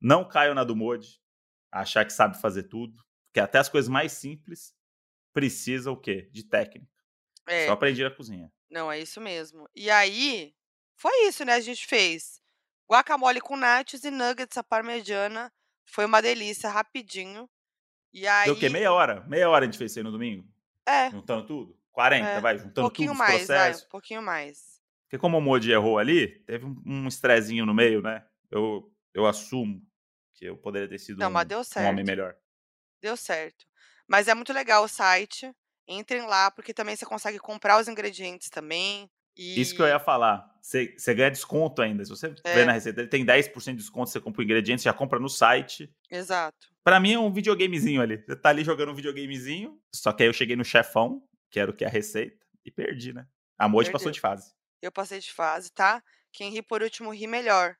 Não 0.00 0.28
caiam 0.28 0.54
na 0.54 0.62
do 0.64 0.76
Modi. 0.76 1.18
Achar 1.72 2.04
que 2.04 2.12
sabe 2.12 2.38
fazer 2.40 2.64
tudo. 2.64 2.94
Porque 3.28 3.40
até 3.40 3.58
as 3.58 3.68
coisas 3.68 3.88
mais 3.88 4.12
simples 4.12 4.74
precisam 5.32 5.94
o 5.94 5.96
quê? 5.96 6.28
De 6.32 6.44
técnica. 6.44 6.90
É. 7.46 7.66
Só 7.66 7.72
aprendi 7.72 8.02
na 8.04 8.10
cozinha. 8.10 8.52
Não, 8.70 8.92
é 8.92 9.00
isso 9.00 9.20
mesmo. 9.20 9.68
E 9.74 9.88
aí, 9.90 10.54
foi 10.96 11.26
isso, 11.26 11.44
né? 11.44 11.54
A 11.54 11.60
gente 11.60 11.86
fez 11.86 12.40
guacamole 12.90 13.40
com 13.40 13.56
nachos 13.56 14.02
e 14.04 14.10
nuggets 14.10 14.56
à 14.58 14.64
parmegiana. 14.64 15.52
Foi 15.84 16.04
uma 16.04 16.20
delícia, 16.20 16.68
rapidinho. 16.68 17.48
E 18.12 18.26
aí... 18.26 18.46
Deu 18.46 18.54
o 18.54 18.58
quê? 18.58 18.68
Meia 18.68 18.92
hora? 18.92 19.24
Meia 19.28 19.48
hora 19.48 19.64
a 19.64 19.66
gente 19.66 19.78
fez 19.78 19.92
isso 19.92 20.00
aí 20.00 20.04
no 20.04 20.10
domingo? 20.10 20.44
É, 20.86 21.10
Juntando 21.10 21.46
tudo? 21.46 21.78
40, 21.92 22.26
É, 22.26 22.40
vai, 22.40 22.58
juntando 22.58 22.88
pouquinho 22.88 23.12
tudo, 23.12 23.20
os 23.22 23.28
mais, 23.28 23.46
vai, 23.46 23.72
um 23.74 23.88
pouquinho 23.88 24.22
mais. 24.22 24.80
Porque 25.04 25.18
como 25.18 25.38
o 25.38 25.40
Modi 25.40 25.70
errou 25.72 25.98
ali, 25.98 26.40
teve 26.44 26.64
um- 26.64 27.06
estrezinho 27.06 27.66
no 27.66 27.74
meio, 27.74 28.00
né? 28.00 28.24
Eu, 28.50 28.92
eu 29.12 29.26
assumo 29.26 29.84
que 30.34 30.44
eu 30.46 30.56
poderia 30.56 30.88
ter 30.88 30.98
sido 30.98 31.18
Não, 31.18 31.28
um, 31.28 31.32
mas 31.32 31.46
deu 31.46 31.58
um 31.58 31.60
homem 31.60 31.64
certo. 31.64 32.06
melhor. 32.06 32.36
Deu 33.02 33.16
certo. 33.16 33.66
Mas 34.08 34.28
é 34.28 34.34
muito 34.34 34.52
legal 34.52 34.84
o 34.84 34.88
site. 34.88 35.52
Entrem 35.86 36.22
lá, 36.26 36.50
porque 36.50 36.72
também 36.72 36.94
você 36.94 37.04
consegue 37.04 37.38
comprar 37.38 37.80
os 37.80 37.88
ingredientes 37.88 38.48
também. 38.48 39.10
E... 39.40 39.58
Isso 39.58 39.74
que 39.74 39.80
eu 39.80 39.86
ia 39.86 39.98
falar. 39.98 40.46
Você 40.60 40.94
você 40.98 41.14
ganha 41.14 41.30
desconto 41.30 41.80
ainda. 41.80 42.04
Se 42.04 42.10
você 42.10 42.34
É. 42.44 42.54
vê 42.54 42.64
na 42.66 42.72
receita, 42.72 43.00
ele 43.00 43.08
tem 43.08 43.24
10% 43.24 43.70
de 43.76 43.82
desconto, 43.82 44.10
você 44.10 44.20
compra 44.20 44.42
o 44.42 44.44
ingrediente, 44.44 44.82
já 44.82 44.92
compra 44.92 45.18
no 45.18 45.30
site. 45.30 45.90
Exato. 46.10 46.68
Pra 46.84 47.00
mim 47.00 47.14
é 47.14 47.18
um 47.18 47.32
videogamezinho 47.32 48.02
ali. 48.02 48.18
Você 48.18 48.36
tá 48.36 48.50
ali 48.50 48.62
jogando 48.62 48.92
um 48.92 48.94
videogamezinho, 48.94 49.80
só 49.94 50.12
que 50.12 50.22
aí 50.22 50.28
eu 50.28 50.32
cheguei 50.34 50.56
no 50.56 50.64
chefão, 50.64 51.22
que 51.50 51.58
era 51.58 51.70
o 51.70 51.74
que 51.74 51.84
é 51.84 51.86
a 51.86 51.90
receita, 51.90 52.44
e 52.64 52.70
perdi, 52.70 53.12
né? 53.14 53.26
A 53.58 53.66
Moji 53.68 53.90
passou 53.90 54.10
de 54.10 54.20
fase. 54.20 54.52
Eu 54.82 54.92
passei 54.92 55.18
de 55.20 55.32
fase, 55.32 55.72
tá? 55.72 56.02
Quem 56.32 56.50
ri 56.52 56.60
por 56.62 56.82
último 56.82 57.10
ri 57.10 57.26
melhor. 57.26 57.74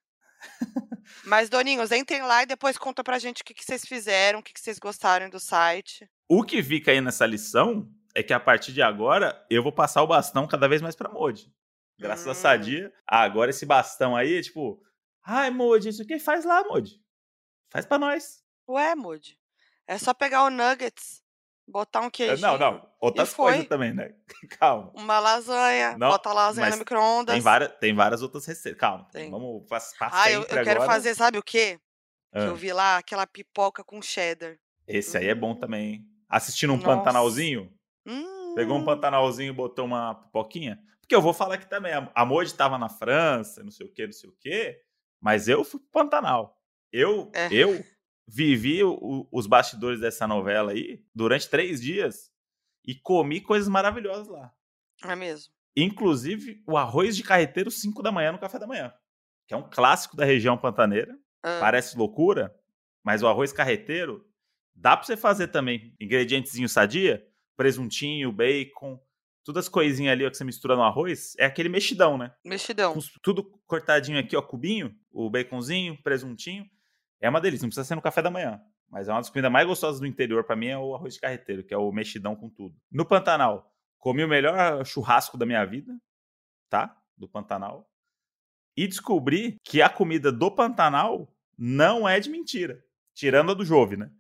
Mas, 1.25 1.49
Doninhos, 1.51 1.92
entrem 1.92 2.23
lá 2.23 2.42
e 2.42 2.46
depois 2.46 2.79
conta 2.79 3.03
pra 3.05 3.18
gente 3.18 3.42
o 3.42 3.44
que, 3.44 3.53
que 3.55 3.64
vocês 3.64 3.85
fizeram, 3.85 4.38
o 4.40 4.42
que, 4.42 4.53
que 4.53 4.61
vocês 4.61 4.79
gostaram 4.79 5.29
do 5.29 5.38
site. 5.40 6.09
O 6.29 6.42
que 6.44 6.62
fica 6.62 6.90
aí 6.90 7.01
nessa 7.01 7.27
lição 7.27 7.90
é 8.14 8.23
que 8.23 8.33
a 8.33 8.40
partir 8.40 8.73
de 8.73 8.83
agora 8.83 9.44
eu 9.51 9.62
vou 9.62 9.73
passar 9.73 10.03
o 10.03 10.07
bastão 10.07 10.46
cada 10.46 10.68
vez 10.68 10.81
mais 10.83 10.94
pra 10.96 11.09
Moji. 11.11 11.53
Graças 11.99 12.27
a 12.27 12.31
Hum. 12.31 12.35
Sadia. 12.35 12.92
Agora 13.07 13.51
esse 13.51 13.66
bastão 13.66 14.16
aí 14.16 14.38
é 14.38 14.42
tipo, 14.42 14.83
ai, 15.25 15.51
Moji, 15.51 15.88
isso 15.90 16.03
aqui 16.03 16.18
faz 16.18 16.44
lá, 16.44 16.64
Moji. 16.64 17.01
Faz 17.70 17.85
pra 17.87 17.99
nós. 17.99 18.42
Ué, 18.68 18.94
Moody. 18.94 19.38
É 19.87 19.99
só 19.99 20.14
pegar 20.14 20.44
o 20.44 20.51
nuggets, 20.51 21.23
botar 21.66 22.01
um 22.01 22.07
É, 22.07 22.11
queijinho, 22.11 22.40
Não, 22.40 22.59
não. 22.59 22.90
Outras 23.01 23.35
coisas 23.35 23.66
também, 23.66 23.92
né? 23.94 24.14
Calma. 24.61 24.92
uma 24.94 25.18
lasanha, 25.18 25.96
Não, 25.99 26.09
bota 26.11 26.31
a 26.31 26.33
lasanha 26.33 26.70
no 26.70 26.77
micro-ondas. 26.79 27.33
Tem 27.35 27.42
várias, 27.42 27.73
tem 27.79 27.94
várias 27.94 28.23
outras 28.23 28.46
receitas. 28.46 28.79
Calma. 28.81 29.09
Tem. 29.12 29.31
Vamos 29.31 29.66
pas- 29.68 29.92
pra 29.96 30.11
Ah, 30.12 30.31
eu, 30.31 30.40
eu 30.42 30.46
quero 30.46 30.70
agora. 30.70 30.87
fazer, 30.87 31.14
sabe 31.14 31.38
o 31.38 31.42
quê? 31.42 31.79
Que 32.33 32.38
Ah, 32.38 32.44
eu 32.46 32.55
vi 32.57 32.73
lá, 32.73 32.99
aquela 32.99 33.27
pipoca 33.27 33.83
com 33.85 34.01
cheddar. 34.01 34.57
Esse 34.87 35.16
aí 35.18 35.27
é 35.29 35.35
bom 35.35 35.53
Hum. 35.53 35.59
também. 35.59 35.92
hein? 35.94 36.07
Assistindo 36.29 36.73
um 36.73 36.77
Nossa. 36.77 36.87
Pantanalzinho, 36.88 37.73
Hum, 38.07 38.55
pegou 38.55 38.77
um 38.77 38.85
Pantanalzinho 38.85 39.51
e 39.51 39.55
botou 39.55 39.85
uma 39.85 40.15
pipoquinha. 40.15 40.83
Porque 41.01 41.15
eu 41.15 41.21
vou 41.23 41.33
falar 41.33 41.55
aqui 41.57 41.69
também. 41.69 41.93
A 42.15 42.25
Moji 42.25 42.55
tava 42.55 42.79
na 42.79 42.89
França, 42.89 43.63
não 43.63 43.71
sei 43.71 43.87
o 43.87 43.93
que, 43.93 44.07
não 44.07 44.13
sei 44.13 44.31
o 44.31 44.37
que. 44.41 44.81
Mas 45.21 45.49
eu 45.49 45.65
fui 45.65 45.81
pro 45.81 45.89
Pantanal. 45.91 46.59
Eu, 46.93 47.31
É. 47.35 47.49
eu 47.53 47.85
vivi 48.27 48.83
o- 48.85 48.95
o- 48.95 49.29
os 49.33 49.47
bastidores 49.47 50.01
dessa 50.01 50.27
novela 50.27 50.73
aí 50.73 51.05
durante 51.15 51.49
três 51.49 51.81
dias 51.81 52.31
e 52.87 52.95
comi 52.95 53.41
coisas 53.41 53.69
maravilhosas 53.69 54.29
lá. 54.29 54.53
É 55.05 55.15
mesmo. 55.17 55.53
Inclusive 55.77 56.63
o 56.67 56.77
arroz 56.77 57.17
de 57.17 57.23
carreteiro 57.23 57.71
5 57.71 58.03
da 58.03 58.13
manhã 58.13 58.33
no 58.33 58.39
café 58.39 58.59
da 58.59 58.67
manhã. 58.67 58.93
Que 59.47 59.55
é 59.55 59.57
um 59.57 59.69
clássico 59.69 60.17
da 60.17 60.25
região 60.25 60.57
pantaneira. 60.57 61.17
Ah, 61.43 61.59
Parece 61.61 61.97
loucura, 61.97 62.55
mas 63.03 63.23
o 63.23 63.27
arroz 63.29 63.53
carreteiro 63.53 64.25
dá 64.75 64.97
pra 64.97 65.05
você 65.07 65.17
fazer 65.17 65.49
também. 65.49 65.95
Ingredientezinho 66.01 66.69
sadia, 66.69 67.27
presuntinho, 67.61 68.33
bacon, 68.33 68.99
todas 69.44 69.66
as 69.66 69.68
coisinhas 69.68 70.12
ali 70.12 70.25
ó, 70.25 70.31
que 70.31 70.37
você 70.38 70.44
mistura 70.44 70.75
no 70.75 70.83
arroz. 70.83 71.35
É 71.38 71.44
aquele 71.44 71.68
mexidão, 71.68 72.16
né? 72.16 72.33
Mexidão. 72.42 72.94
Com 72.94 73.01
tudo 73.23 73.44
cortadinho 73.66 74.18
aqui, 74.18 74.35
ó, 74.35 74.40
cubinho, 74.40 74.96
o 75.12 75.29
baconzinho, 75.29 76.03
presuntinho. 76.03 76.64
É 77.20 77.29
uma 77.29 77.38
delícia, 77.38 77.66
não 77.66 77.68
precisa 77.68 77.85
ser 77.85 77.96
no 77.96 78.01
café 78.01 78.23
da 78.23 78.31
manhã. 78.31 78.59
Mas 78.88 79.09
é 79.09 79.12
uma 79.12 79.20
das 79.20 79.29
comidas 79.29 79.53
mais 79.53 79.66
gostosas 79.66 80.01
do 80.01 80.07
interior 80.07 80.42
pra 80.42 80.57
mim 80.57 80.68
é 80.68 80.79
o 80.79 80.94
arroz 80.94 81.12
de 81.12 81.20
carreteiro, 81.20 81.62
que 81.62 81.75
é 81.75 81.77
o 81.77 81.92
mexidão 81.92 82.35
com 82.35 82.49
tudo. 82.49 82.75
No 82.90 83.05
Pantanal, 83.05 83.70
comi 83.99 84.25
o 84.25 84.29
melhor 84.29 84.83
churrasco 84.87 85.37
da 85.37 85.44
minha 85.44 85.62
vida, 85.66 85.92
tá? 86.70 86.96
Do 87.14 87.29
Pantanal. 87.29 87.87
E 88.75 88.88
descobri 88.88 89.59
que 89.62 89.83
a 89.83 89.90
comida 89.90 90.33
do 90.33 90.51
Pantanal 90.51 91.31
não 91.59 92.09
é 92.09 92.18
de 92.20 92.31
mentira. 92.31 92.83
Tirando 93.12 93.51
a 93.51 93.55
do 93.55 93.66
Jove, 93.66 93.99
né? 93.99 94.11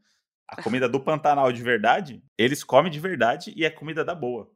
A 0.50 0.62
comida 0.62 0.88
do 0.88 1.00
Pantanal 1.00 1.52
de 1.52 1.62
verdade, 1.62 2.22
eles 2.36 2.64
comem 2.64 2.90
de 2.90 2.98
verdade 3.00 3.52
e 3.56 3.64
é 3.64 3.70
comida 3.70 4.04
da 4.04 4.14
boa. 4.14 4.50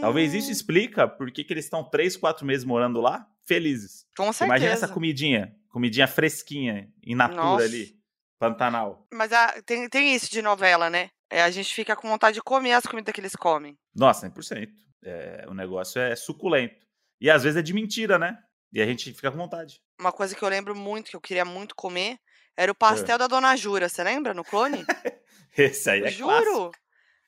Talvez 0.00 0.32
isso 0.32 0.48
Hum, 0.48 0.52
explica 0.52 1.06
por 1.08 1.30
que, 1.30 1.42
que 1.44 1.52
eles 1.52 1.64
estão 1.64 1.82
três, 1.82 2.16
quatro 2.16 2.46
meses 2.46 2.64
morando 2.64 3.00
lá, 3.00 3.26
felizes. 3.44 4.06
Com 4.16 4.32
Você 4.32 4.44
Imagina 4.44 4.70
essa 4.70 4.80
certeza. 4.80 4.94
comidinha, 4.94 5.54
comidinha 5.68 6.06
fresquinha, 6.06 6.88
in 7.04 7.14
natura 7.16 7.42
Nossa. 7.42 7.64
ali, 7.64 7.94
Pantanal. 8.38 9.06
Mas 9.12 9.32
ah, 9.32 9.60
tem, 9.66 9.88
tem 9.88 10.14
isso 10.14 10.30
de 10.30 10.40
novela, 10.40 10.88
né? 10.88 11.10
É, 11.30 11.42
a 11.42 11.50
gente 11.50 11.74
fica 11.74 11.94
com 11.96 12.08
vontade 12.08 12.34
de 12.36 12.42
comer 12.42 12.72
as 12.72 12.86
comidas 12.86 13.12
que 13.12 13.20
eles 13.20 13.34
comem. 13.36 13.76
Nossa, 13.94 14.30
100%. 14.30 14.68
É, 15.04 15.44
o 15.48 15.54
negócio 15.54 16.00
é 16.00 16.14
suculento. 16.16 16.86
E 17.20 17.28
às 17.28 17.42
vezes 17.42 17.58
é 17.58 17.62
de 17.62 17.74
mentira, 17.74 18.18
né? 18.18 18.38
E 18.72 18.80
a 18.80 18.86
gente 18.86 19.12
fica 19.12 19.30
com 19.30 19.36
vontade. 19.38 19.80
Uma 20.00 20.12
coisa 20.12 20.34
que 20.34 20.42
eu 20.42 20.48
lembro 20.48 20.74
muito, 20.74 21.10
que 21.10 21.16
eu 21.16 21.20
queria 21.20 21.44
muito 21.44 21.74
comer, 21.74 22.18
era 22.58 22.72
o 22.72 22.74
É. 22.74 22.74
pastel 22.74 23.16
da 23.18 23.26
Dona 23.26 23.56
Jura. 23.56 23.88
Você 23.88 24.02
lembra 24.02 24.34
no 24.34 24.44
clone? 24.44 24.84
Esse 25.56 25.90
aí 25.90 26.02
é 26.02 26.10
juro. 26.10 26.28
clássico. 26.30 26.70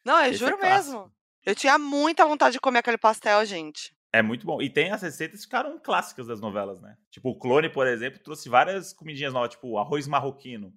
Não, 0.05 0.19
eu 0.19 0.25
Esse 0.33 0.35
é 0.35 0.47
juro 0.47 0.59
clássico. 0.59 0.93
mesmo. 0.99 1.13
Eu 1.47 1.55
tinha 1.55 1.79
muita 1.79 2.27
vontade 2.27 2.53
de 2.55 2.61
comer 2.61 2.81
aquele 2.81 2.99
pastel, 2.99 3.45
gente. 3.47 3.95
É 4.13 4.21
muito 4.23 4.45
bom. 4.45 4.61
E 4.61 4.69
tem 4.69 4.91
as 4.91 5.01
receitas 5.03 5.41
que 5.41 5.45
ficaram 5.47 5.79
clássicas 5.79 6.27
das 6.27 6.41
novelas, 6.41 6.81
né? 6.81 6.97
Tipo, 7.11 7.31
o 7.31 7.39
Clone, 7.39 7.69
por 7.71 7.87
exemplo, 7.87 8.19
trouxe 8.23 8.49
várias 8.49 8.93
comidinhas 8.93 9.33
novas, 9.33 9.51
tipo 9.51 9.69
o 9.69 9.79
arroz 9.79 10.07
marroquino. 10.09 10.73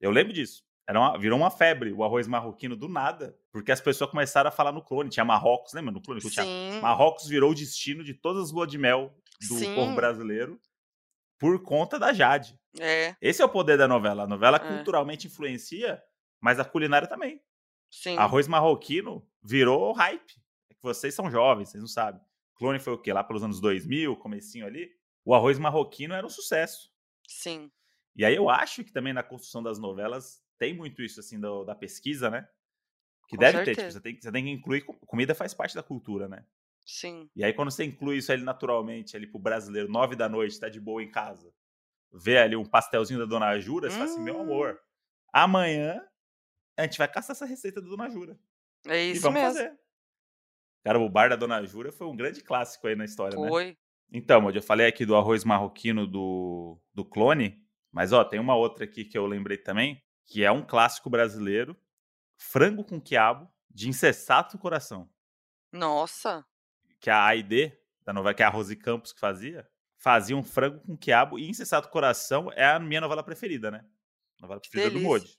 Eu 0.00 0.10
lembro 0.10 0.32
disso. 0.32 0.62
Era 0.88 1.00
uma- 1.00 1.18
virou 1.18 1.36
uma 1.38 1.50
febre 1.50 1.92
o 1.92 2.04
arroz 2.04 2.28
marroquino 2.28 2.76
do 2.76 2.86
nada, 2.88 3.36
porque 3.50 3.72
as 3.72 3.80
pessoas 3.80 4.08
começaram 4.10 4.48
a 4.48 4.52
falar 4.52 4.70
no 4.72 4.82
Clone. 4.84 5.10
Tinha 5.10 5.24
Marrocos, 5.24 5.72
lembra 5.72 5.90
no 5.90 6.00
Clone? 6.00 6.20
que 6.20 6.30
Tinha 6.30 6.44
Sim. 6.44 6.78
Marrocos 6.80 7.26
virou 7.26 7.50
o 7.50 7.54
destino 7.54 8.04
de 8.04 8.14
todas 8.14 8.44
as 8.44 8.52
luas 8.52 8.68
de 8.70 8.78
mel 8.78 9.12
do 9.48 9.58
Sim. 9.58 9.74
povo 9.74 9.94
brasileiro 9.96 10.60
por 11.38 11.62
conta 11.62 11.98
da 11.98 12.12
Jade. 12.12 12.58
É, 12.78 13.14
Esse 13.20 13.42
é 13.42 13.44
o 13.44 13.48
poder 13.48 13.76
da 13.78 13.86
novela. 13.88 14.24
A 14.24 14.26
novela 14.26 14.56
É. 14.56 14.60
culturalmente 14.76 15.26
influencia, 15.26 16.02
mas 16.40 16.58
a 16.60 16.64
culinária 16.64 17.08
também. 17.08 17.40
sim. 17.90 18.16
Arroz 18.18 18.46
marroquino 18.48 19.26
virou 19.42 19.92
hype. 19.92 20.34
É 20.70 20.74
que 20.74 20.82
vocês 20.82 21.14
são 21.14 21.30
jovens, 21.30 21.68
vocês 21.70 21.80
não 21.80 21.88
sabem. 21.88 22.20
Clone 22.56 22.78
foi 22.80 22.92
o 22.94 22.98
quê? 22.98 23.12
Lá 23.12 23.22
pelos 23.24 23.42
anos 23.44 23.60
2000, 23.60 24.16
comecinho 24.16 24.66
ali. 24.66 24.90
O 25.24 25.34
arroz 25.34 25.58
marroquino 25.58 26.12
era 26.14 26.26
um 26.26 26.30
sucesso. 26.30 26.90
Sim. 27.28 27.70
E 28.14 28.24
aí 28.24 28.34
eu 28.34 28.48
acho 28.50 28.82
que 28.84 28.92
também 28.92 29.12
na 29.12 29.22
construção 29.22 29.62
das 29.62 29.78
novelas 29.78 30.42
tem 30.58 30.74
muito 30.74 31.02
isso, 31.02 31.20
assim, 31.20 31.38
do- 31.38 31.64
da 31.64 31.74
pesquisa, 31.74 32.28
né? 32.30 32.48
Que 33.28 33.36
Com 33.36 33.40
deve 33.40 33.58
ter, 33.58 33.64
tipo, 33.72 33.74
certeza. 33.76 33.98
você 33.98 34.02
tem, 34.02 34.14
que- 34.16 34.22
você 34.22 34.32
tem 34.32 34.44
que 34.44 34.50
incluir. 34.50 34.82
com- 34.82 34.94
Comida 35.06 35.34
faz 35.34 35.52
parte 35.54 35.74
da 35.74 35.82
cultura, 35.82 36.28
né? 36.28 36.44
Sim. 36.86 37.28
E 37.34 37.44
aí, 37.44 37.52
quando 37.52 37.70
você 37.70 37.84
inclui 37.84 38.18
isso 38.18 38.32
ali 38.32 38.42
naturalmente, 38.42 39.16
ali 39.16 39.26
pro 39.26 39.38
brasileiro, 39.38 39.90
nove 39.90 40.16
da 40.16 40.28
noite, 40.28 40.58
tá 40.58 40.68
de 40.68 40.80
boa 40.80 41.02
em 41.02 41.10
casa, 41.10 41.52
vê 42.12 42.38
ali 42.38 42.56
um 42.56 42.64
pastelzinho 42.64 43.18
da 43.20 43.26
Dona 43.26 43.58
Jura, 43.58 43.90
você 43.90 43.98
fala 43.98 44.10
assim, 44.10 44.22
meu 44.22 44.36
Hum. 44.36 44.42
amor, 44.42 44.80
amanhã 45.32 46.00
a 46.78 46.82
gente 46.82 46.98
vai 46.98 47.08
caçar 47.08 47.34
essa 47.34 47.46
receita 47.46 47.80
da 47.80 47.88
Dona 47.88 48.08
Jura. 48.08 48.38
É 48.86 49.04
e 49.04 49.12
isso 49.12 49.22
vamos 49.22 49.40
mesmo. 49.40 49.54
fazer. 49.54 49.78
Cara, 50.84 51.00
o 51.00 51.08
bar 51.08 51.28
da 51.28 51.36
Dona 51.36 51.64
Jura 51.64 51.90
foi 51.90 52.06
um 52.06 52.16
grande 52.16 52.42
clássico 52.42 52.86
aí 52.86 52.94
na 52.94 53.04
história, 53.04 53.38
né? 53.38 53.48
Foi. 53.48 53.76
Então, 54.12 54.48
eu 54.50 54.62
falei 54.62 54.86
aqui 54.86 55.04
do 55.04 55.16
arroz 55.16 55.44
marroquino 55.44 56.06
do, 56.06 56.80
do 56.94 57.04
clone, 57.04 57.60
mas 57.90 58.12
ó, 58.12 58.24
tem 58.24 58.38
uma 58.38 58.54
outra 58.54 58.84
aqui 58.84 59.04
que 59.04 59.18
eu 59.18 59.26
lembrei 59.26 59.58
também, 59.58 60.00
que 60.26 60.44
é 60.44 60.52
um 60.52 60.64
clássico 60.64 61.10
brasileiro, 61.10 61.76
frango 62.38 62.84
com 62.84 63.00
quiabo 63.00 63.50
de 63.70 63.88
incessato 63.88 64.56
coração 64.58 65.10
Nossa. 65.72 66.44
Que 67.00 67.10
a 67.10 67.24
AID, 67.26 67.72
da 68.04 68.12
novela, 68.12 68.34
que 68.34 68.42
é 68.42 68.46
a 68.46 68.48
Rose 68.48 68.74
Campos 68.76 69.12
que 69.12 69.20
fazia, 69.20 69.68
fazia 69.98 70.36
um 70.36 70.42
frango 70.42 70.80
com 70.80 70.96
quiabo 70.96 71.38
e 71.38 71.48
Insensato 71.48 71.88
Coração 71.88 72.50
é 72.52 72.64
a 72.66 72.78
minha 72.78 73.00
novela 73.00 73.22
preferida, 73.22 73.70
né? 73.70 73.84
Novela 74.40 74.60
preferida 74.60 74.90
do. 74.90 75.00
Modi. 75.00 75.36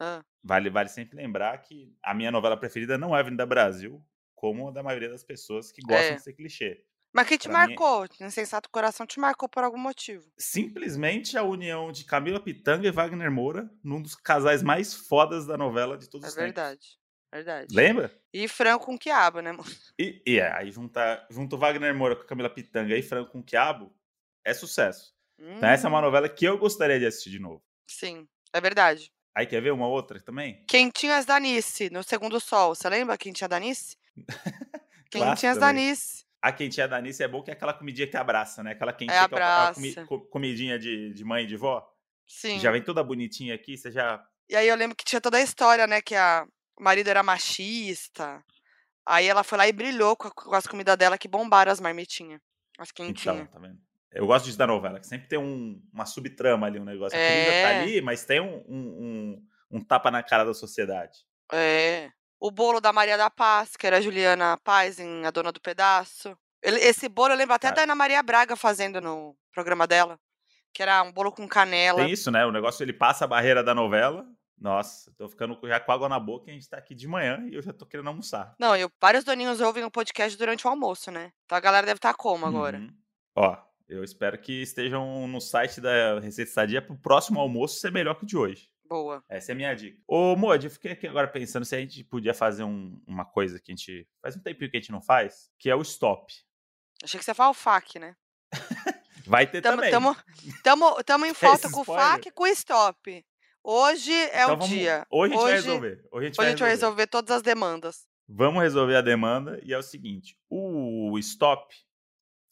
Ah, 0.00 0.22
Vale, 0.42 0.70
vale 0.70 0.88
sempre 0.88 1.16
lembrar 1.16 1.58
que 1.58 1.94
a 2.02 2.14
minha 2.14 2.30
novela 2.32 2.56
preferida 2.56 2.96
não 2.96 3.14
é 3.14 3.20
Avenida 3.20 3.44
Brasil, 3.44 4.02
como 4.34 4.68
a 4.68 4.70
da 4.70 4.82
maioria 4.82 5.10
das 5.10 5.22
pessoas 5.22 5.70
que 5.70 5.82
gostam 5.82 6.12
É. 6.12 6.14
de 6.14 6.22
ser 6.22 6.32
clichê. 6.32 6.82
Mas 7.12 7.26
quem 7.28 7.36
te 7.36 7.48
Pra 7.48 7.52
marcou? 7.66 8.06
Insensato 8.20 8.70
Coração 8.70 9.04
te 9.04 9.18
marcou 9.20 9.48
por 9.48 9.64
algum 9.64 9.76
motivo. 9.76 10.24
Simplesmente 10.38 11.36
a 11.36 11.42
união 11.42 11.90
de 11.90 12.04
Camila 12.04 12.40
Pitanga 12.40 12.86
e 12.86 12.90
Wagner 12.92 13.30
Moura 13.32 13.68
num 13.82 14.00
dos 14.00 14.14
casais 14.14 14.62
mais 14.62 14.94
fodas 14.94 15.44
da 15.44 15.58
novela 15.58 15.98
de 15.98 16.08
todos 16.08 16.24
É 16.24 16.28
os 16.28 16.34
tempos. 16.34 16.46
verdade. 16.54 16.99
Verdade. 17.32 17.74
Lembra? 17.74 18.10
E 18.32 18.46
frango 18.48 18.84
com 18.84 18.98
quiabo, 18.98 19.40
né, 19.40 19.52
mano? 19.52 19.64
E, 19.98 20.22
e 20.26 20.38
é, 20.38 20.50
aí 20.52 20.70
junta, 20.70 21.26
junta 21.30 21.56
o 21.56 21.58
Wagner 21.58 21.94
Moura 21.94 22.16
com 22.16 22.22
a 22.22 22.26
Camila 22.26 22.48
Pitanga 22.48 22.96
e 22.96 23.02
frango 23.02 23.28
com 23.30 23.42
quiabo, 23.42 23.94
é 24.42 24.54
sucesso. 24.54 25.14
Então 25.38 25.68
essa 25.68 25.86
é 25.86 25.90
uma 25.90 25.98
Hum, 25.98 26.02
novela 26.02 26.26
que 26.28 26.44
eu 26.46 26.56
gostaria 26.56 26.98
de 26.98 27.04
assistir 27.06 27.28
de 27.30 27.38
novo. 27.38 27.62
Sim, 27.86 28.26
é 28.52 28.60
verdade. 28.60 29.12
Aí 29.34 29.46
quer 29.46 29.60
ver 29.60 29.72
uma 29.72 29.86
outra 29.86 30.18
também? 30.20 30.64
Quentinhas 30.66 31.26
da 31.26 31.38
Nice, 31.38 31.90
no 31.90 32.02
Segundo 32.02 32.40
Sol. 32.40 32.74
Você 32.74 32.88
lembra 32.88 33.18
Quentinha 33.18 33.46
da 33.48 33.60
Nice? 33.60 33.96
Quentinhas 35.10 35.58
da. 35.58 35.72
Nice. 35.72 36.24
A 36.42 36.52
quentinha 36.52 36.88
da 36.88 36.96
Anice 36.96 37.22
é 37.22 37.28
bom 37.28 37.42
que 37.42 37.50
é 37.50 37.52
aquela 37.52 37.74
comidinha 37.74 38.06
que 38.08 38.16
abraça, 38.16 38.62
né? 38.62 38.70
Aquela 38.72 38.94
quentinha 38.94 39.24
É, 39.24 39.28
que 39.28 39.34
é 39.34 39.38
aquela 39.38 39.74
comi- 39.74 39.88
abraça. 39.90 40.06
co- 40.06 40.20
comidinha 40.20 40.78
de, 40.78 41.12
de 41.12 41.22
mãe 41.22 41.44
e 41.44 41.46
de 41.46 41.54
vó. 41.56 41.86
Sim. 42.26 42.58
Já 42.58 42.70
vem 42.70 42.82
toda 42.82 43.04
bonitinha 43.04 43.54
aqui, 43.54 43.76
você 43.76 43.90
já. 43.90 44.26
E 44.48 44.56
aí 44.56 44.66
eu 44.66 44.74
lembro 44.74 44.96
que 44.96 45.04
tinha 45.04 45.20
toda 45.20 45.36
a 45.36 45.42
história, 45.42 45.86
né? 45.86 46.00
Que 46.00 46.14
a, 46.14 46.46
o 46.80 46.82
marido 46.82 47.08
era 47.08 47.22
machista. 47.22 48.42
Aí 49.06 49.26
ela 49.26 49.44
foi 49.44 49.58
lá 49.58 49.68
e 49.68 49.72
brilhou 49.72 50.16
com, 50.16 50.28
a- 50.28 50.30
com 50.30 50.54
as 50.54 50.66
comidas 50.66 50.96
dela 50.96 51.18
que 51.18 51.28
bombaram 51.28 51.70
as 51.70 51.80
marmitinhas. 51.80 52.40
As 52.78 52.88
Então, 52.90 53.06
quentinhas. 53.06 53.48
tá 53.50 53.58
vendo? 53.58 53.78
Eu 54.12 54.26
gosto 54.26 54.46
disso 54.46 54.58
da 54.58 54.66
novela, 54.66 54.98
que 54.98 55.06
sempre 55.06 55.28
tem 55.28 55.38
um- 55.38 55.80
uma 55.92 56.06
subtrama 56.06 56.66
ali, 56.66 56.80
um 56.80 56.84
negócio. 56.84 57.16
A 57.16 57.20
comida 57.22 57.50
tá 57.50 57.56
É. 57.70 57.80
ali, 57.82 58.00
mas 58.00 58.24
tem 58.24 58.40
um, 58.40 58.64
um, 58.68 58.78
um- 58.78 59.46
um 59.78 59.84
tapa 59.84 60.10
na 60.10 60.22
cara 60.22 60.44
da 60.44 60.54
sociedade. 60.54 61.18
É. 61.52 62.10
O 62.40 62.50
bolo 62.50 62.80
da 62.80 62.92
Maria 62.92 63.16
da 63.16 63.28
Paz, 63.30 63.76
que 63.76 63.86
era 63.86 63.98
a 63.98 64.00
Juliana 64.00 64.56
Paz 64.64 64.98
em 64.98 65.24
A 65.26 65.30
Dona 65.30 65.52
do 65.52 65.60
Pedaço. 65.60 66.36
Ele- 66.62 66.80
esse 66.80 67.08
bolo 67.08 67.32
eu 67.34 67.36
lembro 67.36 67.54
até 67.54 67.68
Ah. 67.68 67.72
da 67.72 67.82
Ana 67.82 67.94
Maria 67.94 68.22
Braga 68.22 68.56
fazendo 68.56 69.00
no 69.00 69.36
programa 69.52 69.86
dela. 69.86 70.18
Que 70.72 70.82
era 70.82 71.02
um 71.02 71.12
bolo 71.12 71.30
com 71.32 71.46
canela. 71.48 71.98
Tem 72.02 72.10
isso, 72.12 72.30
né? 72.30 72.44
O 72.46 72.52
negócio 72.52 72.82
ele 72.82 72.92
passa 72.92 73.24
a 73.24 73.28
barreira 73.28 73.62
da 73.62 73.74
novela 73.74 74.24
Nossa, 74.60 75.10
tô 75.16 75.26
ficando 75.28 75.58
já 75.64 75.80
com 75.80 75.90
água 75.90 76.08
na 76.08 76.20
boca 76.20 76.48
e 76.48 76.50
a 76.50 76.54
gente 76.54 76.68
tá 76.68 76.76
aqui 76.76 76.94
de 76.94 77.08
manhã 77.08 77.42
e 77.50 77.54
eu 77.54 77.62
já 77.62 77.72
tô 77.72 77.86
querendo 77.86 78.08
almoçar. 78.08 78.54
Não, 78.58 78.76
e 78.76 78.86
vários 79.00 79.24
doninhos 79.24 79.60
ouvem 79.60 79.84
o 79.84 79.90
podcast 79.90 80.36
durante 80.36 80.66
o 80.66 80.70
almoço, 80.70 81.10
né? 81.10 81.32
Então 81.46 81.56
a 81.56 81.60
galera 81.60 81.86
deve 81.86 81.96
estar 81.98 82.12
como 82.14 82.44
agora? 82.44 82.76
Uhum. 82.78 82.94
Ó, 83.36 83.56
eu 83.88 84.04
espero 84.04 84.38
que 84.38 84.60
estejam 84.60 85.26
no 85.26 85.40
site 85.40 85.80
da 85.80 86.20
Receita 86.20 86.50
Sadia 86.52 86.82
pro 86.82 86.94
próximo 86.98 87.40
almoço 87.40 87.80
ser 87.80 87.90
melhor 87.90 88.14
que 88.16 88.24
o 88.24 88.26
de 88.26 88.36
hoje. 88.36 88.68
Boa. 88.86 89.24
Essa 89.28 89.52
é 89.52 89.54
a 89.54 89.56
minha 89.56 89.72
dica. 89.74 89.98
Ô, 90.06 90.36
Mod, 90.36 90.64
eu 90.66 90.70
fiquei 90.70 90.92
aqui 90.92 91.06
agora 91.06 91.28
pensando 91.28 91.64
se 91.64 91.74
a 91.76 91.78
gente 91.80 92.02
podia 92.04 92.34
fazer 92.34 92.64
um- 92.64 93.00
uma 93.06 93.24
coisa 93.24 93.58
que 93.60 93.72
a 93.72 93.74
gente. 93.74 94.06
Faz 94.20 94.36
um 94.36 94.40
tempinho 94.40 94.70
que 94.70 94.76
a 94.76 94.80
gente 94.80 94.90
não 94.92 95.00
faz, 95.00 95.48
que 95.58 95.70
é 95.70 95.74
o 95.76 95.80
stop. 95.82 96.34
Achei 97.02 97.16
que 97.18 97.24
você 97.24 97.30
ia 97.30 97.34
falar 97.34 97.50
o 97.50 97.54
FAC, 97.54 97.98
né? 98.00 98.14
Vai 99.26 99.46
ter 99.46 99.60
Tamo, 99.62 99.76
também. 99.76 99.90
tamo, 99.92 100.16
tamo, 100.64 101.02
tamo 101.04 101.24
em 101.26 101.32
falta 101.34 101.66
esse 101.68 101.74
com 101.74 101.80
o? 101.82 101.84
FAC 101.84 102.26
e 102.28 102.30
com 102.32 102.42
o 102.44 102.46
STOP. 102.54 103.24
Hoje 103.62 104.12
é 104.12 104.42
Então 104.42 104.54
o 104.54 104.56
vamos- 104.58 104.68
dia. 104.68 105.06
Hoje 105.10 105.34
a 105.34 105.36
gente 105.36 105.42
vai 105.44 105.52
resolver. 105.52 105.86
Hoje 105.86 105.96
a 105.96 105.98
gente, 105.98 106.10
Hoje 106.12 106.36
vai, 106.36 106.46
a 106.46 106.50
gente 106.50 106.60
vai 106.60 106.70
resolver. 106.70 106.70
resolver 106.70 107.06
todas 107.08 107.36
as 107.36 107.42
demandas. 107.42 108.08
Vamos 108.28 108.62
resolver 108.62 108.96
a 108.96 109.00
demanda 109.02 109.60
e 109.62 109.72
é 109.72 109.78
o 109.78 109.82
seguinte: 109.82 110.38
o 110.48 111.18
stop, 111.18 111.74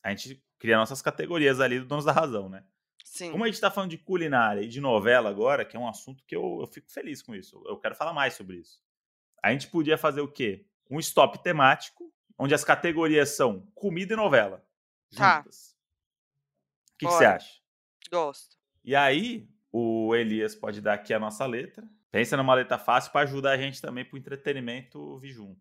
a 0.03 0.11
gente 0.11 0.43
cria 0.59 0.77
nossas 0.77 1.01
categorias 1.01 1.61
ali 1.61 1.79
do 1.79 1.87
Donos 1.87 2.05
da 2.05 2.13
Razão, 2.13 2.49
né? 2.49 2.65
Sim. 3.05 3.31
Como 3.33 3.43
a 3.45 3.47
gente 3.47 3.61
tá 3.61 3.71
falando 3.71 3.91
de 3.91 3.99
culinária 3.99 4.61
e 4.61 4.69
de 4.69 4.81
novela 4.81 5.31
agora, 5.31 5.65
que 5.65 5.77
é 5.77 5.81
um 5.81 5.89
assunto 5.89 6.23
que 6.27 6.37
eu, 6.37 6.59
eu 6.61 6.67
fico 6.67 6.91
feliz 6.91 7.23
com 7.23 7.35
isso, 7.35 7.63
eu 7.67 7.77
quero 7.79 7.95
falar 7.95 8.13
mais 8.13 8.35
sobre 8.35 8.57
isso. 8.57 8.83
A 9.43 9.51
gente 9.51 9.69
podia 9.69 9.97
fazer 9.97 10.21
o 10.21 10.29
quê? 10.31 10.67
Um 10.91 10.99
stop 10.99 11.43
temático, 11.43 12.13
onde 12.39 12.55
as 12.55 12.65
categorias 12.65 13.31
são 13.31 13.67
comida 13.75 14.13
e 14.13 14.17
novela. 14.17 14.63
Tá. 15.17 15.39
Juntas. 15.39 15.75
O 16.93 16.99
que, 16.99 17.07
que 17.07 17.13
você 17.13 17.25
acha? 17.25 17.61
Gosto. 18.11 18.57
E 18.85 18.95
aí, 18.95 19.49
o 19.73 20.15
Elias 20.15 20.55
pode 20.55 20.81
dar 20.81 20.95
aqui 20.95 21.13
a 21.13 21.19
nossa 21.19 21.45
letra. 21.47 21.85
Pensa 22.11 22.37
numa 22.37 22.55
letra 22.55 22.79
fácil 22.79 23.13
para 23.13 23.23
ajudar 23.23 23.53
a 23.53 23.57
gente 23.57 23.81
também 23.81 24.05
pro 24.05 24.19
entretenimento 24.19 25.19
vir 25.19 25.31
junto. 25.31 25.61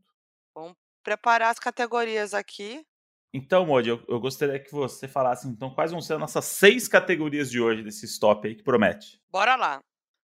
Preparar 1.04 1.52
as 1.52 1.60
categorias 1.60 2.34
aqui. 2.34 2.86
Então, 3.34 3.66
Modi, 3.66 3.90
eu, 3.90 4.04
eu 4.08 4.20
gostaria 4.20 4.60
que 4.60 4.72
você 4.72 5.08
falasse, 5.08 5.48
então, 5.48 5.74
quais 5.74 5.92
vão 5.92 6.02
ser 6.02 6.14
as 6.14 6.20
nossas 6.20 6.46
seis 6.46 6.88
categorias 6.88 7.52
de 7.52 7.60
hoje 7.60 7.84
desse 7.84 8.06
stop 8.06 8.48
aí 8.48 8.56
que 8.56 8.64
promete. 8.64 9.22
Bora 9.30 9.56
lá. 9.56 9.82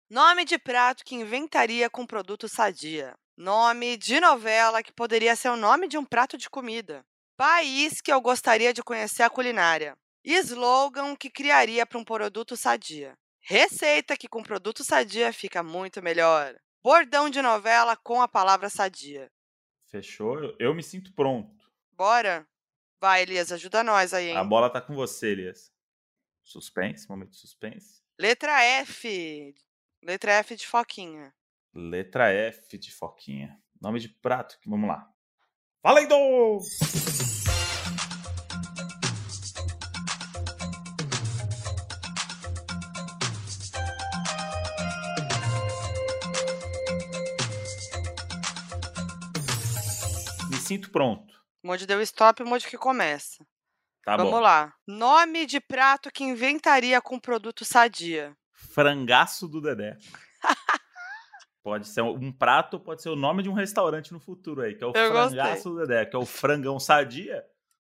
Nome 0.08 0.44
de 0.44 0.58
prato 0.58 1.04
que 1.04 1.14
inventaria 1.14 1.90
com 1.90 2.06
produto 2.06 2.48
sadia. 2.48 3.14
Nome 3.36 3.96
de 3.96 4.20
novela 4.20 4.82
que 4.82 4.92
poderia 4.92 5.34
ser 5.34 5.48
o 5.48 5.56
nome 5.56 5.88
de 5.88 5.98
um 5.98 6.04
prato 6.04 6.36
de 6.36 6.48
comida. 6.48 7.04
País 7.36 8.00
que 8.00 8.12
eu 8.12 8.20
gostaria 8.20 8.72
de 8.72 8.82
conhecer 8.82 9.22
a 9.22 9.30
culinária. 9.30 9.96
Slogan 10.24 11.16
que 11.16 11.30
criaria 11.30 11.84
para 11.84 11.98
um 11.98 12.04
produto 12.04 12.56
sadia. 12.56 13.14
Receita 13.44 14.16
que 14.16 14.28
com 14.28 14.42
produto 14.42 14.84
sadia 14.84 15.32
fica 15.32 15.62
muito 15.62 16.00
melhor. 16.00 16.54
Bordão 16.82 17.28
de 17.28 17.42
novela 17.42 17.96
com 17.96 18.22
a 18.22 18.28
palavra 18.28 18.70
sadia. 18.70 19.30
Fechou? 19.86 20.54
Eu, 20.58 20.72
me 20.74 20.82
sinto 20.82 21.12
pronto. 21.12 21.70
Bora? 21.92 22.46
Vai, 23.00 23.22
Elias, 23.22 23.50
ajuda 23.50 23.82
nós 23.82 24.14
aí, 24.14 24.30
hein? 24.30 24.36
A 24.36 24.44
bola 24.44 24.70
tá 24.70 24.80
com 24.80 24.94
você, 24.94 25.32
Elias. 25.32 25.72
Suspense, 26.42 27.08
momento 27.08 27.30
de 27.30 27.36
suspense. 27.36 28.00
Letra 28.18 28.62
F. 28.62 29.54
Letra 30.02 30.32
F 30.34 30.56
de 30.56 30.66
foquinha. 30.66 31.34
Letra 31.74 32.30
F 32.30 32.78
de 32.78 32.92
Foquinha. 32.92 33.58
Nome 33.80 33.98
de 33.98 34.08
prato, 34.08 34.58
vamos 34.66 34.88
lá. 34.88 35.08
Valendo! 35.82 36.60
Sinto 50.72 50.90
pronto. 50.90 51.32
Mode 51.62 51.86
deu 51.86 52.00
stop, 52.02 52.42
Mode 52.44 52.66
que 52.66 52.78
começa. 52.78 53.44
Tá 54.04 54.16
Vamos 54.16 54.32
bom. 54.32 54.40
lá. 54.40 54.74
Nome 54.86 55.46
de 55.46 55.60
prato 55.60 56.10
que 56.10 56.24
inventaria 56.24 57.00
com 57.00 57.18
produto 57.20 57.64
sadia. 57.64 58.34
Frangaço 58.52 59.46
do 59.46 59.60
Dedé. 59.60 59.96
Pode 61.62 61.86
ser 61.86 62.02
um 62.02 62.32
prato, 62.32 62.80
pode 62.80 63.02
ser 63.02 63.08
o 63.08 63.14
nome 63.14 63.40
de 63.40 63.48
um 63.48 63.52
restaurante 63.52 64.12
no 64.12 64.18
futuro 64.18 64.62
aí, 64.62 64.74
que 64.74 64.82
é 64.82 64.86
o 64.88 64.92
Eu 64.96 65.12
gostei. 65.12 65.38
frangaço 65.38 65.70
do 65.70 65.78
Dedé, 65.78 66.04
que 66.06 66.16
é 66.16 66.18
o 66.18 66.26
frangão 66.26 66.80
sadia 66.80 67.44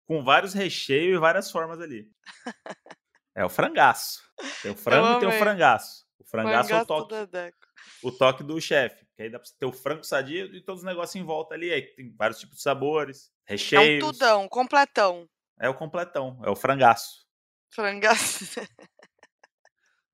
com 0.05 0.23
vários 0.23 0.53
recheios 0.53 1.17
e 1.17 1.19
várias 1.19 1.49
formas 1.49 1.81
ali. 1.81 2.07
É 3.35 3.43
o 3.43 3.49
frangaço. 3.49 4.21
Tem 4.61 4.69
o 4.69 4.75
frango 4.75 5.17
e 5.17 5.19
tem 5.21 5.27
o 5.27 5.31
frangaço. 5.31 6.05
O 6.19 6.23
frangaço 6.23 6.71
é 6.71 6.83
o 6.83 6.85
Frangaço 6.85 7.07
toque. 7.07 7.15
O 8.01 8.11
toque 8.11 8.43
do 8.43 8.59
chefe. 8.61 9.05
Que 9.15 9.23
aí 9.23 9.29
dá 9.29 9.39
pra 9.39 9.47
você 9.47 9.53
ter 9.59 9.65
o 9.65 9.71
frango 9.71 10.03
sadia 10.03 10.45
e 10.45 10.61
todos 10.61 10.81
os 10.81 10.85
negócios 10.85 11.15
em 11.15 11.23
volta 11.25 11.53
ali. 11.53 11.71
Aí 11.71 11.81
tem 11.95 12.13
vários 12.15 12.39
tipos 12.39 12.57
de 12.57 12.61
sabores, 12.63 13.31
É 13.47 13.51
um 13.51 13.53
recheios. 13.53 14.03
tudão, 14.05 14.47
completão. 14.49 15.27
É 15.59 15.69
o 15.69 15.73
completão, 15.73 16.39
é 16.43 16.49
o 16.49 16.55
frangaço. 16.55 17.25
Frangaço. 17.73 18.45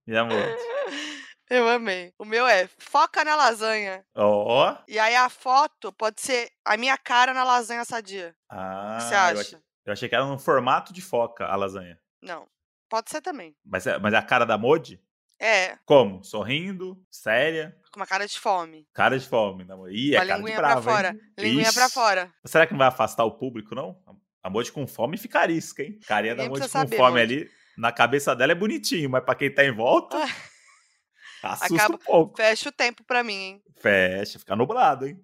E 0.07 0.15
amor. 0.17 0.35
Eu 1.49 1.67
amei. 1.67 2.13
O 2.19 2.25
meu 2.25 2.45
é 2.45 2.67
foca 2.77 3.23
na 3.25 3.35
lasanha. 3.35 4.05
Ó. 4.15 4.77
E 4.87 4.99
aí 4.99 5.15
a 5.15 5.29
foto 5.29 5.91
pode 5.93 6.21
ser 6.21 6.51
a 6.63 6.77
minha 6.77 6.95
cara 6.95 7.33
na 7.33 7.43
lasanha 7.43 7.83
sadia. 7.83 8.35
Ah, 8.47 8.93
O 8.93 8.97
que 8.97 9.03
você 9.05 9.13
eu 9.15 9.19
acha? 9.19 9.39
achei, 9.41 9.59
eu 9.85 9.93
achei 9.93 10.09
que 10.09 10.13
era 10.15 10.25
no 10.27 10.37
formato 10.37 10.93
de 10.93 11.01
foca 11.01 11.47
a 11.47 11.55
lasanha. 11.55 11.99
Não. 12.21 12.47
Pode 12.87 13.09
ser 13.09 13.21
também. 13.21 13.55
Mas 13.65 13.87
é, 13.87 13.97
mas 13.97 14.13
é 14.13 14.17
a 14.17 14.21
cara 14.21 14.45
da 14.45 14.59
Modi? 14.59 15.01
É, 15.39 15.77
Como? 15.85 16.23
Sorrindo? 16.23 17.01
Séria? 17.09 17.75
com 17.91 17.99
uma 17.99 18.05
cara 18.05 18.27
de 18.27 18.39
fome. 18.39 18.87
Cara 18.93 19.17
de 19.17 19.27
fome, 19.27 19.63
da 19.63 19.75
Modi. 19.75 19.95
Ih, 19.95 20.15
é 20.15 20.19
cara 20.19 20.33
de 20.33 20.37
linguinha 20.39 20.57
brava, 20.57 20.81
pra 20.81 20.91
fora. 20.93 21.09
hein? 21.09 21.19
Linguinha 21.39 21.73
pra 21.73 21.85
Ixi. 21.85 21.93
fora. 21.93 22.33
Será 22.45 22.67
que 22.67 22.73
não 22.73 22.77
vai 22.77 22.87
afastar 22.87 23.23
o 23.25 23.31
público, 23.31 23.73
não? 23.73 23.97
A 24.43 24.49
Modi 24.49 24.71
com 24.71 24.85
fome 24.85 25.17
fica 25.17 25.39
arisca, 25.39 25.81
hein? 25.81 25.97
Carinha 26.07 26.35
da 26.35 26.47
Modi 26.47 26.61
com 26.61 26.67
saber, 26.67 26.97
fome 26.97 27.19
ali, 27.19 27.49
na 27.77 27.91
cabeça 27.91 28.35
dela 28.35 28.51
é 28.51 28.55
bonitinho, 28.55 29.09
mas 29.09 29.23
pra 29.23 29.33
quem 29.33 29.51
tá 29.51 29.63
em 29.65 29.73
volta, 29.73 30.17
assusta 31.41 31.75
Acaba- 31.75 31.95
um 31.95 31.97
pouco. 31.97 32.37
Fecha 32.37 32.69
o 32.69 32.71
tempo 32.71 33.03
pra 33.03 33.23
mim, 33.23 33.33
hein? 33.33 33.63
Fecha, 33.81 34.37
fica 34.39 34.55
nublado, 34.55 35.07
hein? 35.07 35.19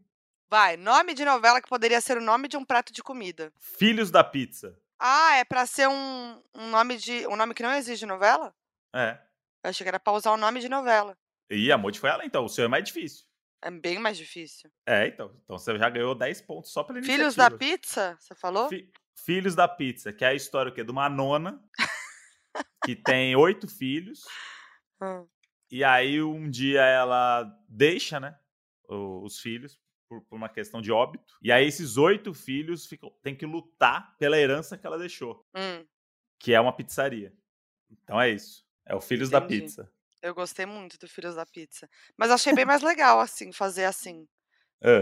Vai, 0.50 0.78
nome 0.78 1.14
de 1.14 1.26
novela 1.26 1.62
que 1.62 1.68
poderia 1.70 2.00
ser 2.02 2.18
o 2.18 2.22
nome 2.22 2.48
de 2.48 2.56
um 2.58 2.64
prato 2.64 2.94
de 2.94 3.04
comida. 3.04 3.52
Filhos 3.60 4.10
da 4.10 4.24
Pizza. 4.24 4.76
Ah, 4.98 5.36
é 5.38 5.44
pra 5.44 5.66
ser 5.66 5.88
um, 5.90 6.42
um 6.56 6.70
nome 6.70 6.98
de. 6.98 7.28
um 7.28 7.36
nome 7.36 7.54
que 7.54 7.62
não 7.64 7.74
existe 7.74 8.00
de 8.02 8.06
novela? 8.06 8.54
É. 8.94 9.20
Eu 9.66 9.70
achei 9.70 9.84
que 9.84 9.90
era 9.90 10.00
pra 10.00 10.14
usar 10.14 10.32
o 10.32 10.38
nome 10.38 10.60
de 10.60 10.70
novela. 10.70 11.18
E 11.50 11.72
a 11.72 11.78
Modi 11.78 12.00
foi 12.00 12.10
ela, 12.10 12.24
então. 12.26 12.46
O 12.46 12.50
seu 12.50 12.66
é 12.66 12.68
mais 12.68 12.84
difícil. 12.84 13.26
É 13.64 13.72
bem 13.72 13.98
mais 13.98 14.16
difícil. 14.18 14.70
É, 14.86 15.08
então. 15.08 15.36
Então 15.44 15.58
você 15.58 15.76
já 15.78 15.90
ganhou 15.90 16.14
10 16.14 16.42
pontos 16.42 16.72
só 16.72 16.84
pela 16.84 17.00
iniciativa. 17.00 17.32
Filhos 17.32 17.36
da 17.36 17.52
pizza, 17.58 18.18
você 18.20 18.36
falou? 18.36 18.70
Fi- 18.70 18.92
Filhos 19.26 19.56
da 19.56 19.68
Pizza, 19.68 20.14
que 20.14 20.24
é 20.24 20.28
a 20.28 20.34
história 20.36 20.72
o 20.72 20.76
quê? 20.76 20.84
de 20.84 20.92
uma 20.92 21.10
nona 21.10 21.64
que 22.84 22.96
tem 22.96 23.36
oito 23.36 23.68
filhos. 23.68 24.24
Hum. 25.02 25.28
E 25.72 25.84
aí 25.84 26.22
um 26.22 26.48
dia 26.48 26.82
ela 26.84 27.44
deixa, 27.68 28.20
né? 28.20 28.38
Os 28.88 29.40
filhos 29.40 29.82
por, 30.08 30.22
por 30.22 30.36
uma 30.36 30.48
questão 30.48 30.80
de 30.80 30.92
óbito. 30.92 31.36
E 31.42 31.52
aí 31.52 31.66
esses 31.66 31.98
oito 31.98 32.36
filhos 32.36 32.86
ficam, 32.86 33.10
têm 33.24 33.36
que 33.36 33.48
lutar 33.48 34.16
pela 34.20 34.38
herança 34.38 34.78
que 34.78 34.86
ela 34.86 34.98
deixou, 34.98 35.44
Hum, 35.56 35.84
que 36.40 36.54
é 36.54 36.62
uma 36.62 36.72
pizzaria. 36.72 37.34
Então 37.90 38.22
é 38.22 38.30
isso. 38.30 38.64
É 38.86 38.94
o 38.96 39.02
Filhos 39.02 39.30
da 39.30 39.40
Entendi. 39.40 39.62
Pizza. 39.62 39.90
eu 40.22 40.34
gostei 40.36 40.66
muito 40.66 40.98
do 40.98 41.08
Filhos 41.08 41.36
da 41.36 41.46
Pizza. 41.46 41.88
Mas 42.18 42.32
achei 42.32 42.54
bem 42.54 42.66
mais 42.66 42.82
legal, 42.82 43.20
assim, 43.20 43.52
fazer 43.52 43.86
assim. 43.86 44.28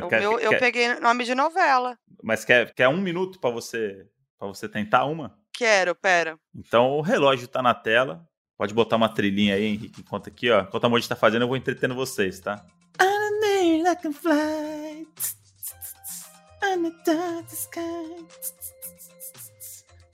O 0.04 0.08
quer- 0.08 0.20
meu, 0.22 0.40
eu 0.40 0.52
quer- 0.52 0.60
peguei 0.60 0.94
nome 1.00 1.24
de 1.26 1.36
novela. 1.36 1.98
Mas 2.22 2.46
quer, 2.46 2.74
quer 2.74 2.88
um 2.88 3.02
minuto 3.02 3.40
pra 3.40 3.50
você 3.50 4.08
para 4.38 4.48
você 4.48 4.68
tentar 4.70 5.06
uma? 5.06 5.38
Quero, 5.54 5.94
pera. 5.96 6.38
Então 6.56 6.92
o 6.92 7.02
relógio 7.02 7.48
tá 7.48 7.62
na 7.62 7.74
tela. 7.74 8.26
Pode 8.58 8.74
botar 8.74 8.96
uma 8.98 9.10
trilhinha 9.10 9.56
aí, 9.56 9.64
Henrique, 9.66 10.02
enquanto 10.02 10.28
aqui, 10.28 10.50
ó. 10.52 10.62
Enquanto 10.62 10.86
a 10.86 10.90
Moji 10.90 11.08
tá 11.10 11.16
fazendo, 11.16 11.42
eu 11.44 11.48
vou 11.48 11.58
entretendo 11.58 11.96
vocês, 11.96 12.40
tá? 12.40 12.66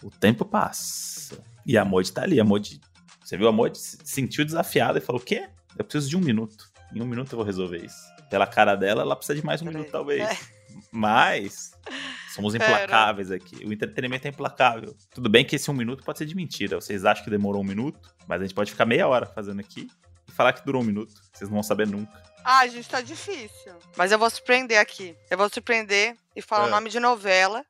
O 0.01 0.09
tempo 0.09 0.45
passa. 0.45 1.43
E 1.65 1.77
a 1.77 1.83
Moji 1.83 2.11
tá 2.13 2.23
ali. 2.23 2.39
A 2.39 2.43
Moji. 2.45 2.79
Você 3.29 3.37
viu 3.37 3.47
a 3.47 3.51
Moji? 3.51 3.75
Se 3.77 3.97
sentiu 4.05 4.43
desafiada 4.43 4.97
e 4.97 5.01
falou: 5.01 5.21
o 5.21 5.23
quê? 5.23 5.47
Eu 5.77 5.85
preciso 5.85 6.09
de 6.09 6.17
um 6.17 6.19
minuto. 6.19 6.65
Em 6.91 6.99
um 6.99 7.05
minuto 7.05 7.31
eu 7.31 7.37
vou 7.37 7.45
resolver 7.45 7.77
isso. 7.85 7.95
Pela 8.27 8.47
cara 8.47 8.73
dela, 8.73 9.03
ela 9.03 9.15
precisa 9.15 9.39
de 9.39 9.45
mais 9.45 9.61
um 9.61 9.65
Peraí. 9.65 9.77
minuto, 9.77 9.91
talvez. 9.91 10.21
É. 10.27 10.35
Mas. 10.91 11.71
Somos 12.33 12.55
implacáveis 12.55 13.29
aqui. 13.29 13.63
O 13.67 13.71
entretenimento 13.71 14.25
é 14.25 14.31
implacável. 14.31 14.95
Tudo 15.13 15.29
bem 15.29 15.45
que 15.45 15.55
esse 15.57 15.69
um 15.69 15.75
minuto 15.75 16.03
pode 16.03 16.17
ser 16.17 16.25
de 16.25 16.35
mentira. 16.35 16.81
Vocês 16.81 17.05
acham 17.05 17.23
que 17.23 17.29
demorou 17.29 17.61
um 17.61 17.65
minuto, 17.65 17.99
mas 18.27 18.41
a 18.41 18.45
gente 18.45 18.55
pode 18.55 18.71
ficar 18.71 18.87
meia 18.87 19.07
hora 19.07 19.27
fazendo 19.27 19.59
aqui 19.59 19.87
e 20.27 20.31
falar 20.31 20.51
que 20.53 20.65
durou 20.65 20.81
um 20.81 20.85
minuto. 20.85 21.13
Vocês 21.31 21.47
não 21.51 21.57
vão 21.57 21.63
saber 21.63 21.85
nunca. 21.85 22.11
Ah, 22.43 22.65
gente, 22.67 22.89
tá 22.89 22.99
difícil. 22.99 23.73
Mas 23.95 24.11
eu 24.11 24.17
vou 24.17 24.27
surpreender 24.31 24.79
aqui. 24.79 25.15
Eu 25.29 25.37
vou 25.37 25.47
surpreender 25.49 26.17
e 26.35 26.41
falar 26.41 26.63
o 26.63 26.67
Ah. 26.67 26.71
nome 26.71 26.89
de 26.89 26.99
novela 26.99 27.63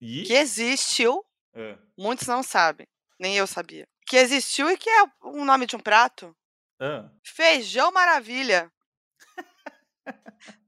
E. 0.00 0.24
que 0.24 0.32
existiu. 0.32 1.24
Ah, 1.54 1.76
Muitos 1.96 2.26
não 2.26 2.42
sabem. 2.42 2.88
Nem 3.20 3.36
eu 3.36 3.46
sabia. 3.46 3.86
Que 4.06 4.16
existiu 4.16 4.70
e 4.70 4.76
que 4.76 4.88
é 4.88 5.04
o 5.22 5.44
nome 5.44 5.66
de 5.66 5.76
um 5.76 5.80
prato. 5.80 6.34
ah. 6.80 7.08
Feijão 7.24 7.90
Maravilha. 7.92 8.70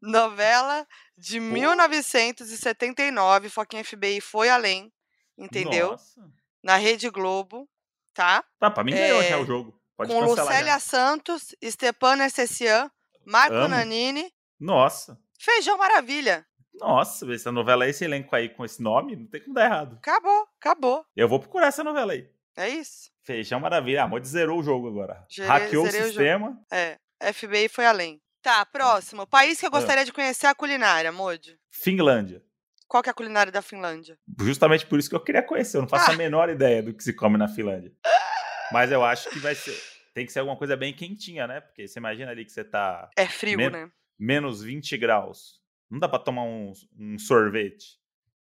Novela 0.01 0.87
de 1.17 1.39
Pô. 1.41 1.47
1979, 1.47 3.49
Foquinha 3.49 3.85
FBI 3.85 4.21
foi 4.21 4.49
além, 4.49 4.93
entendeu? 5.37 5.93
Nossa. 5.93 6.21
Na 6.63 6.77
Rede 6.77 7.09
Globo, 7.11 7.69
tá? 8.15 8.45
Tá, 8.59 8.71
pra 8.71 8.85
mim 8.85 8.93
ganhou 8.93 9.23
É, 9.23 9.29
já 9.29 9.39
o 9.39 9.47
jogo. 9.47 9.79
Pode 9.97 10.13
Com 10.13 10.21
Lucélia 10.21 10.73
já. 10.75 10.81
Santos, 10.81 11.55
Stepan 11.65 12.23
Ercecian, 12.23 12.91
Marco 13.25 13.55
Amo. 13.55 13.69
Nanini, 13.69 14.33
Nossa. 14.59 15.21
Feijão 15.39 15.77
Maravilha. 15.79 16.47
Nossa, 16.75 17.33
essa 17.33 17.51
novela 17.51 17.85
aí, 17.85 17.91
esse 17.91 18.05
elenco 18.05 18.35
aí 18.35 18.49
com 18.49 18.65
esse 18.65 18.81
nome, 18.81 19.17
não 19.17 19.27
tem 19.27 19.41
como 19.43 19.55
dar 19.55 19.65
errado. 19.65 19.97
Acabou, 19.97 20.47
acabou. 20.61 21.05
Eu 21.17 21.29
vou 21.29 21.41
procurar 21.41 21.67
essa 21.69 21.83
novela 21.83 22.13
aí. 22.13 22.31
É 22.57 22.69
isso. 22.69 23.11
Feijão 23.29 23.61
Maravilha. 23.61 24.05
Ah, 24.05 24.09
Mod 24.09 24.27
zerou 24.27 24.59
o 24.59 24.63
jogo 24.63 24.89
agora. 24.89 25.23
Zerei- 25.31 25.51
Hackeou 25.51 25.85
o 25.85 25.87
zerei 25.87 26.01
o 26.01 26.07
sistema. 26.07 26.59
É, 26.73 26.99
FBI 27.31 27.69
foi 27.69 27.85
além. 27.85 28.19
Tá, 28.41 28.65
próximo. 28.65 29.27
País 29.27 29.61
que 29.61 29.67
eu 29.67 29.71
gostaria 29.71 30.03
de 30.05 30.13
conhecer 30.15 30.47
é 30.47 30.49
a 30.49 30.55
culinária, 30.55 31.13
Modi. 31.13 31.59
Finlândia. 31.71 32.43
Qual 32.87 33.03
que 33.03 33.11
é 33.11 33.13
a 33.13 33.15
culinária 33.15 33.53
da 33.53 33.61
Finlândia? 33.61 34.19
Justamente 34.41 34.87
por 34.87 34.99
isso 34.99 35.11
que 35.11 35.15
eu 35.15 35.21
queria 35.23 35.43
conhecer. 35.43 35.77
Eu 35.77 35.83
não 35.83 35.89
faço 35.89 36.11
a 36.11 36.17
menor 36.17 36.49
ideia 36.49 36.83
do 36.83 36.95
que 36.95 37.05
se 37.05 37.13
come 37.13 37.37
na 37.37 37.49
Finlândia. 37.49 37.93
Mas 38.73 38.91
eu 38.91 39.05
acho 39.05 39.29
que 39.29 39.39
vai 39.39 39.55
ser. 39.55 39.79
Tem 40.15 40.25
que 40.25 40.33
ser 40.33 40.39
alguma 40.39 40.57
coisa 40.57 40.75
bem 40.75 40.95
quentinha, 40.95 41.47
né? 41.47 41.61
Porque 41.61 41.87
você 41.87 41.99
imagina 41.99 42.31
ali 42.31 42.47
que 42.47 42.53
você 42.53 42.65
tá 42.65 43.11
É 43.15 43.27
frio, 43.27 43.59
Men- 43.59 43.71
né? 43.71 43.91
menos 44.19 44.63
20 44.63 44.97
graus. 44.97 45.61
Não 45.91 45.99
dá 45.99 46.09
pra 46.09 46.19
tomar 46.19 46.45
um, 46.45 46.73
um 46.99 47.19
sorvete. 47.19 47.99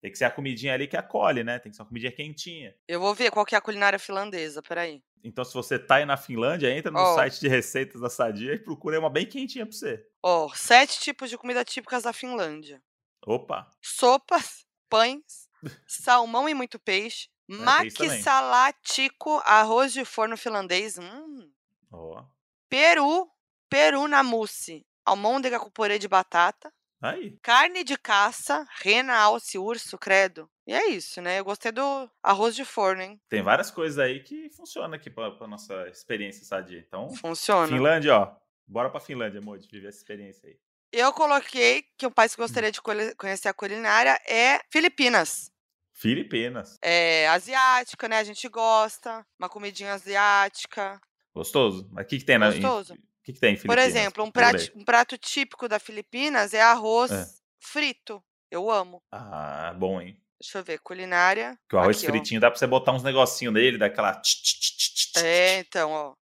Tem 0.00 0.10
que 0.10 0.18
ser 0.18 0.24
a 0.26 0.30
comidinha 0.30 0.74
ali 0.74 0.86
que 0.86 0.96
acolhe, 0.96 1.42
né? 1.42 1.58
Tem 1.58 1.70
que 1.70 1.76
ser 1.76 1.82
uma 1.82 1.88
comidinha 1.88 2.12
quentinha. 2.12 2.74
Eu 2.86 3.00
vou 3.00 3.14
ver 3.14 3.30
qual 3.30 3.44
que 3.44 3.54
é 3.54 3.58
a 3.58 3.60
culinária 3.60 3.98
finlandesa, 3.98 4.62
peraí. 4.62 5.02
Então, 5.24 5.44
se 5.44 5.52
você 5.52 5.78
tá 5.78 5.96
aí 5.96 6.04
na 6.06 6.16
Finlândia, 6.16 6.70
entra 6.70 6.92
no 6.92 6.98
Ó. 6.98 7.14
site 7.14 7.40
de 7.40 7.48
receitas 7.48 8.00
da 8.00 8.08
Sadia 8.08 8.54
e 8.54 8.58
procura 8.58 8.96
aí 8.96 9.00
uma 9.00 9.10
bem 9.10 9.26
quentinha 9.26 9.66
pra 9.66 9.76
você. 9.76 10.06
Ó, 10.22 10.48
sete 10.54 11.00
tipos 11.00 11.28
de 11.30 11.36
comida 11.38 11.64
típicas 11.64 12.04
da 12.04 12.12
Finlândia. 12.12 12.80
Opa! 13.26 13.70
Sopas, 13.82 14.64
pães, 14.88 15.48
salmão 15.86 16.48
e 16.48 16.54
muito 16.54 16.78
peixe, 16.78 17.28
É, 17.50 17.54
maquisalatico, 17.54 19.38
arroz 19.44 19.92
de 19.92 20.04
forno 20.04 20.36
finlandês, 20.36 20.98
hum, 20.98 21.50
Ó. 21.90 22.24
peru, 22.68 23.30
peru 23.68 24.06
na 24.08 24.22
mousse, 24.22 24.86
almôndega 25.04 25.58
com 25.60 25.70
purê 25.70 25.98
de 25.98 26.08
batata, 26.08 26.72
Aí. 27.00 27.38
carne 27.42 27.84
de 27.84 27.96
caça, 27.96 28.66
rena, 28.80 29.14
alce, 29.16 29.56
urso, 29.58 29.96
credo. 29.96 30.50
E 30.66 30.72
é 30.74 30.88
isso, 30.88 31.20
né? 31.22 31.38
Eu 31.38 31.44
gostei 31.44 31.70
do 31.72 32.10
arroz 32.22 32.54
de 32.56 32.64
forno, 32.64 33.02
hein? 33.02 33.20
Tem 33.28 33.40
várias 33.42 33.70
coisas 33.70 33.98
aí 33.98 34.20
que 34.22 34.50
funcionam 34.50 34.94
aqui 34.94 35.08
pra, 35.08 35.30
pra 35.30 35.46
nossa 35.46 35.88
experiência 35.88 36.44
Sadia. 36.44 36.78
Então, 36.78 37.08
Funciona. 37.14 37.68
Finlândia, 37.68 38.16
ó. 38.16 38.36
Bora 38.66 38.90
pra 38.90 39.00
Finlândia, 39.00 39.40
Modi, 39.40 39.68
viver 39.70 39.88
essa 39.88 39.98
experiência 39.98 40.48
aí. 40.48 40.56
Eu 40.92 41.12
coloquei 41.12 41.84
que 41.96 42.06
o 42.06 42.10
país 42.10 42.34
que 42.34 42.40
Hum. 42.40 42.44
gostaria 42.44 42.72
de 42.72 42.80
conhecer 43.16 43.48
a 43.48 43.54
culinária 43.54 44.18
é 44.26 44.60
Filipinas. 44.70 45.50
Filipinas. 45.92 46.78
É 46.82 47.28
asiática, 47.28 48.08
né? 48.08 48.18
A 48.18 48.24
gente 48.24 48.48
gosta. 48.48 49.26
Uma 49.38 49.48
comidinha 49.48 49.94
asiática. 49.94 51.00
Gostoso. 51.34 51.88
Mas 51.92 52.04
o 52.04 52.08
que, 52.08 52.18
que 52.18 52.24
tem 52.24 52.38
na. 52.38 52.48
em- 52.48 52.60
Gostoso. 52.60 52.96
O 53.28 53.30
que, 53.30 53.34
que 53.34 53.40
tem 53.40 53.54
em 53.54 53.58
Por 53.58 53.76
exemplo, 53.76 54.24
um 54.24 54.30
prato, 54.30 54.72
um 54.74 54.84
prato 54.84 55.18
típico 55.18 55.68
da 55.68 55.78
Filipinas 55.78 56.54
é 56.54 56.62
arroz 56.62 57.10
É. 57.10 57.26
frito. 57.60 58.24
Eu 58.50 58.70
amo. 58.70 59.02
Ah, 59.12 59.74
bom, 59.76 60.00
hein? 60.00 60.18
Deixa 60.40 60.58
eu 60.58 60.64
ver, 60.64 60.78
culinária. 60.78 61.58
Que 61.68 61.76
o 61.76 61.78
arroz 61.78 61.98
Aqui, 61.98 62.06
ó. 62.06 62.10
fritinho 62.10 62.40
dá 62.40 62.50
pra 62.50 62.58
você 62.58 62.66
botar 62.66 62.92
uns 62.92 63.02
negocinhos 63.02 63.52
nele, 63.52 63.76
daquela. 63.76 64.14
tch, 64.14 64.42
tch, 64.42 64.60
tch, 64.60 64.76
tch, 64.76 65.12
tch, 65.12 65.16
É, 65.18 65.58
então, 65.58 65.90
ó. 65.90 66.14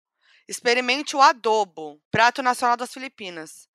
Experimente 0.49 1.15
o 1.15 1.23
adobo, 1.23 2.01
prato 2.11 2.43
nacional 2.43 2.77
das 2.77 2.93
Filipinas. 2.93 3.69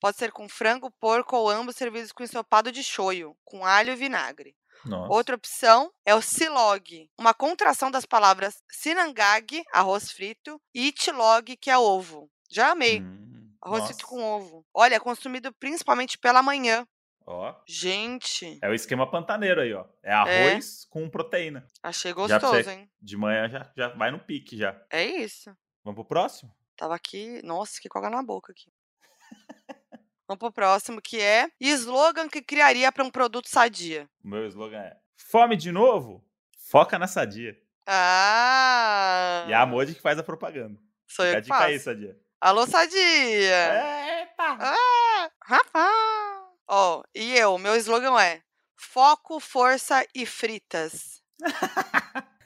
Pode 0.00 0.16
ser 0.16 0.32
com 0.32 0.48
frango, 0.48 0.90
porco 0.98 1.36
ou 1.36 1.50
ambos 1.50 1.76
servidos 1.76 2.12
com 2.12 2.22
ensopado 2.22 2.72
de 2.72 2.82
shoyu, 2.82 3.36
com 3.44 3.66
alho 3.66 3.92
e 3.92 3.96
vinagre. 3.96 4.56
Nossa. 4.84 5.12
Outra 5.12 5.34
opção 5.34 5.92
é 6.06 6.14
o 6.14 6.22
silog, 6.22 7.10
uma 7.18 7.34
contração 7.34 7.90
das 7.90 8.06
palavras 8.06 8.62
sinangag, 8.70 9.62
arroz 9.72 10.10
frito, 10.10 10.58
e 10.74 10.86
itilog, 10.86 11.54
que 11.56 11.70
é 11.70 11.76
ovo. 11.76 12.30
Já 12.48 12.70
amei. 12.72 13.00
Hum, 13.02 13.52
Arroz 13.60 13.80
nossa. 13.82 13.92
frito 13.94 14.06
com 14.08 14.22
ovo. 14.22 14.64
Olha, 14.72 14.94
é 14.94 15.00
consumido 15.00 15.52
principalmente 15.54 16.16
pela 16.18 16.42
manhã. 16.42 16.86
Ó. 17.26 17.54
Gente, 17.66 18.58
É 18.62 18.68
o 18.70 18.74
esquema 18.74 19.10
pantaneiro 19.10 19.60
aí, 19.60 19.74
ó. 19.74 19.84
É 20.02 20.12
arroz 20.12 20.86
com 20.88 21.10
proteína. 21.10 21.66
achei 21.82 22.12
gostoso, 22.12 22.54
você- 22.64 22.70
hein? 22.70 22.90
De 23.00 23.16
manhã 23.18 23.48
já, 23.50 23.70
já 23.76 23.88
vai 23.88 24.10
no 24.10 24.18
pique 24.18 24.56
já. 24.56 24.80
É 24.90 25.04
isso. 25.04 25.54
Vamos 25.84 25.96
pro 25.96 26.06
próximo? 26.06 26.50
Tava 26.74 26.94
aqui, 26.94 27.42
nossa, 27.44 27.78
que 27.80 27.88
coga 27.88 28.08
na 28.08 28.22
boca 28.22 28.52
aqui. 28.52 28.72
Vamos 30.26 30.38
pro 30.38 30.52
próximo, 30.52 31.02
que 31.02 31.20
é 31.20 31.50
slogan 31.60 32.28
que 32.28 32.40
criaria 32.40 32.90
para 32.92 33.04
um 33.04 33.10
produto 33.10 33.46
sadia. 33.48 34.08
O 34.24 34.28
meu 34.28 34.46
slogan 34.46 34.78
é: 34.80 34.96
Fome 35.16 35.56
de 35.56 35.70
novo? 35.72 36.24
Foca 36.70 36.98
na 36.98 37.06
sadia. 37.06 37.58
Ah! 37.86 39.44
E 39.48 39.52
é 39.52 39.56
a 39.56 39.66
Modi 39.66 39.94
que 39.94 40.00
faz 40.00 40.18
a 40.18 40.22
propaganda. 40.22 40.78
Sou 41.06 41.24
Fica 41.24 41.36
eu 41.36 41.38
a 41.38 41.40
que 41.40 41.42
dica 41.42 41.58
aí, 41.58 41.74
faço. 41.74 41.84
sadia. 41.84 42.16
Alô, 42.40 42.66
sadia! 42.66 44.20
Eita! 44.20 44.58
Ah, 44.60 45.30
rapaz! 45.44 46.44
Ó, 46.68 47.02
e 47.14 47.36
eu, 47.36 47.58
meu 47.58 47.74
slogan 47.76 48.16
é 48.20 48.40
foco, 48.76 49.40
força 49.40 50.06
e 50.14 50.24
fritas. 50.24 51.20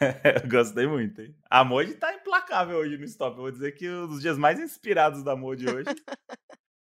Eu 0.44 0.48
gostei 0.50 0.84
muito, 0.86 1.20
hein? 1.20 1.36
A 1.48 1.62
Modi 1.62 1.94
tá 1.94 2.12
implacável 2.12 2.78
hoje 2.78 2.98
no 2.98 3.04
stop. 3.04 3.36
Eu 3.36 3.42
vou 3.42 3.50
dizer 3.52 3.70
que 3.72 3.88
um 3.88 4.08
dos 4.08 4.20
dias 4.20 4.36
mais 4.36 4.58
inspirados 4.58 5.22
da 5.22 5.36
Modi 5.36 5.68
hoje. 5.68 5.94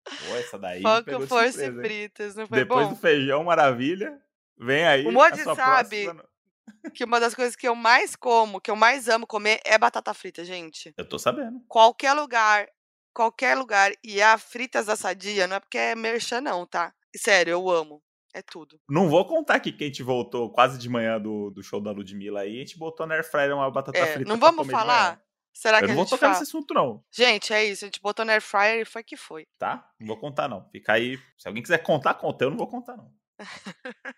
Pô, 0.04 0.36
essa 0.36 0.58
daí. 0.58 0.80
foco, 0.80 1.26
força 1.26 1.52
surpresa, 1.52 1.80
e 1.80 1.84
fritas, 1.84 2.34
não 2.34 2.46
foi 2.46 2.60
Depois 2.60 2.86
bom? 2.86 2.94
do 2.94 2.98
feijão 2.98 3.44
maravilha, 3.44 4.18
vem 4.58 4.86
aí. 4.86 5.06
O 5.06 5.12
sua 5.44 5.54
sabe. 5.54 6.04
próxima- 6.04 6.24
Que 6.94 7.04
uma 7.04 7.20
das 7.20 7.34
coisas 7.34 7.54
que 7.54 7.68
eu 7.68 7.74
mais 7.74 8.16
como, 8.16 8.58
que 8.60 8.70
eu 8.70 8.76
mais 8.76 9.06
amo 9.08 9.26
comer 9.26 9.60
é 9.66 9.76
batata 9.76 10.14
frita, 10.14 10.42
gente. 10.44 10.94
Eu 10.96 11.06
tô 11.06 11.18
sabendo. 11.18 11.60
Qualquer 11.68 12.14
lugar, 12.14 12.66
qualquer 13.14 13.56
lugar 13.56 13.92
e 14.02 14.20
há 14.22 14.36
fritas 14.38 14.86
da 14.86 14.96
sadia, 14.96 15.46
não 15.46 15.56
é 15.56 15.60
porque 15.60 15.78
é 15.78 15.94
merchan 15.94 16.40
não, 16.40 16.66
tá? 16.66 16.92
Sério, 17.16 17.52
eu 17.52 17.70
amo. 17.70 18.02
É 18.32 18.42
tudo. 18.42 18.80
Não 18.88 19.08
vou 19.08 19.26
contar 19.26 19.58
que 19.58 19.74
a 19.78 19.86
gente 19.86 20.04
voltou 20.04 20.50
quase 20.52 20.78
de 20.78 20.88
manhã 20.88 21.20
do, 21.20 21.50
do 21.50 21.62
show 21.64 21.80
da 21.80 21.90
Ludmilla 21.90 22.42
aí. 22.42 22.56
A 22.56 22.60
gente 22.60 22.78
botou 22.78 23.04
na 23.04 23.16
airfryer 23.16 23.52
uma 23.52 23.68
batata 23.70 23.98
É, 23.98 24.06
frita. 24.14 24.28
não 24.28 24.38
vamos 24.38 24.68
falar? 24.68 25.20
Será 25.52 25.78
que 25.78 25.86
Eu 25.86 25.88
não 25.88 25.94
a 25.94 25.96
vou 25.96 26.04
tocar 26.06 26.18
fala? 26.18 26.32
nesse 26.34 26.44
assunto, 26.44 26.72
não. 26.72 27.02
Gente, 27.10 27.52
é 27.52 27.64
isso. 27.64 27.84
A 27.84 27.88
gente 27.88 28.00
botou 28.00 28.24
na 28.24 28.34
air 28.34 28.40
fryer 28.40 28.82
e 28.82 28.84
foi 28.84 29.02
que 29.02 29.16
foi. 29.16 29.48
Tá? 29.58 29.84
Não 29.98 30.06
vou 30.06 30.16
contar, 30.16 30.48
não. 30.48 30.64
Fica 30.70 30.92
aí. 30.92 31.18
Se 31.36 31.48
alguém 31.48 31.60
quiser 31.60 31.78
contar, 31.78 32.14
conta. 32.14 32.44
Eu 32.44 32.50
não 32.50 32.56
vou 32.56 32.68
contar, 32.68 32.96
não. 32.96 33.12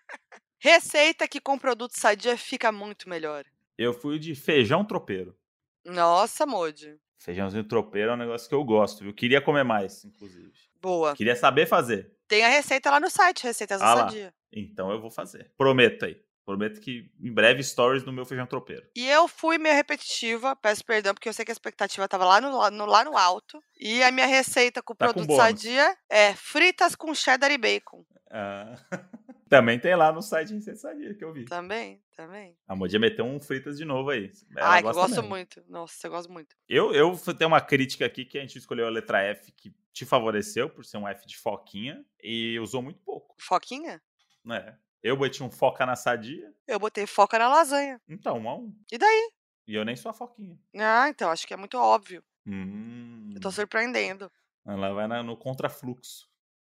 Receita 0.59 1.27
que 1.27 1.41
com 1.41 1.57
produto 1.57 1.97
sadia 1.99 2.37
fica 2.37 2.71
muito 2.71 3.09
melhor. 3.09 3.45
Eu 3.77 3.93
fui 3.93 4.19
de 4.19 4.35
feijão 4.35 4.85
tropeiro. 4.85 5.35
Nossa, 5.83 6.45
Modi. 6.45 6.97
Feijãozinho 7.23 7.63
tropeiro 7.63 8.11
é 8.11 8.13
um 8.13 8.17
negócio 8.17 8.49
que 8.49 8.53
eu 8.53 8.63
gosto, 8.65 9.01
viu? 9.01 9.13
Queria 9.13 9.39
comer 9.41 9.63
mais, 9.63 10.03
inclusive. 10.03 10.51
Boa. 10.81 11.15
Queria 11.15 11.35
saber 11.37 11.65
fazer. 11.65 12.11
Tem 12.27 12.43
a 12.43 12.49
receita 12.49 12.91
lá 12.91 12.99
no 12.99 13.09
site, 13.09 13.43
Receitas 13.43 13.79
da 13.79 13.87
Ah 13.87 13.93
lá. 13.93 14.03
Sadia. 14.05 14.33
Então 14.51 14.91
eu 14.91 14.99
vou 14.99 15.09
fazer. 15.09 15.49
Prometo 15.57 16.03
aí. 16.03 16.21
Prometo 16.45 16.81
que 16.81 17.09
em 17.21 17.33
breve 17.33 17.63
stories 17.63 18.03
no 18.03 18.11
meu 18.11 18.25
feijão 18.25 18.45
tropeiro. 18.45 18.85
E 18.93 19.07
eu 19.07 19.29
fui 19.29 19.57
meio 19.57 19.73
repetitiva, 19.73 20.53
peço 20.57 20.83
perdão, 20.83 21.13
porque 21.13 21.29
eu 21.29 21.33
sei 21.33 21.45
que 21.45 21.51
a 21.51 21.53
expectativa 21.53 22.05
tava 22.09 22.25
lá 22.25 22.41
no, 22.41 22.69
no, 22.71 22.85
lá 22.85 23.05
no 23.05 23.17
alto. 23.17 23.63
E 23.79 24.03
a 24.03 24.11
minha 24.11 24.27
receita 24.27 24.81
com 24.83 24.93
Tá 24.93 25.07
com 25.07 25.13
produto 25.13 25.27
bônus. 25.29 25.41
sadia 25.41 25.97
é 26.09 26.33
fritas 26.33 26.93
com 26.93 27.15
cheddar 27.15 27.49
e 27.51 27.57
bacon. 27.57 28.03
Ah, 28.29 28.75
Também 29.57 29.79
tem 29.79 29.95
lá 29.95 30.11
no 30.11 30.21
site 30.21 30.53
Receita 30.53 30.79
Sadia 30.79 31.13
que 31.13 31.23
eu 31.23 31.31
vi. 31.31 31.45
Também, 31.45 32.01
também. 32.15 32.57
A 32.67 32.75
Modia 32.75 32.99
meteu 32.99 33.23
um 33.25 33.39
fritas 33.39 33.77
de 33.77 33.85
novo 33.85 34.09
aí. 34.09 34.31
Ela 34.55 34.69
Ai, 34.69 34.81
que 34.81 34.87
eu 34.87 34.93
gosto 34.93 35.09
mesmo. 35.15 35.29
muito. 35.29 35.63
Nossa, 35.67 36.07
eu 36.07 36.11
gosto 36.11 36.31
muito. 36.31 36.55
Eu, 36.67 36.93
eu 36.93 37.15
tenho 37.37 37.49
uma 37.49 37.61
crítica 37.61 38.05
aqui 38.05 38.25
que 38.25 38.37
a 38.37 38.41
gente 38.41 38.57
escolheu 38.57 38.87
a 38.87 38.89
letra 38.89 39.21
F 39.21 39.51
que 39.51 39.71
te 39.91 40.05
favoreceu 40.05 40.69
por 40.69 40.83
ser 40.83 40.97
um 40.97 41.07
F 41.07 41.27
de 41.27 41.37
foquinha 41.37 42.03
e 42.21 42.59
usou 42.59 42.81
muito 42.81 42.99
pouco, 43.01 43.35
Foquinha? 43.39 44.01
né? 44.43 44.77
Eu 45.03 45.15
bati 45.17 45.43
um 45.43 45.51
foca 45.51 45.85
na 45.85 45.95
sadia, 45.95 46.51
Eu 46.65 46.79
botei 46.79 47.05
foca 47.05 47.37
na 47.37 47.47
lasanha. 47.47 48.01
então 48.09 48.39
um 48.39 48.49
a 48.49 48.55
um. 48.55 48.75
E 48.91 48.97
daí? 48.97 49.31
E 49.67 49.75
eu 49.75 49.85
nem 49.85 49.95
sou 49.95 50.09
a 50.09 50.13
foquinha. 50.13 50.57
Ah, 50.75 51.07
então, 51.09 51.29
acho 51.29 51.45
que 51.45 51.53
é 51.53 51.57
muito 51.57 51.77
óbvio. 51.77 52.23
Hum, 52.45 53.31
Eu 53.35 53.41
tô 53.41 53.51
surpreendendo. 53.51 54.31
ela 54.65 54.93
vai 54.93 55.21
no 55.21 55.37
contrafluxo. 55.37 56.32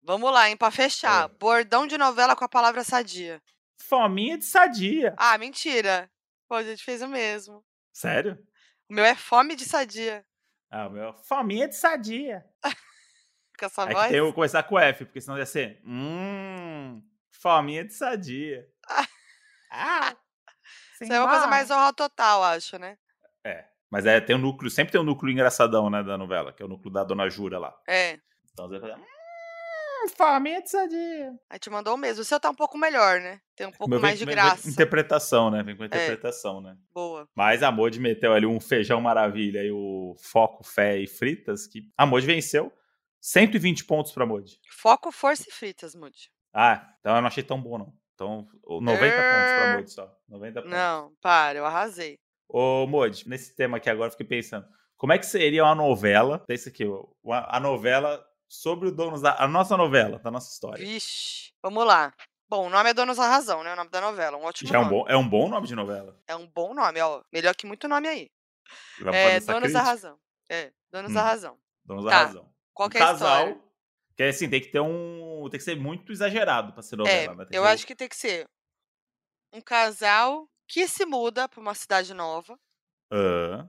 Vamos 0.03 0.31
lá, 0.31 0.49
hein, 0.49 0.57
pra 0.57 0.69
fechar. 0.71 1.25
É. 1.25 1.33
Bordão 1.37 1.87
de 1.87 1.97
novela 1.97 2.35
com 2.35 2.43
a 2.43 2.49
palavra 2.49 2.83
sadia. 2.83 3.41
Fominha 3.77 4.37
de 4.37 4.45
sadia. 4.45 5.13
Ah, 5.17 5.37
mentira. 5.37 6.09
Pô, 6.47 6.55
a 6.55 6.63
gente 6.63 6.83
fez 6.83 7.01
o 7.01 7.07
mesmo. 7.07 7.63
Sério? 7.91 8.37
O 8.89 8.93
meu 8.93 9.05
é 9.05 9.15
fome 9.15 9.55
de 9.55 9.65
sadia. 9.65 10.25
Ah, 10.69 10.87
o 10.87 10.91
meu. 10.91 11.13
Fominha 11.13 11.67
de 11.67 11.75
sadia. 11.75 12.43
Com 13.59 13.65
essa 13.67 13.83
É 13.83 13.87
que 13.87 13.93
voz. 13.93 14.11
que 14.11 14.33
começar 14.33 14.63
com 14.63 14.79
F, 14.79 15.05
porque 15.05 15.21
senão 15.21 15.37
ia 15.37 15.45
ser. 15.45 15.79
Hum. 15.85 17.01
Fominha 17.31 17.85
de 17.85 17.93
sadia. 17.93 18.67
Ah, 19.75 20.15
Isso 21.01 21.11
é 21.11 21.19
uma 21.19 21.27
coisa 21.27 21.47
mais 21.47 21.71
horror 21.71 21.91
total, 21.93 22.43
acho, 22.43 22.77
né? 22.77 22.95
É. 23.43 23.65
Mas 23.89 24.05
é, 24.05 24.21
tem 24.21 24.35
um 24.35 24.39
núcleo, 24.39 24.69
sempre 24.69 24.91
tem 24.91 25.01
um 25.01 25.03
núcleo 25.03 25.31
engraçadão, 25.31 25.89
né, 25.89 26.03
da 26.03 26.15
novela, 26.15 26.53
que 26.53 26.61
é 26.61 26.65
o 26.65 26.69
núcleo 26.69 26.93
da 26.93 27.03
Dona 27.03 27.27
Jura 27.27 27.57
lá. 27.57 27.75
É. 27.87 28.19
Então 28.51 28.67
você 28.67 28.77
vai 28.77 28.91
fazer. 28.91 29.03
Fome 30.09 30.61
de. 30.61 31.31
Aí 31.49 31.59
te 31.59 31.69
mandou 31.69 31.95
o 31.95 31.97
mesmo. 31.97 32.21
O 32.21 32.25
seu 32.25 32.39
tá 32.39 32.49
um 32.49 32.55
pouco 32.55 32.77
melhor, 32.77 33.19
né? 33.21 33.39
Tem 33.55 33.67
um 33.67 33.71
pouco 33.71 33.89
Meu 33.89 33.99
mais 33.99 34.17
de 34.19 34.25
vem- 34.25 34.35
com 34.35 34.41
graça. 34.41 34.67
É. 34.67 34.71
Interpretação, 34.71 35.49
né? 35.51 35.63
Vem 35.63 35.75
com 35.77 35.85
interpretação, 35.85 36.61
né? 36.61 36.75
Boa. 36.93 37.27
Mas 37.35 37.63
a 37.63 37.71
Modi 37.71 37.99
meteu 37.99 38.33
ali 38.33 38.45
um 38.45 38.59
feijão 38.59 38.99
maravilha 39.01 39.63
e 39.63 39.71
o 39.71 40.15
foco, 40.19 40.63
fé 40.63 40.97
e 40.99 41.07
fritas, 41.07 41.67
que 41.67 41.83
a 41.97 42.05
Modi 42.05 42.25
venceu. 42.25 42.71
120 43.21 43.85
pontos 43.85 44.11
pra 44.11 44.25
Modi. 44.25 44.59
Foco, 44.69 45.11
força 45.11 45.45
e 45.47 45.51
fritas, 45.51 45.95
Moody. 45.95 46.29
Ah, 46.53 46.93
então 46.99 47.15
eu 47.15 47.21
não 47.21 47.27
achei 47.27 47.41
tão 47.43 47.61
bom, 47.61 47.77
não. 47.77 47.93
Então, 48.13 48.45
o 48.65 48.81
90 48.81 49.15
pontos 49.15 49.15
pra 49.15 49.65
É. 49.65 49.75
Modi 49.77 49.91
só. 49.91 50.15
90 50.27 50.61
pontos. 50.61 50.71
Não, 50.77 51.11
para, 51.21 51.57
eu 51.57 51.65
arrasei. 51.65 52.19
Ô, 52.49 52.85
Modi, 52.85 53.27
nesse 53.27 53.55
tema 53.55 53.77
aqui 53.77 53.89
agora, 53.89 54.07
eu 54.07 54.11
fiquei 54.11 54.27
pensando. 54.27 54.67
Como 54.97 55.13
é 55.13 55.17
que 55.17 55.25
seria 55.25 55.63
uma 55.63 55.73
novela? 55.73 56.39
Pensa 56.45 56.69
aqui, 56.69 56.83
a 57.25 57.59
novela 57.59 58.23
sobre 58.47 58.89
o 58.89 58.91
Donos 58.91 59.21
da... 59.21 59.35
A 59.43 59.47
nossa 59.47 59.75
novela, 59.77 60.19
da 60.19 60.29
nossa 60.31 60.51
história. 60.51 60.83
Vixe. 60.85 61.51
Vamos 61.61 61.85
lá. 61.85 62.13
Bom, 62.49 62.67
o 62.67 62.69
nome 62.69 62.89
é 62.89 62.93
Donos 62.93 63.17
da 63.17 63.27
Razão, 63.27 63.63
né? 63.63 63.73
O 63.73 63.75
nome 63.75 63.89
da 63.89 63.99
novela. 64.01 64.37
Um 64.37 64.43
ótimo 64.43 64.69
Já 64.69 64.75
é 64.77 64.79
um, 64.79 64.83
nome. 64.83 64.95
bom, 64.95 65.05
é 65.09 65.17
um 65.17 65.27
bom 65.27 65.49
nome 65.49 65.67
de 65.67 65.75
novela. 65.75 66.19
É 66.27 66.35
um 66.35 66.45
bom 66.47 66.73
nome, 66.73 66.99
ó. 67.01 67.23
Melhor 67.31 67.55
que 67.55 67.65
muito 67.65 67.87
nome 67.87 68.07
aí. 68.07 68.29
Vamos 68.99 69.15
É, 69.15 69.35
essa 69.35 69.53
Donos 69.53 69.73
da? 69.73 69.81
Razão. 69.81 70.19
É, 70.49 70.71
Donos 70.91 71.13
da 71.13 71.21
Hum. 71.21 71.23
Razão. 71.23 71.59
Donos 71.83 72.05
da 72.05 72.11
Tá. 72.11 72.17
razão. 72.25 72.53
Qual 72.73 72.89
um 72.89 72.91
é 72.93 72.95
a 72.97 73.05
casal, 73.05 73.47
história? 73.47 73.61
que 74.15 74.23
é 74.23 74.29
assim, 74.29 74.49
tem 74.49 74.61
que 74.61 74.67
ter 74.67 74.79
um... 74.81 75.47
Tem 75.49 75.57
que 75.59 75.63
ser 75.63 75.75
muito 75.75 76.11
exagerado 76.11 76.73
pra 76.73 76.83
ser 76.83 76.95
novela, 76.95 77.33
É, 77.33 77.35
né? 77.35 77.45
Eu 77.51 77.63
ser- 77.63 77.69
acho 77.69 77.87
que 77.87 77.95
tem 77.95 78.07
que 78.09 78.15
ser 78.15 78.47
um 79.51 79.61
casal 79.61 80.47
que 80.67 80.87
se 80.87 81.05
muda 81.05 81.47
pra 81.49 81.59
uma 81.59 81.73
cidade 81.75 82.13
nova 82.13 82.57
Ah, 83.11 83.67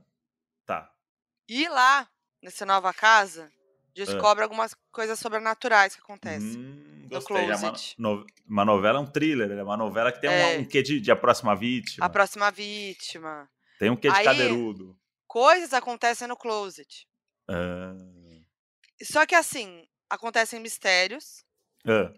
tá. 0.67 0.93
e 1.49 1.69
lá, 1.69 2.09
nessa 2.43 2.65
nova 2.67 2.93
casa, 2.95 3.51
descobre 3.95 4.43
algumas 4.43 4.75
coisas 4.91 5.19
sobrenaturais 5.19 5.95
que 5.95 6.01
acontecem. 6.03 6.59
Hum, 6.59 7.03
No 7.05 7.09
gostei. 7.09 7.37
É 7.37 7.41
uma, 7.55 7.59
Closet. 7.59 7.95
no- 7.99 8.27
uma 8.47 8.65
novela 8.65 8.99
é 8.99 9.03
um 9.03 9.07
thriller, 9.07 9.51
é 9.51 9.63
uma 9.63 9.77
novela 9.77 10.11
que 10.11 10.21
tem 10.21 10.29
um- 10.31 10.33
É. 10.33 10.59
um, 10.59 10.65
quê 10.65 10.83
de, 10.83 11.01
de 11.01 11.11
A 11.13 11.17
Próxima 11.17 11.55
Vítima. 11.55 12.05
A 12.05 12.09
próxima 12.09 12.51
vítima. 12.51 13.49
Tem 13.79 13.91
um 13.91 13.97
quê 13.97 14.09
de 14.11 14.17
Aí- 14.17 14.25
cadeirudo. 14.25 14.99
Coisas 15.27 15.73
acontecem 15.73 16.27
no 16.29 16.37
closet. 16.37 17.07
Ah, 17.49 17.95
Só 19.03 19.27
que 19.27 19.35
assim, 19.35 19.87
acontecem 20.09 20.61
mistérios. 20.61 21.45
ah, 21.87 22.13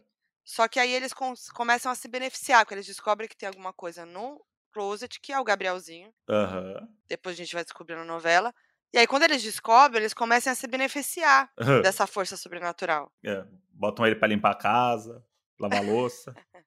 Só 0.45 0.68
que 0.68 0.79
aí 0.79 0.93
eles 0.93 1.12
cons- 1.12 1.49
começam 1.51 1.91
a 1.91 1.95
se 1.97 2.07
beneficiar, 2.09 2.64
porque 2.64 2.74
eles 2.74 2.87
descobrem 2.87 3.29
que 3.29 3.37
tem 3.37 3.49
alguma 3.49 3.72
coisa 3.72 4.07
no 4.07 4.41
closet, 4.72 5.18
que 5.20 5.33
é 5.33 5.41
o 5.41 5.45
Gabrielzinho. 5.45 6.12
aham, 6.29 6.87
Depois 7.09 7.35
a 7.35 7.39
gente 7.39 7.55
vai 7.55 7.64
descobrir 7.64 7.97
na 7.97 8.05
novela. 8.05 8.55
E 8.93 8.99
aí, 8.99 9.07
quando 9.07 9.24
eles 9.24 9.43
descobrem, 9.43 10.01
eles 10.03 10.14
começam 10.14 10.53
a 10.53 10.57
se 10.57 10.66
beneficiar 10.66 11.51
aham. 11.59 11.82
dessa 11.82 12.07
força 12.07 12.37
sobrenatural. 12.37 13.12
É, 13.24 13.45
Botam 13.70 14.07
ele 14.07 14.16
pra 14.16 14.26
limpar 14.28 14.53
a 14.53 14.55
casa, 14.57 15.22
lavar 15.59 15.78
a 15.80 15.82
louça. 15.87 16.34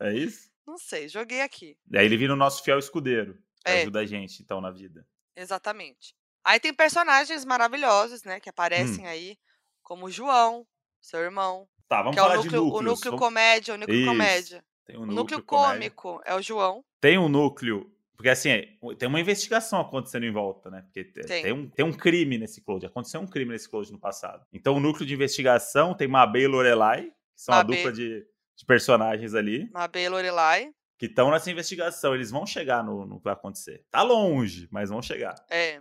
É 0.00 0.12
isso? 0.12 0.50
Não 0.66 0.76
sei, 0.76 1.08
joguei 1.08 1.40
aqui. 1.40 1.78
Daí 1.86 2.04
ele 2.04 2.16
vira 2.16 2.32
o 2.32 2.36
nosso 2.36 2.64
fiel 2.64 2.78
escudeiro. 2.80 3.38
que 3.64 3.70
É. 3.70 3.82
Ajuda 3.82 4.00
a 4.00 4.04
gente, 4.06 4.42
então, 4.42 4.60
na 4.60 4.70
vida. 4.70 5.06
Exatamente. 5.36 6.14
Aí 6.44 6.58
tem 6.58 6.74
personagens 6.74 7.44
maravilhosos, 7.44 8.24
né? 8.24 8.40
Que 8.40 8.48
Hum. 8.48 8.50
aparecem 8.50 9.06
aí, 9.06 9.38
como 9.84 10.06
o 10.06 10.10
João, 10.10 10.66
seu 11.00 11.20
irmão. 11.20 11.68
Tá, 11.88 11.98
vamos 12.02 12.14
que 12.14 12.18
é 12.18 12.22
o 12.22 12.24
falar 12.26 12.36
núcleo, 12.38 12.50
de 12.52 12.58
o 12.58 12.64
núcleos. 12.64 12.84
núcleo 12.84 13.10
Vamos- 13.12 13.24
comédia, 13.26 13.74
o 13.74 13.78
núcleo 13.78 13.98
Isso. 13.98 14.08
comédia. 14.10 14.64
Tem 14.84 14.96
um 14.96 14.98
O 14.98 15.06
núcleo, 15.06 15.16
núcleo 15.22 15.42
comédia. 15.44 15.90
cômico 15.92 16.22
é 16.26 16.34
o 16.34 16.42
João. 16.42 16.84
Tem 17.00 17.18
um 17.18 17.28
núcleo. 17.28 17.93
Porque 18.16 18.28
assim, 18.28 18.48
é, 18.50 18.68
tem 18.98 19.08
uma 19.08 19.20
investigação 19.20 19.80
acontecendo 19.80 20.24
em 20.24 20.30
volta, 20.32 20.70
né? 20.70 20.82
Porque 20.82 21.04
te- 21.04 21.22
Tem. 21.22 21.42
tem, 21.42 21.52
um, 21.52 21.68
tem 21.68 21.84
um 21.84 21.92
crime 21.92 22.38
nesse 22.38 22.60
close. 22.60 22.86
Aconteceu 22.86 23.20
um 23.20 23.26
crime 23.26 23.52
nesse 23.52 23.68
close 23.68 23.90
no 23.92 23.98
passado. 23.98 24.46
Então, 24.52 24.76
o 24.76 24.80
núcleo 24.80 25.04
de 25.06 25.14
investigação 25.14 25.94
tem 25.94 26.06
Mabê 26.06 26.42
e 26.42 26.46
Lorelai, 26.46 27.06
que 27.06 27.12
são 27.42 27.54
Mabê. 27.54 27.74
a 27.74 27.76
dupla 27.76 27.92
de, 27.92 28.24
de 28.56 28.64
personagens 28.66 29.34
ali, 29.34 29.68
Mabê 29.72 30.04
e 30.04 30.08
Lorelai. 30.08 30.72
que 30.96 31.06
estão 31.06 31.30
nessa 31.30 31.50
investigação. 31.50 32.14
Eles 32.14 32.30
vão 32.30 32.46
chegar 32.46 32.84
no, 32.84 33.04
no 33.04 33.18
que 33.18 33.24
vai 33.24 33.32
acontecer. 33.32 33.84
Tá 33.90 34.02
longe, 34.02 34.68
mas 34.70 34.90
vão 34.90 35.02
chegar, 35.02 35.34
É, 35.50 35.80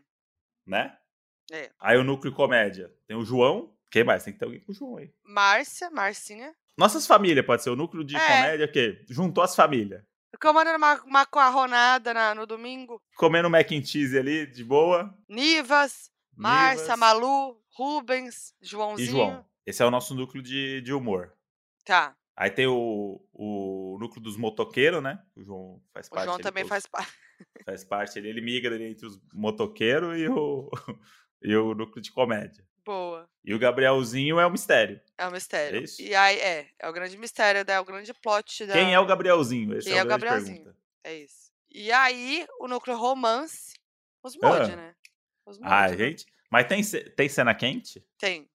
né? 0.65 0.97
é. 1.51 1.69
Aí 1.79 1.97
o 1.97 2.03
núcleo 2.03 2.33
comédia 2.33 2.91
tem 3.07 3.15
o 3.15 3.23
João. 3.23 3.71
Quem 3.91 4.03
mais? 4.03 4.23
Tem 4.23 4.33
que 4.33 4.39
ter 4.39 4.45
alguém 4.45 4.59
com 4.59 4.71
o 4.71 4.75
João 4.75 4.97
aí. 4.97 5.11
Márcia, 5.23 5.91
Marcinha. 5.91 6.51
Nossas 6.75 7.05
famílias, 7.05 7.45
pode 7.45 7.61
ser. 7.61 7.69
O 7.69 7.75
núcleo 7.75 8.03
de 8.03 8.15
É. 8.15 8.19
comédia, 8.19 8.65
o 8.65 8.71
quê? 8.71 9.05
Juntou 9.07 9.43
as 9.43 9.55
famílias. 9.55 10.03
Comandando 10.41 10.77
uma 10.77 11.01
macarronada 11.07 12.13
na- 12.13 12.35
no 12.35 12.45
domingo. 12.45 13.01
Comendo 13.15 13.49
mac 13.49 13.71
and 13.71 13.83
cheese 13.83 14.17
ali, 14.17 14.45
de 14.45 14.63
boa. 14.63 15.13
Nivas, 15.29 16.11
Márcia, 16.35 16.97
Malu, 16.97 17.61
Rubens, 17.75 18.53
E 18.61 18.65
Joãozinho. 18.67 19.11
João. 19.11 19.45
Esse 19.65 19.81
é 19.81 19.85
o 19.85 19.91
nosso 19.91 20.13
núcleo 20.15 20.43
de, 20.43 20.81
de 20.81 20.91
humor. 20.93 21.33
Tá. 21.85 22.15
Aí 22.35 22.49
tem 22.49 22.65
o, 22.67 23.23
o 23.31 23.97
núcleo 23.99 24.21
dos 24.21 24.35
motoqueiros, 24.35 25.01
né? 25.03 25.23
O 25.35 25.43
João 25.43 25.81
faz 25.93 26.07
O 26.07 26.11
parte. 26.11 26.23
João 26.25 26.35
ali, 26.35 26.43
também 26.43 26.65
faz 26.67 26.85
parte. 26.87 27.11
faz 27.63 27.83
parte. 27.83 28.17
Ele, 28.19 28.29
ele 28.29 28.41
migra 28.41 28.75
entre 28.83 29.05
os 29.05 29.19
motoqueiros 29.33 30.17
e 30.19 30.27
o, 30.27 30.69
e 31.41 31.55
o 31.55 31.73
núcleo 31.75 32.01
de 32.01 32.11
comédia. 32.11 32.65
Boa. 32.83 33.29
E 33.45 33.53
o 33.53 33.59
Gabrielzinho 33.59 34.39
é 34.39 34.45
o 34.45 34.49
mistério. 34.49 35.01
É 35.17 35.27
um 35.27 35.31
mistério. 35.31 35.79
É 35.79 35.83
isso? 35.83 36.01
E 36.01 36.15
aí, 36.15 36.39
é, 36.39 36.69
é 36.79 36.89
o 36.89 36.93
grande 36.93 37.17
mistério, 37.17 37.65
né? 37.67 37.73
É 37.73 37.79
o 37.79 37.85
grande 37.85 38.13
plot 38.13 38.65
da. 38.65 38.73
Quem 38.73 38.93
é 38.93 38.99
o 38.99 39.05
Gabrielzinho? 39.05 39.77
Essa 39.77 39.89
Quem 39.89 39.97
é, 39.97 40.01
é 40.01 40.03
o 40.03 40.07
Gabrielzinho? 40.07 40.57
pergunta. 40.63 40.77
É 41.03 41.15
isso. 41.15 41.51
E 41.69 41.91
aí, 41.91 42.47
o 42.59 42.67
núcleo 42.67 42.95
romance. 42.95 43.73
Os 44.23 44.37
mod, 44.37 44.71
Ah. 44.71 44.75
né? 44.75 44.95
Os 45.45 45.59
mod, 45.59 45.69
Ah, 45.73 45.89
né? 45.89 45.97
gente. 45.97 46.25
Mas 46.49 46.67
tem, 46.67 46.81
tem 47.15 47.27
cena 47.27 47.53
quente? 47.53 48.05
Tem. 48.17 48.49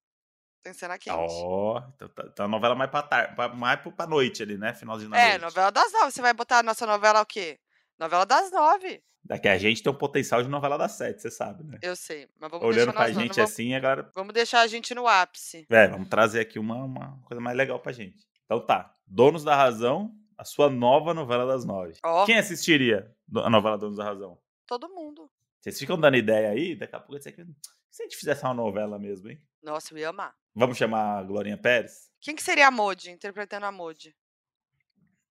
Tem 0.62 0.72
cena 0.72 0.96
quente. 0.98 1.14
Ó, 1.16 1.82
então 1.94 2.08
tá, 2.08 2.28
tá 2.30 2.44
a 2.44 2.48
novela 2.48 2.74
mais 2.74 2.90
pra, 2.90 3.02
tarde, 3.02 3.34
pra, 3.34 3.48
mais 3.48 3.80
pra 3.80 4.06
noite 4.06 4.42
ali, 4.42 4.56
né? 4.56 4.72
Finalzinho 4.74 5.10
da 5.10 5.18
é, 5.18 5.30
noite. 5.30 5.42
novela 5.42 5.70
das 5.70 5.92
nove. 5.92 6.12
Você 6.12 6.22
vai 6.22 6.32
botar 6.32 6.58
a 6.58 6.62
nossa 6.62 6.86
novela 6.86 7.20
o 7.20 7.26
quê? 7.26 7.58
Novela 7.98 8.24
das 8.24 8.50
nove. 8.50 9.02
Daqui 9.28 9.46
a 9.46 9.58
gente 9.58 9.82
tem 9.82 9.92
um 9.92 9.96
potencial 9.96 10.42
de 10.42 10.48
novela 10.48 10.78
das 10.78 10.92
sete, 10.92 11.20
você 11.20 11.30
sabe, 11.30 11.62
né? 11.62 11.78
Eu 11.82 11.94
sei. 11.94 12.26
Mas 12.40 12.50
vamos 12.50 12.66
Olhando 12.66 12.94
pra 12.94 13.08
gente 13.08 13.36
vamos, 13.36 13.52
assim, 13.52 13.74
a 13.74 13.78
galera 13.78 14.10
vamos 14.14 14.32
deixar 14.32 14.62
a 14.62 14.66
gente 14.66 14.94
no 14.94 15.06
ápice. 15.06 15.66
É, 15.68 15.86
vamos 15.86 16.08
trazer 16.08 16.40
aqui 16.40 16.58
uma, 16.58 16.82
uma 16.82 17.20
coisa 17.24 17.38
mais 17.38 17.54
legal 17.54 17.78
pra 17.78 17.92
gente. 17.92 18.26
Então 18.46 18.58
tá. 18.64 18.94
Donos 19.06 19.44
da 19.44 19.54
Razão, 19.54 20.14
a 20.38 20.44
sua 20.44 20.70
nova 20.70 21.12
novela 21.12 21.44
das 21.46 21.66
nove. 21.66 21.92
Ó, 22.02 22.24
Quem 22.24 22.38
assistiria 22.38 23.14
a 23.36 23.50
novela 23.50 23.76
Donos 23.76 23.98
da 23.98 24.04
Razão? 24.04 24.38
todo 24.66 24.88
mundo. 24.88 25.30
Vocês 25.60 25.78
ficam 25.78 25.98
dando 25.98 26.16
ideia 26.16 26.50
aí, 26.50 26.74
daqui 26.74 26.96
a 26.96 27.00
pouco 27.00 27.22
que. 27.22 27.46
Se 27.90 28.02
a 28.02 28.04
gente 28.04 28.16
fizesse 28.16 28.44
uma 28.44 28.54
novela 28.54 28.98
mesmo, 28.98 29.28
hein? 29.28 29.38
Nossa, 29.62 29.92
eu 29.92 29.98
ia 29.98 30.08
amar. 30.08 30.34
Vamos 30.54 30.78
chamar 30.78 31.18
a 31.18 31.22
Glorinha 31.22 31.58
Pérez? 31.58 32.10
Quem 32.20 32.34
que 32.34 32.42
seria 32.42 32.68
a 32.68 32.70
Modi, 32.70 33.10
interpretando 33.10 33.66
a 33.66 33.72
Modi? 33.72 34.14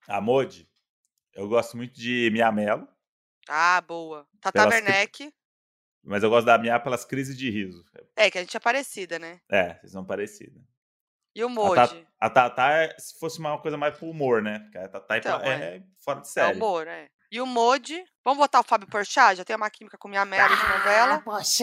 A 0.07 0.21
Modi? 0.21 0.69
Eu 1.33 1.47
gosto 1.47 1.77
muito 1.77 1.93
de 1.93 2.29
Mia 2.31 2.51
Mello, 2.51 2.87
Ah, 3.49 3.81
boa. 3.81 4.27
Tata 4.41 4.51
Pelas 4.59 4.73
Werneck. 4.73 5.33
mas 6.03 6.23
eu 6.23 6.29
gosto 6.29 6.45
da 6.45 6.57
Mia 6.57 6.79
pelas 6.79 7.03
crises 7.05 7.37
de 7.37 7.49
riso. 7.49 7.83
É, 8.15 8.29
que 8.31 8.37
a 8.37 8.41
gente 8.41 8.55
é 8.55 8.59
parecida, 8.59 9.17
né? 9.19 9.39
É, 9.49 9.75
vocês 9.75 9.91
são 9.91 10.05
parecidas. 10.05 10.61
E 11.35 11.43
o 11.43 11.47
A, 11.47 11.49
Modi? 11.49 12.01
Ta- 12.01 12.07
a 12.19 12.29
Tatá, 12.29 12.71
é- 12.71 12.95
se 12.97 13.17
fosse 13.19 13.37
uma 13.39 13.59
coisa 13.61 13.77
mais 13.77 13.95
pro 13.97 14.09
humor, 14.09 14.41
né? 14.41 14.59
Porque 14.59 14.77
a 14.77 14.87
Tatá 14.87 15.15
é 15.15 15.19
Então, 15.19 15.39
pra- 15.39 15.49
é. 15.49 15.75
é, 15.77 15.83
fora 16.03 16.21
de 16.21 16.27
É 16.27 16.31
série. 16.31 16.55
humor, 16.57 16.87
é. 16.87 17.07
E 17.31 17.39
o 17.41 17.45
Modi? 17.45 18.03
Vamos 18.23 18.39
botar 18.39 18.61
o 18.61 18.63
Fábio 18.63 18.87
Porchat? 18.87 19.35
Já 19.37 19.43
tem 19.45 19.55
uma 19.55 19.69
química 19.69 19.97
com 19.97 20.07
minha 20.07 20.23
Melo 20.25 20.55
de 20.55 20.63
novela. 20.69 21.21
Vamos. 21.25 21.57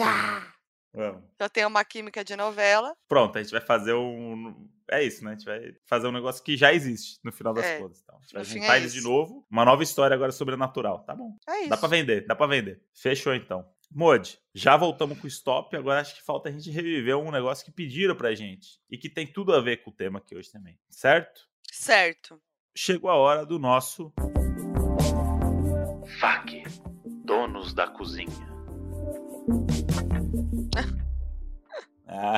Já 1.39 1.49
tem 1.49 1.65
uma 1.65 1.83
química 1.83 2.23
de 2.23 2.35
novela. 2.37 2.95
Pronto, 3.07 3.37
a 3.37 3.41
gente 3.43 3.51
vai 3.51 3.61
fazer 3.61 3.93
um. 3.93 4.69
É 4.91 5.03
isso, 5.03 5.23
né? 5.23 5.31
A 5.31 5.33
gente 5.33 5.45
vai 5.45 5.75
fazer 5.85 6.07
um 6.07 6.11
negócio 6.11 6.43
que 6.43 6.55
já 6.55 6.71
existe 6.73 7.19
no 7.23 7.31
final 7.31 7.53
das 7.53 7.65
É, 7.65 7.79
contas. 7.79 8.01
Então. 8.03 8.15
A 8.17 8.19
gente 8.21 8.33
no 8.33 8.39
vai 8.39 8.45
fim 8.45 8.59
juntar 8.59 8.75
é 8.75 8.77
eles 8.77 8.93
de 8.93 9.01
novo. 9.01 9.45
Uma 9.49 9.65
nova 9.65 9.81
história 9.83 10.13
agora 10.13 10.31
sobrenatural. 10.31 11.03
Tá 11.03 11.15
bom. 11.15 11.35
É 11.47 11.61
isso. 11.61 11.69
Dá 11.69 11.77
pra 11.77 11.87
vender, 11.87 12.25
dá 12.27 12.35
pra 12.35 12.47
vender. 12.47 12.81
Fechou 12.93 13.33
então. 13.33 13.65
Modi, 13.91 14.39
já 14.53 14.75
voltamos 14.77 15.17
com 15.19 15.25
o 15.25 15.27
stop. 15.27 15.75
Agora 15.75 16.01
acho 16.01 16.15
que 16.15 16.23
falta 16.23 16.49
a 16.49 16.51
gente 16.51 16.69
reviver 16.69 17.17
um 17.17 17.31
negócio 17.31 17.65
que 17.65 17.71
pediram 17.71 18.15
pra 18.15 18.35
gente. 18.35 18.79
E 18.89 18.97
que 18.97 19.09
tem 19.09 19.25
tudo 19.25 19.53
a 19.53 19.61
ver 19.61 19.77
com 19.77 19.89
o 19.89 19.93
tema 19.93 20.19
aqui 20.19 20.35
hoje 20.35 20.51
também. 20.51 20.77
Certo? 20.89 21.41
Certo. 21.71 22.39
Chegou 22.75 23.09
a 23.09 23.15
hora 23.15 23.45
do 23.45 23.57
nosso. 23.57 24.13
FAQ 26.19 26.63
Donos 27.23 27.73
da 27.73 27.87
Cozinha. 27.87 28.53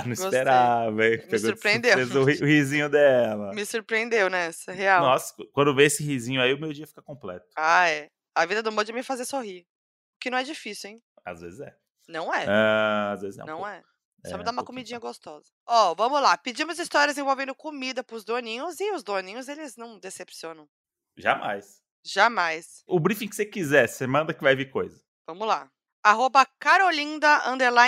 Não 0.08 0.16
Gostei. 0.16 0.28
esperava, 0.40 1.06
hein? 1.06 1.18
Pegou 1.20 1.30
de 1.32 1.40
surpreendeu. 1.40 1.98
O, 2.22 2.24
ri- 2.26 2.42
o 2.42 2.46
risinho 2.46 2.90
dela. 2.90 3.54
Me 3.54 3.66
surpreendeu 3.66 4.30
nessa, 4.30 4.72
real. 4.72 5.02
Nossa, 5.04 5.34
quando 5.54 5.76
vê 5.76 5.86
esse 5.86 6.04
risinho 6.04 6.42
aí, 6.42 6.54
o 6.54 6.60
meu 6.60 6.72
dia 6.74 6.88
fica 6.88 7.02
completo. 7.02 7.46
Ah, 7.56 7.90
é. 7.90 8.08
A 8.36 8.46
vida 8.46 8.62
do 8.64 8.72
Modi 8.72 8.92
é 8.92 8.94
me 8.94 9.04
fazer 9.04 9.26
sorrir. 9.26 9.62
O 9.62 10.20
que 10.20 10.30
não 10.30 10.38
é 10.38 10.44
difícil, 10.44 10.90
hein? 10.92 11.02
Às 11.26 11.42
vezes 11.42 11.60
é. 11.60 11.76
Não 12.08 12.34
é. 12.34 12.46
Ah, 12.48 13.12
às 13.14 13.22
vezes 13.22 13.40
é. 13.40 13.44
um 13.44 13.46
não 13.48 13.58
pouco. 13.58 13.70
é. 13.72 13.84
Só 14.26 14.34
É, 14.34 14.38
me 14.38 14.42
um 14.42 14.44
dá 14.46 14.52
uma 14.52 14.58
pouquinho 14.58 14.66
comidinha 14.66 15.00
gostosa. 15.00 15.46
Ó, 15.68 15.94
vamos 15.94 16.22
lá. 16.22 16.36
Pedimos 16.38 16.80
histórias 16.80 17.18
envolvendo 17.18 17.54
comida 17.54 18.04
pros 18.04 18.24
doninhos 18.26 18.80
e 18.80 18.92
os 18.92 19.04
doninhos, 19.04 19.48
eles 19.48 19.76
não 19.78 20.00
decepcionam. 20.00 20.68
Jamais. 21.16 21.82
Jamais. 22.04 22.84
O 22.88 23.00
briefing 23.00 23.28
que 23.28 23.36
você 23.36 23.46
quiser, 23.46 23.88
você 23.88 24.08
manda 24.08 24.34
que 24.34 24.42
vai 24.44 24.56
vir 24.56 24.70
coisa. 24.72 25.00
Vamos 25.28 25.48
lá. 25.48 25.70
Arroba 26.10 26.46
Carolinda 26.58 27.42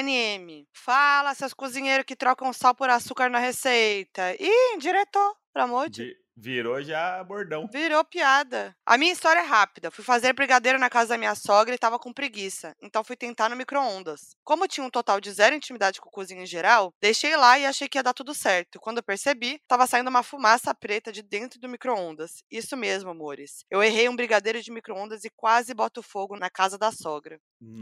M. 0.09 0.67
Fala, 0.73 1.33
seus 1.33 1.53
cozinheiros 1.53 2.05
que 2.05 2.17
trocam 2.17 2.51
sal 2.51 2.75
por 2.75 2.89
açúcar 2.89 3.29
na 3.29 3.39
receita. 3.39 4.35
Ih, 4.37 4.77
diretor, 4.77 5.37
pelo 5.53 5.63
amor 5.65 5.89
de... 5.89 6.03
Vi- 6.03 6.17
Virou 6.41 6.81
já 6.81 7.21
bordão. 7.21 7.67
Virou 7.71 8.03
piada. 8.05 8.73
A 8.85 8.97
minha 8.97 9.11
história 9.11 9.41
é 9.41 9.43
rápida. 9.43 9.91
Fui 9.91 10.05
fazer 10.05 10.31
brigadeiro 10.31 10.79
na 10.79 10.89
casa 10.89 11.09
da 11.09 11.17
minha 11.17 11.35
sogra 11.35 11.75
e 11.75 11.77
tava 11.77 11.99
com 11.99 12.13
preguiça. 12.13 12.73
Então 12.81 13.03
fui 13.03 13.17
tentar 13.17 13.49
no 13.49 13.57
micro-ondas. 13.57 14.37
Como 14.41 14.67
tinha 14.67 14.85
um 14.85 14.89
total 14.89 15.19
de 15.19 15.31
zero 15.31 15.53
intimidade 15.53 15.99
com 15.99 16.09
cozinha 16.09 16.41
em 16.41 16.45
geral, 16.45 16.93
deixei 17.01 17.35
lá 17.35 17.59
e 17.59 17.65
achei 17.65 17.89
que 17.89 17.97
ia 17.97 18.03
dar 18.03 18.13
tudo 18.13 18.33
certo. 18.33 18.79
Quando 18.79 18.97
eu 18.99 19.03
percebi, 19.03 19.61
tava 19.67 19.85
saindo 19.85 20.09
uma 20.09 20.23
fumaça 20.23 20.73
preta 20.73 21.11
de 21.11 21.21
dentro 21.21 21.59
do 21.59 21.67
micro-ondas. 21.67 22.41
Isso 22.49 22.77
mesmo, 22.77 23.09
amores. 23.09 23.65
Eu 23.69 23.83
errei 23.83 24.07
um 24.07 24.15
brigadeiro 24.15 24.61
de 24.61 24.71
micro-ondas 24.71 25.25
e 25.25 25.29
quase 25.29 25.73
boto 25.73 26.01
fogo 26.01 26.37
na 26.37 26.49
casa 26.49 26.77
da 26.77 26.89
sogra. 26.91 27.37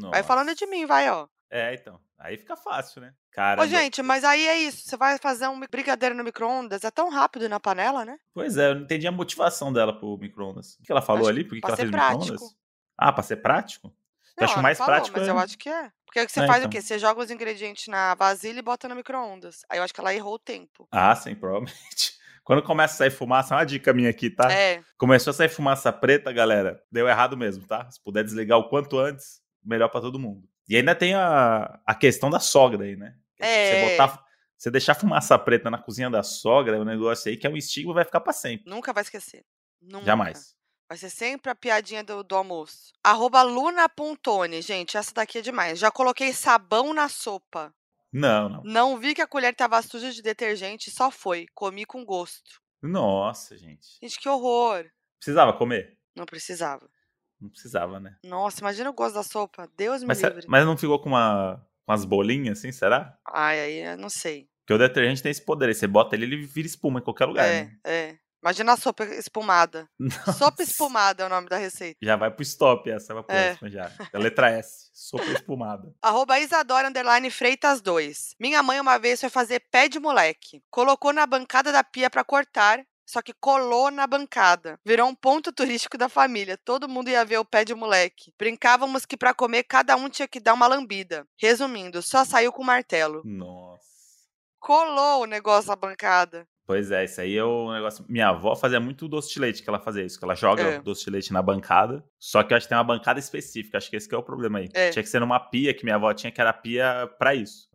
Vai 0.09 0.23
falando 0.23 0.55
de 0.55 0.65
Nossa. 0.65 0.75
mim, 0.75 0.85
vai, 0.87 1.07
ó. 1.11 1.27
É, 1.49 1.73
então. 1.73 1.99
Aí 2.19 2.35
fica 2.37 2.55
fácil, 2.57 3.01
né? 3.01 3.13
Cara. 3.31 3.61
Ô, 3.61 3.65
gente, 3.67 4.01
mas 4.01 4.23
aí 4.23 4.45
é 4.47 4.57
isso. 4.57 4.87
Você 4.87 4.97
vai 4.97 5.17
fazer 5.17 5.47
um 5.47 5.59
brigadeiro 5.59 6.15
no 6.15 6.23
micro-ondas, 6.23 6.83
é 6.83 6.91
tão 6.91 7.09
rápido 7.09 7.47
na 7.47 7.59
panela, 7.59 8.03
né? 8.03 8.17
Pois 8.33 8.57
é, 8.57 8.71
eu 8.71 8.75
não 8.75 8.81
entendi 8.81 9.07
a 9.07 9.11
motivação 9.11 9.71
dela 9.71 9.97
pro 9.97 10.17
micro-ondas. 10.17 10.75
O 10.79 10.83
que 10.83 10.91
ela 10.91 11.01
falou 11.01 11.21
Acho 11.23 11.29
ali? 11.29 11.43
Por 11.43 11.55
que, 11.55 11.61
que 11.61 11.67
ela 11.67 11.77
fez 11.77 11.89
micro-ondas? 11.91 12.41
Ah, 12.97 13.13
pra 13.13 13.23
ser 13.23 13.37
prático? 13.37 13.87
Eu 13.87 13.93
Não, 14.41 14.43
acho 14.45 14.53
ela 14.53 14.55
não 14.57 14.63
mais 14.63 14.77
falou, 14.77 14.93
prático. 14.95 15.17
mas 15.17 15.27
é- 15.27 15.31
eu 15.31 15.39
acho 15.39 15.57
que 15.57 15.69
é. 15.69 15.91
Porque 16.05 16.19
aí 16.19 16.27
você 16.27 16.39
É, 16.41 16.47
faz 16.47 16.59
então. 16.59 16.69
o 16.69 16.71
quê? 16.71 16.81
Você 16.81 16.97
joga 16.97 17.21
os 17.21 17.29
ingredientes 17.31 17.87
na 17.87 18.15
vasilha 18.15 18.59
e 18.59 18.61
bota 18.63 18.87
no 18.87 18.95
micro-ondas. 18.95 19.61
Aí 19.69 19.77
eu 19.77 19.83
acho 19.83 19.93
que 19.93 19.99
ela 19.99 20.13
errou 20.13 20.35
o 20.35 20.39
tempo. 20.39 20.87
Ah, 20.91 21.13
sim, 21.15 21.35
provavelmente. 21.35 22.17
Quando 22.43 22.63
começa 22.63 22.93
a 22.93 22.97
sair 22.97 23.11
fumaça, 23.11 23.53
uma 23.55 23.65
dica 23.65 23.93
minha 23.93 24.09
aqui, 24.09 24.29
tá? 24.29 24.51
É, 24.51 24.81
Começou 24.97 25.31
a 25.31 25.33
sair 25.33 25.49
fumaça 25.49 25.91
preta, 25.91 26.31
galera. 26.31 26.81
Deu 26.91 27.07
errado 27.07 27.35
mesmo, 27.35 27.67
tá? 27.67 27.89
Se 27.91 28.01
puder 28.01 28.23
desligar 28.23 28.57
o 28.57 28.69
quanto 28.69 28.97
antes, 28.97 29.41
melhor 29.63 29.89
pra 29.89 29.99
todo 30.01 30.17
mundo. 30.17 30.47
E 30.67 30.75
ainda 30.75 30.93
tem 30.93 31.13
a, 31.13 31.79
a 31.85 31.95
questão 31.95 32.29
da 32.29 32.39
sogra 32.39 32.83
aí, 32.83 32.95
né? 32.95 33.15
É. 33.39 33.71
Você 33.71 33.91
botar. 33.91 34.27
Você 34.57 34.71
deixar 34.71 34.95
fumaça 34.95 35.37
preta 35.37 35.69
na 35.69 35.77
cozinha 35.77 36.09
da 36.09 36.23
sogra 36.23 36.77
é 36.77 36.79
um 36.79 36.83
negócio 36.83 37.29
aí 37.29 37.37
que 37.37 37.45
é 37.45 37.49
um 37.49 37.55
estigma 37.55 37.91
e 37.91 37.95
vai 37.95 38.03
ficar 38.03 38.19
pra 38.19 38.33
sempre. 38.33 38.67
nunca 38.69 38.91
vai 38.91 39.03
esquecer. 39.03 39.45
Nunca. 39.79 40.05
Jamais. 40.05 40.55
Vai 40.89 40.97
ser 40.97 41.09
sempre 41.09 41.51
a 41.51 41.55
piadinha 41.55 42.03
do, 42.03 42.23
do 42.23 42.35
almoço. 42.35 42.91
Arroba. 43.03 43.43
Gente, 44.61 44.97
essa 44.97 45.13
daqui 45.13 45.37
é 45.37 45.41
demais. 45.41 45.77
Já 45.77 45.91
coloquei 45.91 46.33
sabão 46.33 46.93
na 46.93 47.07
sopa. 47.07 47.73
Não, 48.11 48.49
não. 48.49 48.63
Não 48.63 48.97
vi 48.97 49.13
que 49.13 49.21
a 49.21 49.27
colher 49.27 49.53
tava 49.53 49.81
suja 49.81 50.11
de 50.11 50.21
detergente 50.21 50.89
só 50.89 51.11
foi. 51.11 51.45
Comi 51.53 51.85
com 51.85 52.03
gosto. 52.05 52.61
Nossa, 52.81 53.57
gente. 53.57 53.97
Gente, 54.01 54.19
que 54.19 54.29
horror. 54.29 54.85
Precisava 55.19 55.53
comer? 55.53 55.97
Não 56.15 56.25
precisava. 56.25 56.89
Não 57.39 57.49
precisava, 57.49 57.99
né? 57.99 58.15
Nossa, 58.23 58.59
imagina 58.61 58.89
o 58.89 58.93
gosto 58.93 59.15
da 59.15 59.23
sopa. 59.23 59.69
Deus 59.77 60.01
me 60.01 60.07
Mas, 60.07 60.21
livre. 60.21 60.45
mas 60.47 60.65
não 60.65 60.75
ficou 60.77 60.99
com 60.99 61.09
uma, 61.09 61.63
umas 61.87 62.03
bolinhas 62.05 62.59
assim, 62.59 62.71
será? 62.71 63.17
Ai, 63.27 63.59
aí 63.59 63.79
eu 63.91 63.97
não 63.97 64.09
sei. 64.09 64.47
Porque 64.61 64.73
o 64.73 64.77
detergente 64.77 65.21
tem 65.23 65.31
esse 65.31 65.45
poder. 65.45 65.67
aí 65.67 65.75
Você 65.75 65.87
bota 65.87 66.15
ele, 66.15 66.25
ele 66.25 66.45
vira 66.45 66.67
espuma 66.67 66.99
em 66.99 67.03
qualquer 67.03 67.25
lugar, 67.25 67.47
é, 67.47 67.63
né? 67.65 67.77
é. 67.85 68.17
Imagina 68.43 68.73
a 68.73 68.77
sopa 68.77 69.03
espumada. 69.03 69.89
Sopa 70.37 70.61
espumada 70.61 71.23
é 71.23 71.25
o 71.25 71.29
nome 71.29 71.49
da 71.49 71.57
receita. 71.57 71.97
Já 72.01 72.15
vai 72.15 72.29
pro 72.31 72.43
stop 72.43 72.89
essa, 72.89 73.13
vai 73.13 73.23
pra 73.23 73.35
É. 73.35 73.47
próxima 73.49 73.69
já. 73.69 73.91
A 74.13 74.17
letra 74.17 74.49
S. 74.51 74.89
Sopa 74.93 75.25
espumada. 75.25 75.91
Arroba 76.01 76.39
Isadora 76.39 76.87
Underline 76.87 77.29
Freitas 77.31 77.81
2. 77.81 78.35
Minha 78.39 78.61
mãe 78.61 78.79
uma 78.79 78.97
vez 78.99 79.19
foi 79.19 79.29
fazer 79.29 79.61
pé 79.71 79.89
de 79.89 79.99
moleque. 79.99 80.61
Colocou 80.69 81.11
na 81.11 81.25
bancada 81.25 81.71
da 81.71 81.83
pia 81.83 82.09
pra 82.09 82.23
cortar, 82.23 82.79
só 83.07 83.21
que 83.21 83.33
colou 83.33 83.89
na 83.89 84.05
bancada. 84.05 84.77
Virou 84.85 85.07
um 85.07 85.15
ponto 85.15 85.51
turístico 85.51 85.97
da 85.97 86.09
família. 86.09 86.57
Todo 86.57 86.89
mundo 86.89 87.09
ia 87.09 87.23
ver 87.25 87.37
o 87.39 87.45
pé 87.45 87.63
de 87.63 87.73
moleque. 87.73 88.33
Brincávamos 88.37 89.05
que 89.05 89.15
pra 89.15 89.33
comer 89.33 89.63
cada 89.63 89.95
um 89.95 90.09
tinha 90.09 90.27
que 90.27 90.39
dar 90.39 90.53
uma 90.53 90.67
lambida. 90.67 91.25
Resumindo, 91.39 92.01
só 92.01 92.25
saiu 92.25 92.51
com 92.51 92.63
martelo. 92.63 93.21
Nossa. 93.25 93.87
Colou 94.59 95.23
o 95.23 95.25
negócio 95.25 95.69
na 95.69 95.75
bancada. 95.75 96.45
Pois 96.65 96.91
é, 96.91 97.05
isso 97.05 97.21
aí 97.21 97.37
é 97.37 97.43
o 97.45 97.71
negócio. 97.71 98.03
Minha 98.09 98.27
avó 98.27 98.53
fazia 98.53 98.77
muito 98.79 99.07
doce 99.07 99.33
de 99.33 99.39
leite 99.39 99.63
que 99.63 99.69
ela 99.69 99.79
fazia 99.79 100.03
isso, 100.03 100.19
que 100.19 100.25
ela 100.25 100.35
joga 100.35 100.63
É. 100.63 100.79
o 100.79 100.83
doce 100.83 101.05
de 101.05 101.11
leite 101.11 101.31
na 101.31 101.41
bancada. 101.41 102.03
Só 102.19 102.43
que 102.43 102.51
eu 102.51 102.57
acho 102.57 102.65
que 102.65 102.69
tem 102.69 102.77
uma 102.77 102.83
bancada 102.83 103.17
específica, 103.19 103.77
acho 103.77 103.89
que 103.89 103.95
esse 103.95 104.09
que 104.09 104.13
é 104.13 104.17
o 104.17 104.23
problema 104.23 104.59
aí. 104.59 104.67
É. 104.73 104.89
Tinha 104.89 105.01
que 105.01 105.07
ser 105.07 105.21
numa 105.21 105.39
pia 105.39 105.73
que 105.73 105.85
minha 105.85 105.95
avó 105.95 106.13
tinha, 106.13 106.29
que 106.29 106.41
era 106.41 106.51
pia 106.51 107.09
pra 107.17 107.33
isso. 107.33 107.69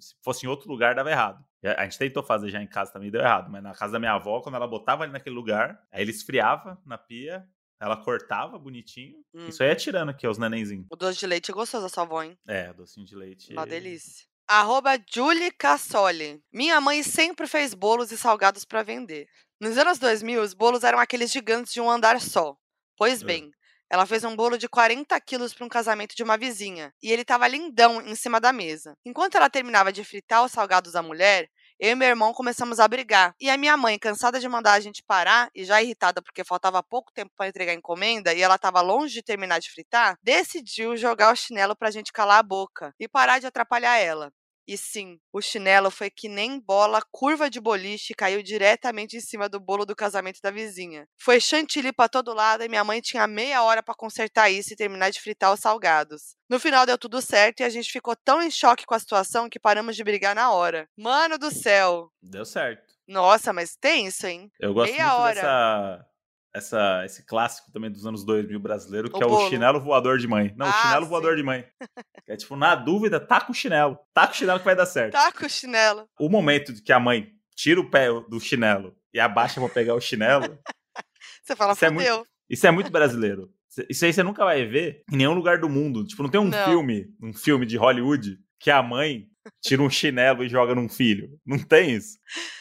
Se 0.00 0.14
fosse 0.24 0.46
em 0.46 0.48
outro 0.48 0.70
lugar, 0.70 0.94
dava 0.94 1.10
errado. 1.10 1.44
A 1.64 1.82
a 1.82 1.84
gente 1.84 1.98
tentou 1.98 2.22
fazer 2.22 2.48
já 2.50 2.62
em 2.62 2.66
casa 2.66 2.92
também, 2.92 3.10
deu 3.10 3.20
errado. 3.20 3.50
Mas 3.50 3.62
na 3.62 3.74
casa 3.74 3.92
da 3.92 3.98
minha 3.98 4.12
avó, 4.12 4.40
quando 4.40 4.54
ela 4.54 4.66
botava 4.66 5.02
ali 5.04 5.12
naquele 5.12 5.34
lugar, 5.34 5.82
aí 5.92 6.02
ele 6.02 6.10
esfriava 6.10 6.80
na 6.86 6.96
pia, 6.98 7.46
ela 7.80 7.96
cortava 7.96 8.58
bonitinho. 8.58 9.18
Hum. 9.34 9.48
Isso 9.48 9.62
aí 9.62 9.70
é 9.70 9.74
tirando 9.74 10.10
aqui, 10.10 10.26
os 10.26 10.38
nenenzinhos. 10.38 10.86
O 10.90 10.96
doce 10.96 11.18
de 11.18 11.26
leite 11.26 11.50
é 11.50 11.54
gostoso 11.54 11.84
da 11.84 11.88
sua 11.88 12.02
avó, 12.04 12.22
hein? 12.22 12.36
É, 12.46 12.72
docinho 12.72 13.06
de 13.06 13.14
leite. 13.14 13.52
Uma 13.52 13.66
delícia. 13.66 14.26
Arroba 14.48 14.98
Julie 15.08 15.52
Cassoli. 15.52 16.42
Minha 16.52 16.80
mãe 16.80 17.02
sempre 17.02 17.46
fez 17.46 17.72
bolos 17.72 18.10
e 18.10 18.18
salgados 18.18 18.64
para 18.64 18.82
vender. 18.82 19.28
Nos 19.60 19.78
anos 19.78 19.98
2000, 19.98 20.42
os 20.42 20.54
bolos 20.54 20.82
eram 20.82 20.98
aqueles 20.98 21.30
gigantes 21.30 21.72
de 21.72 21.80
um 21.80 21.90
andar 21.90 22.20
só. 22.20 22.56
Pois 22.96 23.22
É. 23.22 23.24
bem, 23.24 23.50
ela 23.90 24.06
fez 24.06 24.22
um 24.22 24.36
bolo 24.36 24.56
de 24.56 24.68
40 24.68 25.20
quilos 25.20 25.52
para 25.52 25.66
um 25.66 25.68
casamento 25.68 26.14
de 26.14 26.22
uma 26.22 26.38
vizinha. 26.38 26.94
E 27.02 27.10
ele 27.10 27.22
estava 27.22 27.48
lindão 27.48 28.00
em 28.00 28.14
cima 28.14 28.40
da 28.40 28.52
mesa. 28.52 28.94
Enquanto 29.04 29.34
ela 29.34 29.50
terminava 29.50 29.92
de 29.92 30.04
fritar 30.04 30.44
os 30.44 30.52
salgados 30.52 30.92
da 30.92 31.02
mulher, 31.02 31.48
eu 31.80 31.90
e 31.90 31.94
meu 31.96 32.06
irmão 32.08 32.32
começamos 32.32 32.78
a 32.78 32.86
brigar. 32.86 33.34
E 33.40 33.50
a 33.50 33.56
minha 33.56 33.76
mãe, 33.76 33.98
cansada 33.98 34.38
de 34.38 34.48
mandar 34.48 34.74
a 34.74 34.80
gente 34.80 35.02
parar 35.02 35.50
e 35.54 35.64
já 35.64 35.82
irritada 35.82 36.22
porque 36.22 36.44
faltava 36.44 36.82
pouco 36.82 37.10
tempo 37.12 37.32
para 37.36 37.48
entregar 37.48 37.72
a 37.72 37.74
encomenda 37.74 38.32
e 38.32 38.40
ela 38.40 38.54
estava 38.54 38.80
longe 38.80 39.14
de 39.14 39.22
terminar 39.22 39.58
de 39.58 39.70
fritar, 39.70 40.16
decidiu 40.22 40.96
jogar 40.96 41.32
o 41.32 41.36
chinelo 41.36 41.74
pra 41.74 41.90
gente 41.90 42.12
calar 42.12 42.38
a 42.38 42.42
boca 42.42 42.94
e 43.00 43.08
parar 43.08 43.40
de 43.40 43.46
atrapalhar 43.46 43.96
ela. 43.96 44.30
E 44.70 44.78
sim, 44.78 45.18
o 45.32 45.42
chinelo 45.42 45.90
foi 45.90 46.08
que 46.08 46.28
nem 46.28 46.60
bola 46.60 47.02
curva 47.10 47.50
de 47.50 47.60
boliche 47.60 48.12
e 48.12 48.14
caiu 48.14 48.40
diretamente 48.40 49.16
em 49.16 49.20
cima 49.20 49.48
do 49.48 49.58
bolo 49.58 49.84
do 49.84 49.96
casamento 49.96 50.38
da 50.40 50.52
vizinha. 50.52 51.08
Foi 51.20 51.40
chantilly 51.40 51.92
pra 51.92 52.08
todo 52.08 52.32
lado 52.32 52.62
e 52.62 52.68
minha 52.68 52.84
mãe 52.84 53.00
tinha 53.00 53.26
meia 53.26 53.64
hora 53.64 53.82
pra 53.82 53.96
consertar 53.96 54.48
isso 54.48 54.72
e 54.72 54.76
terminar 54.76 55.10
de 55.10 55.20
fritar 55.20 55.52
os 55.52 55.58
salgados. 55.58 56.36
No 56.48 56.60
final 56.60 56.86
deu 56.86 56.96
tudo 56.96 57.20
certo 57.20 57.58
e 57.58 57.64
a 57.64 57.68
gente 57.68 57.90
ficou 57.90 58.14
tão 58.14 58.40
em 58.40 58.48
choque 58.48 58.86
com 58.86 58.94
a 58.94 59.00
situação 59.00 59.48
que 59.48 59.58
paramos 59.58 59.96
de 59.96 60.04
brigar 60.04 60.36
na 60.36 60.52
hora. 60.52 60.88
Mano 60.96 61.36
do 61.36 61.50
céu! 61.50 62.08
Deu 62.22 62.44
certo. 62.44 62.94
Nossa, 63.08 63.52
mas 63.52 63.74
tem 63.74 64.06
isso, 64.06 64.24
hein? 64.24 64.52
Eu 64.60 64.72
gosto 64.72 64.92
Meia 64.92 65.06
muito 65.06 65.20
hora. 65.20 65.34
dessa, 65.34 66.06
essa, 66.54 67.02
esse 67.04 67.24
clássico 67.24 67.70
também 67.72 67.90
dos 67.90 68.04
anos 68.06 68.24
2000 68.24 68.58
brasileiro, 68.60 69.10
que 69.10 69.18
O 69.18 69.22
é 69.22 69.26
bolo. 69.26 69.46
o 69.46 69.48
chinelo 69.50 69.80
voador 69.80 70.18
de 70.18 70.26
mãe. 70.26 70.52
Não, 70.56 70.66
o 70.66 70.68
Ah, 70.68 70.82
chinelo 70.82 71.04
sim. 71.04 71.08
voador 71.10 71.36
de 71.36 71.42
mãe. 71.42 71.64
É 72.28 72.36
tipo, 72.36 72.54
na 72.54 72.76
dúvida, 72.76 73.18
taca 73.18 73.50
o 73.50 73.54
chinelo. 73.54 73.98
Taca 74.14 74.32
o 74.32 74.36
chinelo 74.36 74.60
que 74.60 74.64
vai 74.64 74.76
dar 74.76 74.86
certo. 74.86 75.14
Tá 75.14 75.32
com 75.32 75.44
o 75.44 75.50
chinelo. 75.50 76.06
O 76.20 76.28
momento 76.28 76.72
de 76.72 76.80
que 76.80 76.92
a 76.92 77.00
mãe 77.00 77.26
tira 77.56 77.80
o 77.80 77.90
pé 77.90 78.06
do 78.28 78.38
chinelo 78.38 78.94
e 79.12 79.18
abaixa 79.18 79.60
pra 79.60 79.68
pegar 79.68 79.94
o 79.96 80.00
chinelo, 80.00 80.56
Você 81.42 81.56
fala, 81.56 81.72
Isso 81.72 81.84
é 81.84 81.90
muito- 81.90 82.26
isso 82.48 82.66
é 82.66 82.70
muito 82.70 82.90
brasileiro. 82.92 83.50
Isso 83.88 84.04
aí 84.04 84.12
você 84.12 84.22
nunca 84.22 84.44
vai 84.44 84.64
ver 84.64 85.02
em 85.12 85.16
nenhum 85.16 85.32
lugar 85.34 85.58
do 85.58 85.68
mundo. 85.68 86.04
Tipo, 86.06 86.22
não 86.22 86.30
tem 86.30 86.40
um 86.40 86.44
Não. 86.48 86.64
filme, 86.66 87.06
um 87.20 87.32
filme 87.32 87.66
de 87.66 87.76
Hollywood 87.76 88.38
que 88.60 88.70
a 88.70 88.80
mãe 88.80 89.26
tira 89.60 89.82
um 89.82 89.90
chinelo 89.90 90.44
e 90.44 90.48
joga 90.48 90.72
num 90.74 90.88
filho. 90.88 91.30
Não 91.44 91.58
tem 91.58 91.92
isso. 91.96 92.16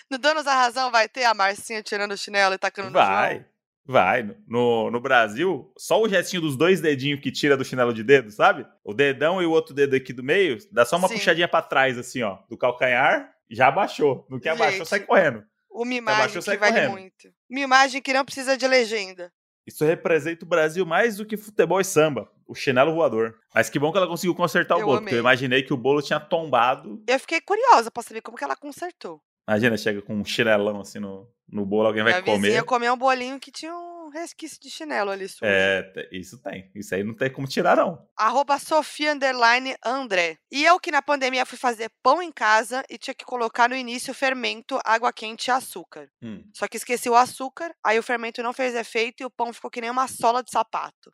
No 0.10 0.18
Donos 0.18 0.46
da 0.46 0.56
Razão 0.56 0.90
vai 0.92 1.08
ter 1.08 1.26
a 1.26 1.34
Marcinha 1.36 1.84
tirando 1.84 2.14
o 2.14 2.18
chinelo 2.18 2.56
e 2.56 2.58
tacando 2.58 2.88
no 2.88 2.94
Vai. 2.94 3.36
João? 3.36 3.46
Vai. 3.92 4.36
No, 4.48 4.92
no 4.92 5.00
Brasil, 5.00 5.74
só 5.76 6.00
o 6.00 6.08
gestinho 6.08 6.44
dos 6.44 6.56
dois 6.56 6.80
dedinhos 6.80 7.20
que 7.22 7.32
tira 7.32 7.58
do 7.58 7.66
chinelo 7.66 7.92
de 7.92 8.04
dedo, 8.04 8.30
sabe? 8.30 8.64
O 8.84 8.94
dedão 8.94 9.42
e 9.42 9.48
o 9.48 9.52
outro 9.52 9.74
dedo 9.74 9.96
aqui 9.96 10.14
do 10.14 10.22
meio, 10.22 10.60
dá 10.72 10.86
só 10.86 10.96
uma 10.96 11.08
Sim. 11.08 11.16
puxadinha 11.16 11.48
pra 11.48 11.64
trás, 11.64 11.98
assim, 11.98 12.22
ó, 12.22 12.38
do 12.48 12.56
calcanhar, 12.56 13.32
já 13.50 13.68
abaixou. 13.68 14.28
No 14.30 14.40
que 14.40 14.48
abaixou, 14.48 14.78
Gente. 14.80 14.88
sai 14.90 15.00
correndo. 15.00 15.44
Uma 15.72 15.92
imagem 15.96 16.20
abaixou, 16.22 16.42
que 16.44 16.58
vale 16.58 16.72
correndo. 16.74 16.92
muito. 16.92 17.34
Uma 17.50 17.60
imagem 17.62 18.00
que 18.00 18.14
não 18.14 18.24
precisa 18.24 18.56
de 18.56 18.68
legenda. 18.68 19.32
Isso 19.66 19.84
representa 19.84 20.46
o 20.46 20.48
Brasil 20.48 20.86
mais 20.86 21.18
do 21.18 21.26
que 21.26 21.36
futebol 21.36 21.82
e 21.82 21.84
samba. 21.84 22.30
O 22.48 22.54
chinelo 22.54 22.94
voador. 22.94 23.36
Mas 23.56 23.72
que 23.72 23.80
bom 23.80 23.92
que 23.92 23.98
ela 23.98 24.08
conseguiu 24.08 24.36
consertar 24.36 24.76
o 24.78 24.82
Eu 24.82 24.86
bolo, 24.86 24.98
amei. 24.98 25.06
porque 25.06 25.16
eu 25.16 25.20
imaginei 25.20 25.64
que 25.64 25.74
o 25.74 25.78
bolo 25.78 26.02
tinha 26.02 26.20
tombado. 26.20 27.04
Eu 27.08 27.20
fiquei 27.20 27.42
curiosa 27.42 27.90
pra 27.90 28.04
saber 28.04 28.22
como 28.22 28.38
que 28.38 28.44
ela 28.44 28.56
consertou. 28.56 29.20
Imagina, 29.48 29.78
chega 29.78 30.00
com 30.02 30.16
um 30.16 30.24
chinelão 30.26 30.80
assim 30.82 31.00
no, 31.00 31.28
no 31.52 31.66
bolo, 31.66 31.88
alguém 31.88 32.04
vai 32.04 32.22
comer. 32.22 32.42
vizinha 32.48 32.64
comeu 32.64 32.94
um 32.94 32.98
bolinho 32.98 33.40
que 33.40 33.52
tinha 33.52 33.74
um 33.76 34.10
resquício 34.10 34.60
de 34.60 34.70
chinelo 34.70 35.12
ali 35.12 35.28
sujo. 35.28 35.42
É, 35.46 35.92
isso 36.12 36.42
tem. 36.42 36.70
Isso 36.74 36.96
aí 36.96 37.04
não 37.04 37.14
tem 37.14 37.32
como 37.32 37.48
tirar, 37.48 37.78
não. 37.78 38.08
Arroba 38.18 38.58
Sofia 38.58 39.14
Underline 39.14 39.76
André. 39.86 40.38
E 40.52 40.66
eu 40.66 40.80
que 40.80 40.90
na 40.92 41.02
pandemia 41.02 41.46
fui 41.46 41.58
fazer 41.58 41.92
pão 42.02 42.22
em 42.22 42.32
casa 42.32 42.84
e 42.90 42.98
tinha 42.98 43.14
que 43.14 43.24
colocar 43.24 43.70
no 43.70 43.76
início 43.76 44.14
fermento, 44.14 44.80
água 44.84 45.14
quente 45.14 45.48
e 45.48 45.52
açúcar. 45.52 46.10
Hum. 46.24 46.44
Só 46.56 46.68
que 46.68 46.78
esqueci 46.78 47.08
o 47.10 47.16
açúcar, 47.16 47.72
aí 47.84 48.00
o 48.00 48.04
fermento 48.04 48.42
não 48.42 48.52
fez 48.54 48.74
efeito 48.74 49.22
e 49.22 49.26
o 49.26 49.30
pão 49.30 49.54
ficou 49.54 49.70
que 49.70 49.82
nem 49.82 49.90
uma 49.92 50.08
sola 50.08 50.42
de 50.44 50.50
sapato. 50.52 51.14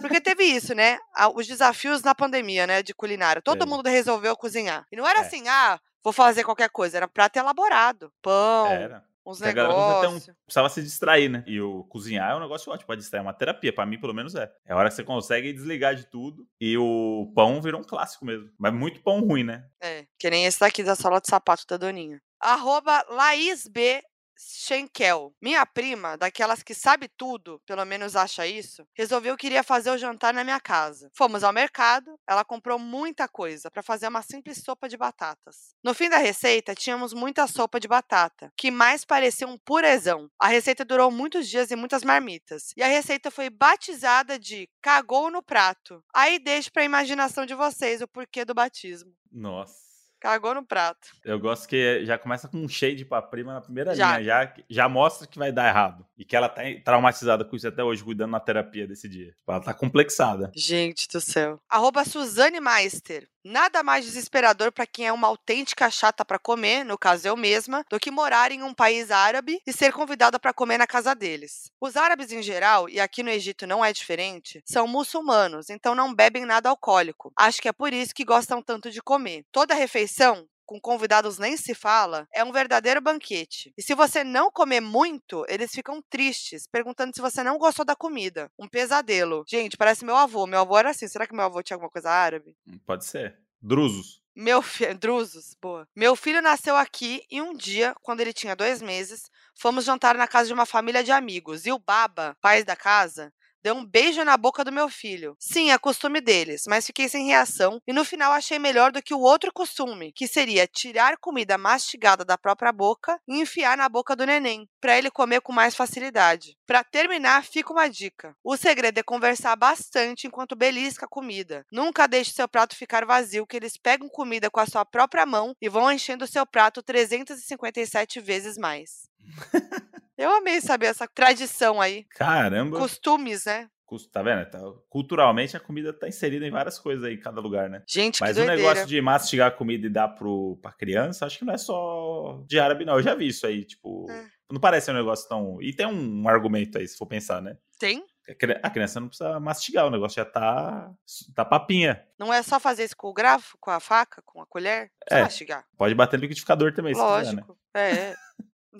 Porque 0.00 0.20
teve 0.20 0.44
isso, 0.44 0.74
né? 0.74 0.98
A- 1.14 1.28
Os 1.28 1.46
desafios 1.46 2.02
na 2.02 2.14
pandemia, 2.14 2.66
né? 2.66 2.82
De 2.82 2.94
culinária. 2.94 3.42
Todo 3.42 3.58
Teve. 3.58 3.70
mundo 3.70 3.88
resolveu 3.88 4.36
cozinhar. 4.36 4.86
E 4.92 4.96
não 4.96 5.06
era 5.06 5.18
É. 5.18 5.22
assim, 5.22 5.48
ah, 5.48 5.80
vou 6.04 6.12
fazer 6.12 6.44
qualquer 6.44 6.70
coisa. 6.70 6.96
Era 6.96 7.08
prato 7.08 7.36
elaborado. 7.36 8.12
Pão, 8.22 8.68
Era. 8.70 9.04
Uns 9.26 9.38
ter 9.38 9.44
um- 9.50 9.54
negócios. 9.54 10.30
precisava 10.46 10.68
se 10.68 10.82
distrair, 10.82 11.28
né? 11.28 11.42
E 11.46 11.60
o 11.60 11.84
cozinhar 11.84 12.30
é 12.32 12.36
um 12.36 12.40
negócio 12.40 12.72
ótimo 12.72 12.86
pra 12.86 12.96
distrair, 12.96 13.20
é 13.20 13.22
uma 13.22 13.32
terapia. 13.34 13.72
Pra 13.72 13.84
mim, 13.84 13.98
pelo 14.00 14.14
menos, 14.14 14.34
é. 14.34 14.50
É 14.64 14.72
a 14.72 14.76
hora 14.76 14.88
que 14.88 14.94
você 14.94 15.04
consegue 15.04 15.52
desligar 15.52 15.94
de 15.94 16.06
tudo. 16.06 16.46
E 16.60 16.76
o 16.78 17.32
pão 17.34 17.60
virou 17.60 17.80
um 17.80 17.84
clássico 17.84 18.24
mesmo. 18.24 18.48
Mas 18.58 18.72
muito 18.72 19.02
pão 19.02 19.20
ruim, 19.20 19.44
né? 19.44 19.66
É, 19.82 20.06
que 20.18 20.30
nem 20.30 20.46
esse 20.46 20.60
daqui 20.60 20.82
da 20.82 20.94
sola 20.94 21.20
de 21.20 21.28
sapato 21.28 21.64
da 21.68 21.76
Doninha. 21.76 22.20
Arroba 22.40 23.04
Laís 23.10 23.66
B. 23.66 24.02
Schenkel. 24.38 25.34
Minha 25.40 25.64
prima, 25.64 26.16
daquelas 26.16 26.62
que 26.62 26.74
sabe 26.74 27.08
tudo, 27.08 27.60
pelo 27.66 27.84
menos 27.84 28.16
acha 28.16 28.46
isso, 28.46 28.86
resolveu 28.94 29.36
que 29.36 29.46
iria 29.46 29.62
fazer 29.62 29.90
o 29.90 29.98
jantar 29.98 30.34
na 30.34 30.44
minha 30.44 30.60
casa. 30.60 31.10
Fomos 31.14 31.42
ao 31.42 31.52
mercado, 31.52 32.18
ela 32.26 32.44
comprou 32.44 32.78
muita 32.78 33.26
coisa 33.28 33.70
para 33.70 33.82
fazer 33.82 34.08
uma 34.08 34.22
simples 34.22 34.62
sopa 34.62 34.88
de 34.88 34.96
batatas. 34.96 35.74
No 35.82 35.94
fim 35.94 36.08
da 36.08 36.18
receita, 36.18 36.74
tínhamos 36.74 37.12
muita 37.12 37.46
sopa 37.46 37.80
de 37.80 37.88
batata, 37.88 38.52
que 38.56 38.70
mais 38.70 39.04
parecia 39.04 39.46
um 39.46 39.58
purezão. 39.58 40.30
A 40.38 40.48
receita 40.48 40.84
durou 40.84 41.10
muitos 41.10 41.48
dias 41.48 41.70
e 41.70 41.76
muitas 41.76 42.02
marmitas. 42.02 42.72
E 42.76 42.82
a 42.82 42.88
receita 42.88 43.30
foi 43.30 43.48
batizada 43.50 44.38
de 44.38 44.68
cagou 44.82 45.30
no 45.30 45.42
prato. 45.42 46.02
Aí 46.14 46.38
deixo 46.38 46.72
pra 46.72 46.84
imaginação 46.84 47.46
de 47.46 47.54
vocês 47.54 48.00
o 48.02 48.08
porquê 48.08 48.44
do 48.44 48.54
batismo. 48.54 49.12
Nossa. 49.30 49.85
Cagou 50.26 50.56
no 50.56 50.66
prato. 50.66 51.06
Eu 51.24 51.38
gosto 51.38 51.68
que 51.68 52.04
já 52.04 52.18
começa 52.18 52.48
com 52.48 52.58
um 52.58 52.68
shade 52.68 53.04
pra 53.04 53.22
prima 53.22 53.54
na 53.54 53.60
primeira 53.60 53.94
Já. 53.94 54.18
linha. 54.18 54.24
Já, 54.24 54.54
já 54.68 54.88
mostra 54.88 55.24
que 55.24 55.38
vai 55.38 55.52
dar 55.52 55.68
errado. 55.68 56.04
E 56.18 56.24
que 56.24 56.34
ela 56.34 56.48
tá 56.48 56.62
traumatizada 56.84 57.44
com 57.44 57.54
isso 57.54 57.68
até 57.68 57.84
hoje, 57.84 58.02
cuidando 58.02 58.32
na 58.32 58.40
terapia 58.40 58.88
desse 58.88 59.08
dia. 59.08 59.26
Tipo, 59.26 59.52
Ela 59.52 59.60
tá 59.60 59.72
complexada. 59.72 60.50
Gente 60.52 61.06
do 61.12 61.20
céu. 61.20 61.60
Arroba 61.70 62.04
Suzane 62.04 62.60
Meister. 62.60 63.28
Nada 63.48 63.80
mais 63.80 64.04
desesperador 64.04 64.72
pra 64.72 64.84
quem 64.84 65.06
é 65.06 65.12
uma 65.12 65.28
autêntica 65.28 65.88
chata 65.88 66.24
pra 66.24 66.36
comer, 66.36 66.84
no 66.84 66.98
caso 66.98 67.28
eu 67.28 67.36
mesma, 67.36 67.84
do 67.88 68.00
que 68.00 68.10
morar 68.10 68.50
em 68.50 68.64
um 68.64 68.74
país 68.74 69.12
árabe 69.12 69.62
e 69.64 69.72
ser 69.72 69.92
convidada 69.92 70.36
pra 70.36 70.52
comer 70.52 70.78
na 70.78 70.86
casa 70.86 71.14
deles. 71.14 71.70
Os 71.80 71.96
árabes 71.96 72.32
em 72.32 72.42
geral, 72.42 72.88
e 72.88 72.98
aqui 72.98 73.22
no 73.22 73.30
Egito 73.30 73.64
não 73.64 73.84
é 73.84 73.92
diferente, 73.92 74.60
são 74.66 74.88
muçulmanos, 74.88 75.70
então 75.70 75.94
não 75.94 76.12
bebem 76.12 76.44
nada 76.44 76.70
alcoólico. 76.70 77.32
Acho 77.36 77.62
que 77.62 77.68
é 77.68 77.72
por 77.72 77.92
isso 77.92 78.12
que 78.12 78.24
gostam 78.24 78.60
tanto 78.60 78.90
de 78.90 79.00
comer. 79.00 79.44
Toda 79.52 79.74
refeição 79.74 80.44
com 80.66 80.80
convidados 80.80 81.38
nem 81.38 81.56
se 81.56 81.74
fala, 81.74 82.26
é 82.34 82.44
um 82.44 82.52
verdadeiro 82.52 83.00
banquete. 83.00 83.72
E 83.78 83.82
se 83.82 83.94
você 83.94 84.24
não 84.24 84.50
comer 84.50 84.80
muito, 84.80 85.44
eles 85.48 85.70
ficam 85.70 86.02
tristes, 86.10 86.66
perguntando 86.66 87.14
se 87.14 87.20
você 87.20 87.42
não 87.42 87.56
gostou 87.56 87.84
da 87.84 87.94
comida. 87.94 88.50
Um 88.58 88.68
pesadelo. 88.68 89.44
Gente, 89.48 89.76
parece 89.76 90.04
meu 90.04 90.16
avô. 90.16 90.46
Meu 90.46 90.60
avô 90.60 90.76
era 90.76 90.90
assim. 90.90 91.08
Será 91.08 91.26
que 91.26 91.34
meu 91.34 91.44
avô 91.44 91.62
tinha 91.62 91.76
alguma 91.76 91.90
coisa 91.90 92.10
árabe? 92.10 92.56
Pode 92.84 93.04
ser. 93.04 93.38
Drusos. 93.62 94.20
Meu 94.34 94.60
filho. 94.60 94.98
Drusos, 94.98 95.56
boa. 95.62 95.88
Meu 95.96 96.14
filho 96.14 96.42
nasceu 96.42 96.76
aqui 96.76 97.22
e 97.30 97.40
um 97.40 97.54
dia, 97.54 97.94
quando 98.02 98.20
ele 98.20 98.34
tinha 98.34 98.54
dois 98.54 98.82
meses, 98.82 99.30
fomos 99.58 99.84
jantar 99.84 100.14
na 100.14 100.28
casa 100.28 100.48
de 100.48 100.52
uma 100.52 100.66
família 100.66 101.02
de 101.02 101.10
amigos. 101.10 101.64
E 101.64 101.72
o 101.72 101.78
Baba, 101.78 102.36
pai 102.42 102.62
da 102.62 102.76
casa, 102.76 103.32
deu 103.66 103.74
um 103.74 103.84
beijo 103.84 104.22
na 104.22 104.36
boca 104.36 104.62
do 104.64 104.70
meu 104.70 104.88
filho. 104.88 105.36
Sim, 105.40 105.72
é 105.72 105.78
costume 105.78 106.20
deles, 106.20 106.66
mas 106.68 106.86
fiquei 106.86 107.08
sem 107.08 107.26
reação 107.26 107.80
e 107.84 107.92
no 107.92 108.04
final 108.04 108.30
achei 108.30 108.60
melhor 108.60 108.92
do 108.92 109.02
que 109.02 109.12
o 109.12 109.18
outro 109.18 109.52
costume, 109.52 110.12
que 110.12 110.28
seria 110.28 110.68
tirar 110.68 111.16
comida 111.18 111.58
mastigada 111.58 112.24
da 112.24 112.38
própria 112.38 112.70
boca 112.70 113.18
e 113.26 113.40
enfiar 113.40 113.76
na 113.76 113.88
boca 113.88 114.14
do 114.14 114.24
neném, 114.24 114.68
para 114.80 114.96
ele 114.96 115.10
comer 115.10 115.40
com 115.40 115.52
mais 115.52 115.74
facilidade. 115.74 116.56
Para 116.64 116.84
terminar, 116.84 117.42
fica 117.42 117.72
uma 117.72 117.88
dica. 117.88 118.36
O 118.44 118.56
segredo 118.56 118.98
é 118.98 119.02
conversar 119.02 119.56
bastante 119.56 120.28
enquanto 120.28 120.54
belisca 120.54 121.06
a 121.06 121.08
comida. 121.08 121.66
Nunca 121.72 122.06
deixe 122.06 122.30
seu 122.30 122.46
prato 122.46 122.76
ficar 122.76 123.04
vazio, 123.04 123.48
que 123.48 123.56
eles 123.56 123.76
pegam 123.76 124.08
comida 124.08 124.48
com 124.48 124.60
a 124.60 124.66
sua 124.66 124.84
própria 124.84 125.26
mão 125.26 125.56
e 125.60 125.68
vão 125.68 125.90
enchendo 125.90 126.24
seu 126.24 126.46
prato 126.46 126.84
357 126.84 128.20
vezes 128.20 128.56
mais. 128.56 129.08
Eu 130.16 130.30
amei 130.30 130.60
saber 130.60 130.86
essa 130.86 131.06
tradição 131.06 131.80
aí. 131.80 132.04
Caramba. 132.10 132.78
Costumes, 132.78 133.44
né? 133.44 133.68
Tá 134.12 134.20
vendo? 134.20 134.44
Tá- 134.50 134.60
culturalmente 134.90 135.56
a 135.56 135.60
comida 135.60 135.92
tá 135.92 136.08
inserida 136.08 136.44
em 136.44 136.50
várias 136.50 136.76
coisas 136.76 137.04
aí 137.04 137.14
em 137.14 137.20
cada 137.20 137.40
lugar, 137.40 137.70
né? 137.70 137.82
Gente, 137.86 138.20
Mas 138.20 138.36
o 138.36 138.44
negócio 138.44 138.84
de 138.86 139.00
mastigar 139.00 139.46
a 139.48 139.50
comida 139.52 139.86
e 139.86 139.90
dar 139.90 140.08
pro, 140.08 140.58
pra 140.60 140.72
criança, 140.72 141.24
acho 141.24 141.38
que 141.38 141.44
não 141.44 141.54
é 141.54 141.58
só 141.58 142.42
de 142.48 142.58
árabe, 142.58 142.84
não. 142.84 142.94
Eu 142.94 143.02
já 143.02 143.14
vi 143.14 143.28
isso 143.28 143.46
aí, 143.46 143.64
tipo. 143.64 144.10
É. 144.10 144.24
Não 144.50 144.60
parece 144.60 144.90
um 144.90 144.94
negócio 144.94 145.28
tão. 145.28 145.62
E 145.62 145.72
tem 145.72 145.86
um 145.86 146.28
argumento 146.28 146.78
aí, 146.78 146.86
se 146.88 146.96
for 146.96 147.06
pensar, 147.06 147.40
né? 147.40 147.56
Tem? 147.78 148.04
A 148.28 148.34
cri- 148.34 148.58
A 148.60 148.70
criança 148.70 148.98
não 148.98 149.06
precisa 149.08 149.38
mastigar, 149.38 149.86
o 149.86 149.90
negócio 149.90 150.16
já 150.16 150.24
tá. 150.24 150.90
tá 151.34 151.44
papinha. 151.44 152.04
Não 152.18 152.32
é 152.34 152.42
só 152.42 152.58
fazer 152.58 152.84
isso 152.84 152.96
com 152.96 153.06
o 153.08 153.12
grafo, 153.14 153.56
com 153.60 153.70
a 153.70 153.78
faca, 153.78 154.20
com 154.22 154.40
a 154.42 154.46
colher? 154.46 154.90
Não 155.10 155.18
É, 155.18 155.22
mastigar. 155.22 155.64
Pode 155.76 155.94
bater 155.94 156.16
no 156.16 156.22
liquidificador 156.22 156.72
também, 156.74 156.92
se 156.92 157.00
quiser, 157.00 157.34
né? 157.34 157.42
Lógico. 157.46 157.58
É. 157.72 158.14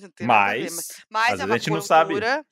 Não 0.03 0.11
tem 0.11 0.27
ver, 0.27 0.27
Mas. 0.27 0.89
Mas 1.11 1.41
às 1.41 1.41
é 1.41 1.47
vezes 1.47 1.47
uma 1.47 1.55
a 1.55 1.59
gente 1.59 1.71
não 1.71 1.83
sabe. 1.83 2.11
cultura. 2.15 2.47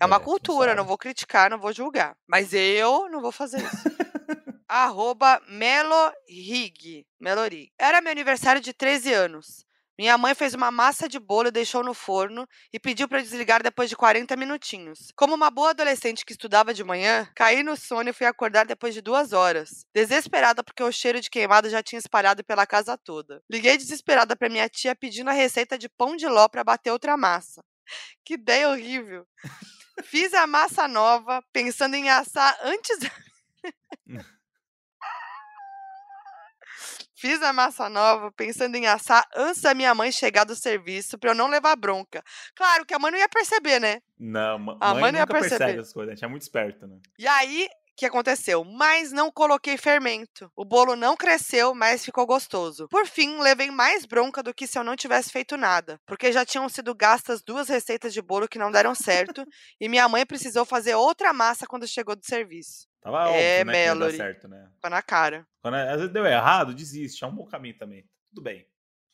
É 0.00 0.06
uma 0.06 0.16
É, 0.16 0.18
não 0.18 0.24
cultura, 0.24 0.74
não 0.74 0.82
sabe. 0.82 0.88
vou 0.88 0.98
criticar, 0.98 1.50
não 1.50 1.58
vou 1.58 1.72
julgar. 1.72 2.16
Mas 2.26 2.52
eu 2.52 3.08
não 3.10 3.20
vou 3.20 3.32
fazer 3.32 3.58
isso. 3.62 3.82
Arroba 4.68 5.40
Melorig. 5.48 7.06
Melorig. 7.20 7.70
Era 7.78 8.00
meu 8.00 8.12
aniversário 8.12 8.60
de 8.60 8.72
13 8.72 9.12
anos. 9.12 9.64
Minha 9.98 10.16
mãe 10.16 10.32
fez 10.32 10.54
uma 10.54 10.70
massa 10.70 11.08
de 11.08 11.18
bolo 11.18 11.50
deixou 11.50 11.82
no 11.82 11.92
forno 11.92 12.46
e 12.72 12.78
pediu 12.78 13.08
para 13.08 13.20
desligar 13.20 13.64
depois 13.64 13.90
de 13.90 13.96
40 13.96 14.36
minutinhos. 14.36 15.10
Como 15.16 15.34
uma 15.34 15.50
boa 15.50 15.70
adolescente 15.70 16.24
que 16.24 16.30
estudava 16.30 16.72
de 16.72 16.84
manhã, 16.84 17.28
caí 17.34 17.64
no 17.64 17.76
sono 17.76 18.08
e 18.08 18.12
fui 18.12 18.24
acordar 18.24 18.64
depois 18.64 18.94
de 18.94 19.00
duas 19.00 19.32
horas. 19.32 19.84
Desesperada 19.92 20.62
porque 20.62 20.84
o 20.84 20.92
cheiro 20.92 21.20
de 21.20 21.28
queimado 21.28 21.68
já 21.68 21.82
tinha 21.82 21.98
espalhado 21.98 22.44
pela 22.44 22.64
casa 22.64 22.96
toda. 22.96 23.42
Liguei 23.50 23.76
desesperada 23.76 24.36
para 24.36 24.48
minha 24.48 24.68
tia 24.68 24.94
pedindo 24.94 25.30
a 25.30 25.32
receita 25.32 25.76
de 25.76 25.88
pão 25.88 26.14
de 26.14 26.28
ló 26.28 26.48
para 26.48 26.62
bater 26.62 26.92
outra 26.92 27.16
massa. 27.16 27.60
Que 28.24 28.34
ideia 28.34 28.68
horrível. 28.68 29.26
Fiz 30.04 30.34
a 30.34 30.46
massa 30.46 30.86
nova, 30.86 31.42
pensando 31.52 31.94
em 31.94 32.08
assar 32.10 32.56
antes. 32.62 32.98
Fiz 37.20 37.42
a 37.42 37.52
massa 37.52 37.88
nova, 37.88 38.30
pensando 38.30 38.76
em 38.76 38.86
assar 38.86 39.26
antes 39.34 39.60
da 39.60 39.74
minha 39.74 39.92
mãe 39.92 40.12
chegar 40.12 40.44
do 40.44 40.54
serviço, 40.54 41.18
pra 41.18 41.32
eu 41.32 41.34
não 41.34 41.48
levar 41.48 41.74
bronca. 41.74 42.22
Claro 42.54 42.86
que 42.86 42.94
a 42.94 42.98
mãe 42.98 43.10
não 43.10 43.18
ia 43.18 43.28
perceber, 43.28 43.80
né? 43.80 44.00
Não, 44.16 44.54
A 44.80 44.92
mãe, 44.94 45.02
mãe 45.02 45.12
não 45.12 45.18
ia 45.18 45.26
nunca 45.26 45.40
percebe 45.40 45.58
perceber. 45.58 45.80
as 45.80 45.92
coisas, 45.92 46.12
a 46.12 46.14
gente 46.14 46.24
é 46.24 46.28
muito 46.28 46.42
esperto, 46.42 46.86
né? 46.86 46.96
E 47.18 47.26
aí, 47.26 47.66
o 47.66 47.96
que 47.96 48.06
aconteceu? 48.06 48.62
Mas 48.62 49.10
não 49.10 49.32
coloquei 49.32 49.76
fermento. 49.76 50.48
O 50.54 50.64
bolo 50.64 50.94
não 50.94 51.16
cresceu, 51.16 51.74
mas 51.74 52.04
ficou 52.04 52.24
gostoso. 52.24 52.86
Por 52.88 53.04
fim, 53.04 53.40
levei 53.40 53.68
mais 53.72 54.06
bronca 54.06 54.40
do 54.40 54.54
que 54.54 54.68
se 54.68 54.78
eu 54.78 54.84
não 54.84 54.94
tivesse 54.94 55.30
feito 55.30 55.56
nada, 55.56 56.00
porque 56.06 56.30
já 56.30 56.46
tinham 56.46 56.68
sido 56.68 56.94
gastas 56.94 57.42
duas 57.42 57.68
receitas 57.68 58.14
de 58.14 58.22
bolo 58.22 58.46
que 58.46 58.60
não 58.60 58.70
deram 58.70 58.94
certo, 58.94 59.44
e 59.80 59.88
minha 59.88 60.08
mãe 60.08 60.24
precisou 60.24 60.64
fazer 60.64 60.94
outra 60.94 61.32
massa 61.32 61.66
quando 61.66 61.88
chegou 61.88 62.14
do 62.14 62.24
serviço. 62.24 62.86
Tava 63.00 63.28
É, 63.30 63.60
óbvio, 63.60 63.64
né, 63.66 63.72
que 63.72 63.78
ia 63.78 63.86
dar 63.88 63.94
Mallory. 63.94 64.16
certo, 64.16 64.48
né? 64.48 64.70
Ficou 64.74 64.90
na 64.90 65.02
cara. 65.02 65.46
Quando 65.62 65.74
às 65.74 65.96
vezes 65.96 66.12
deu 66.12 66.26
errado, 66.26 66.74
desiste, 66.74 67.24
é 67.24 67.26
um 67.26 67.34
bom 67.34 67.46
caminho 67.46 67.76
também. 67.78 68.04
Tudo 68.28 68.42
bem. 68.42 68.66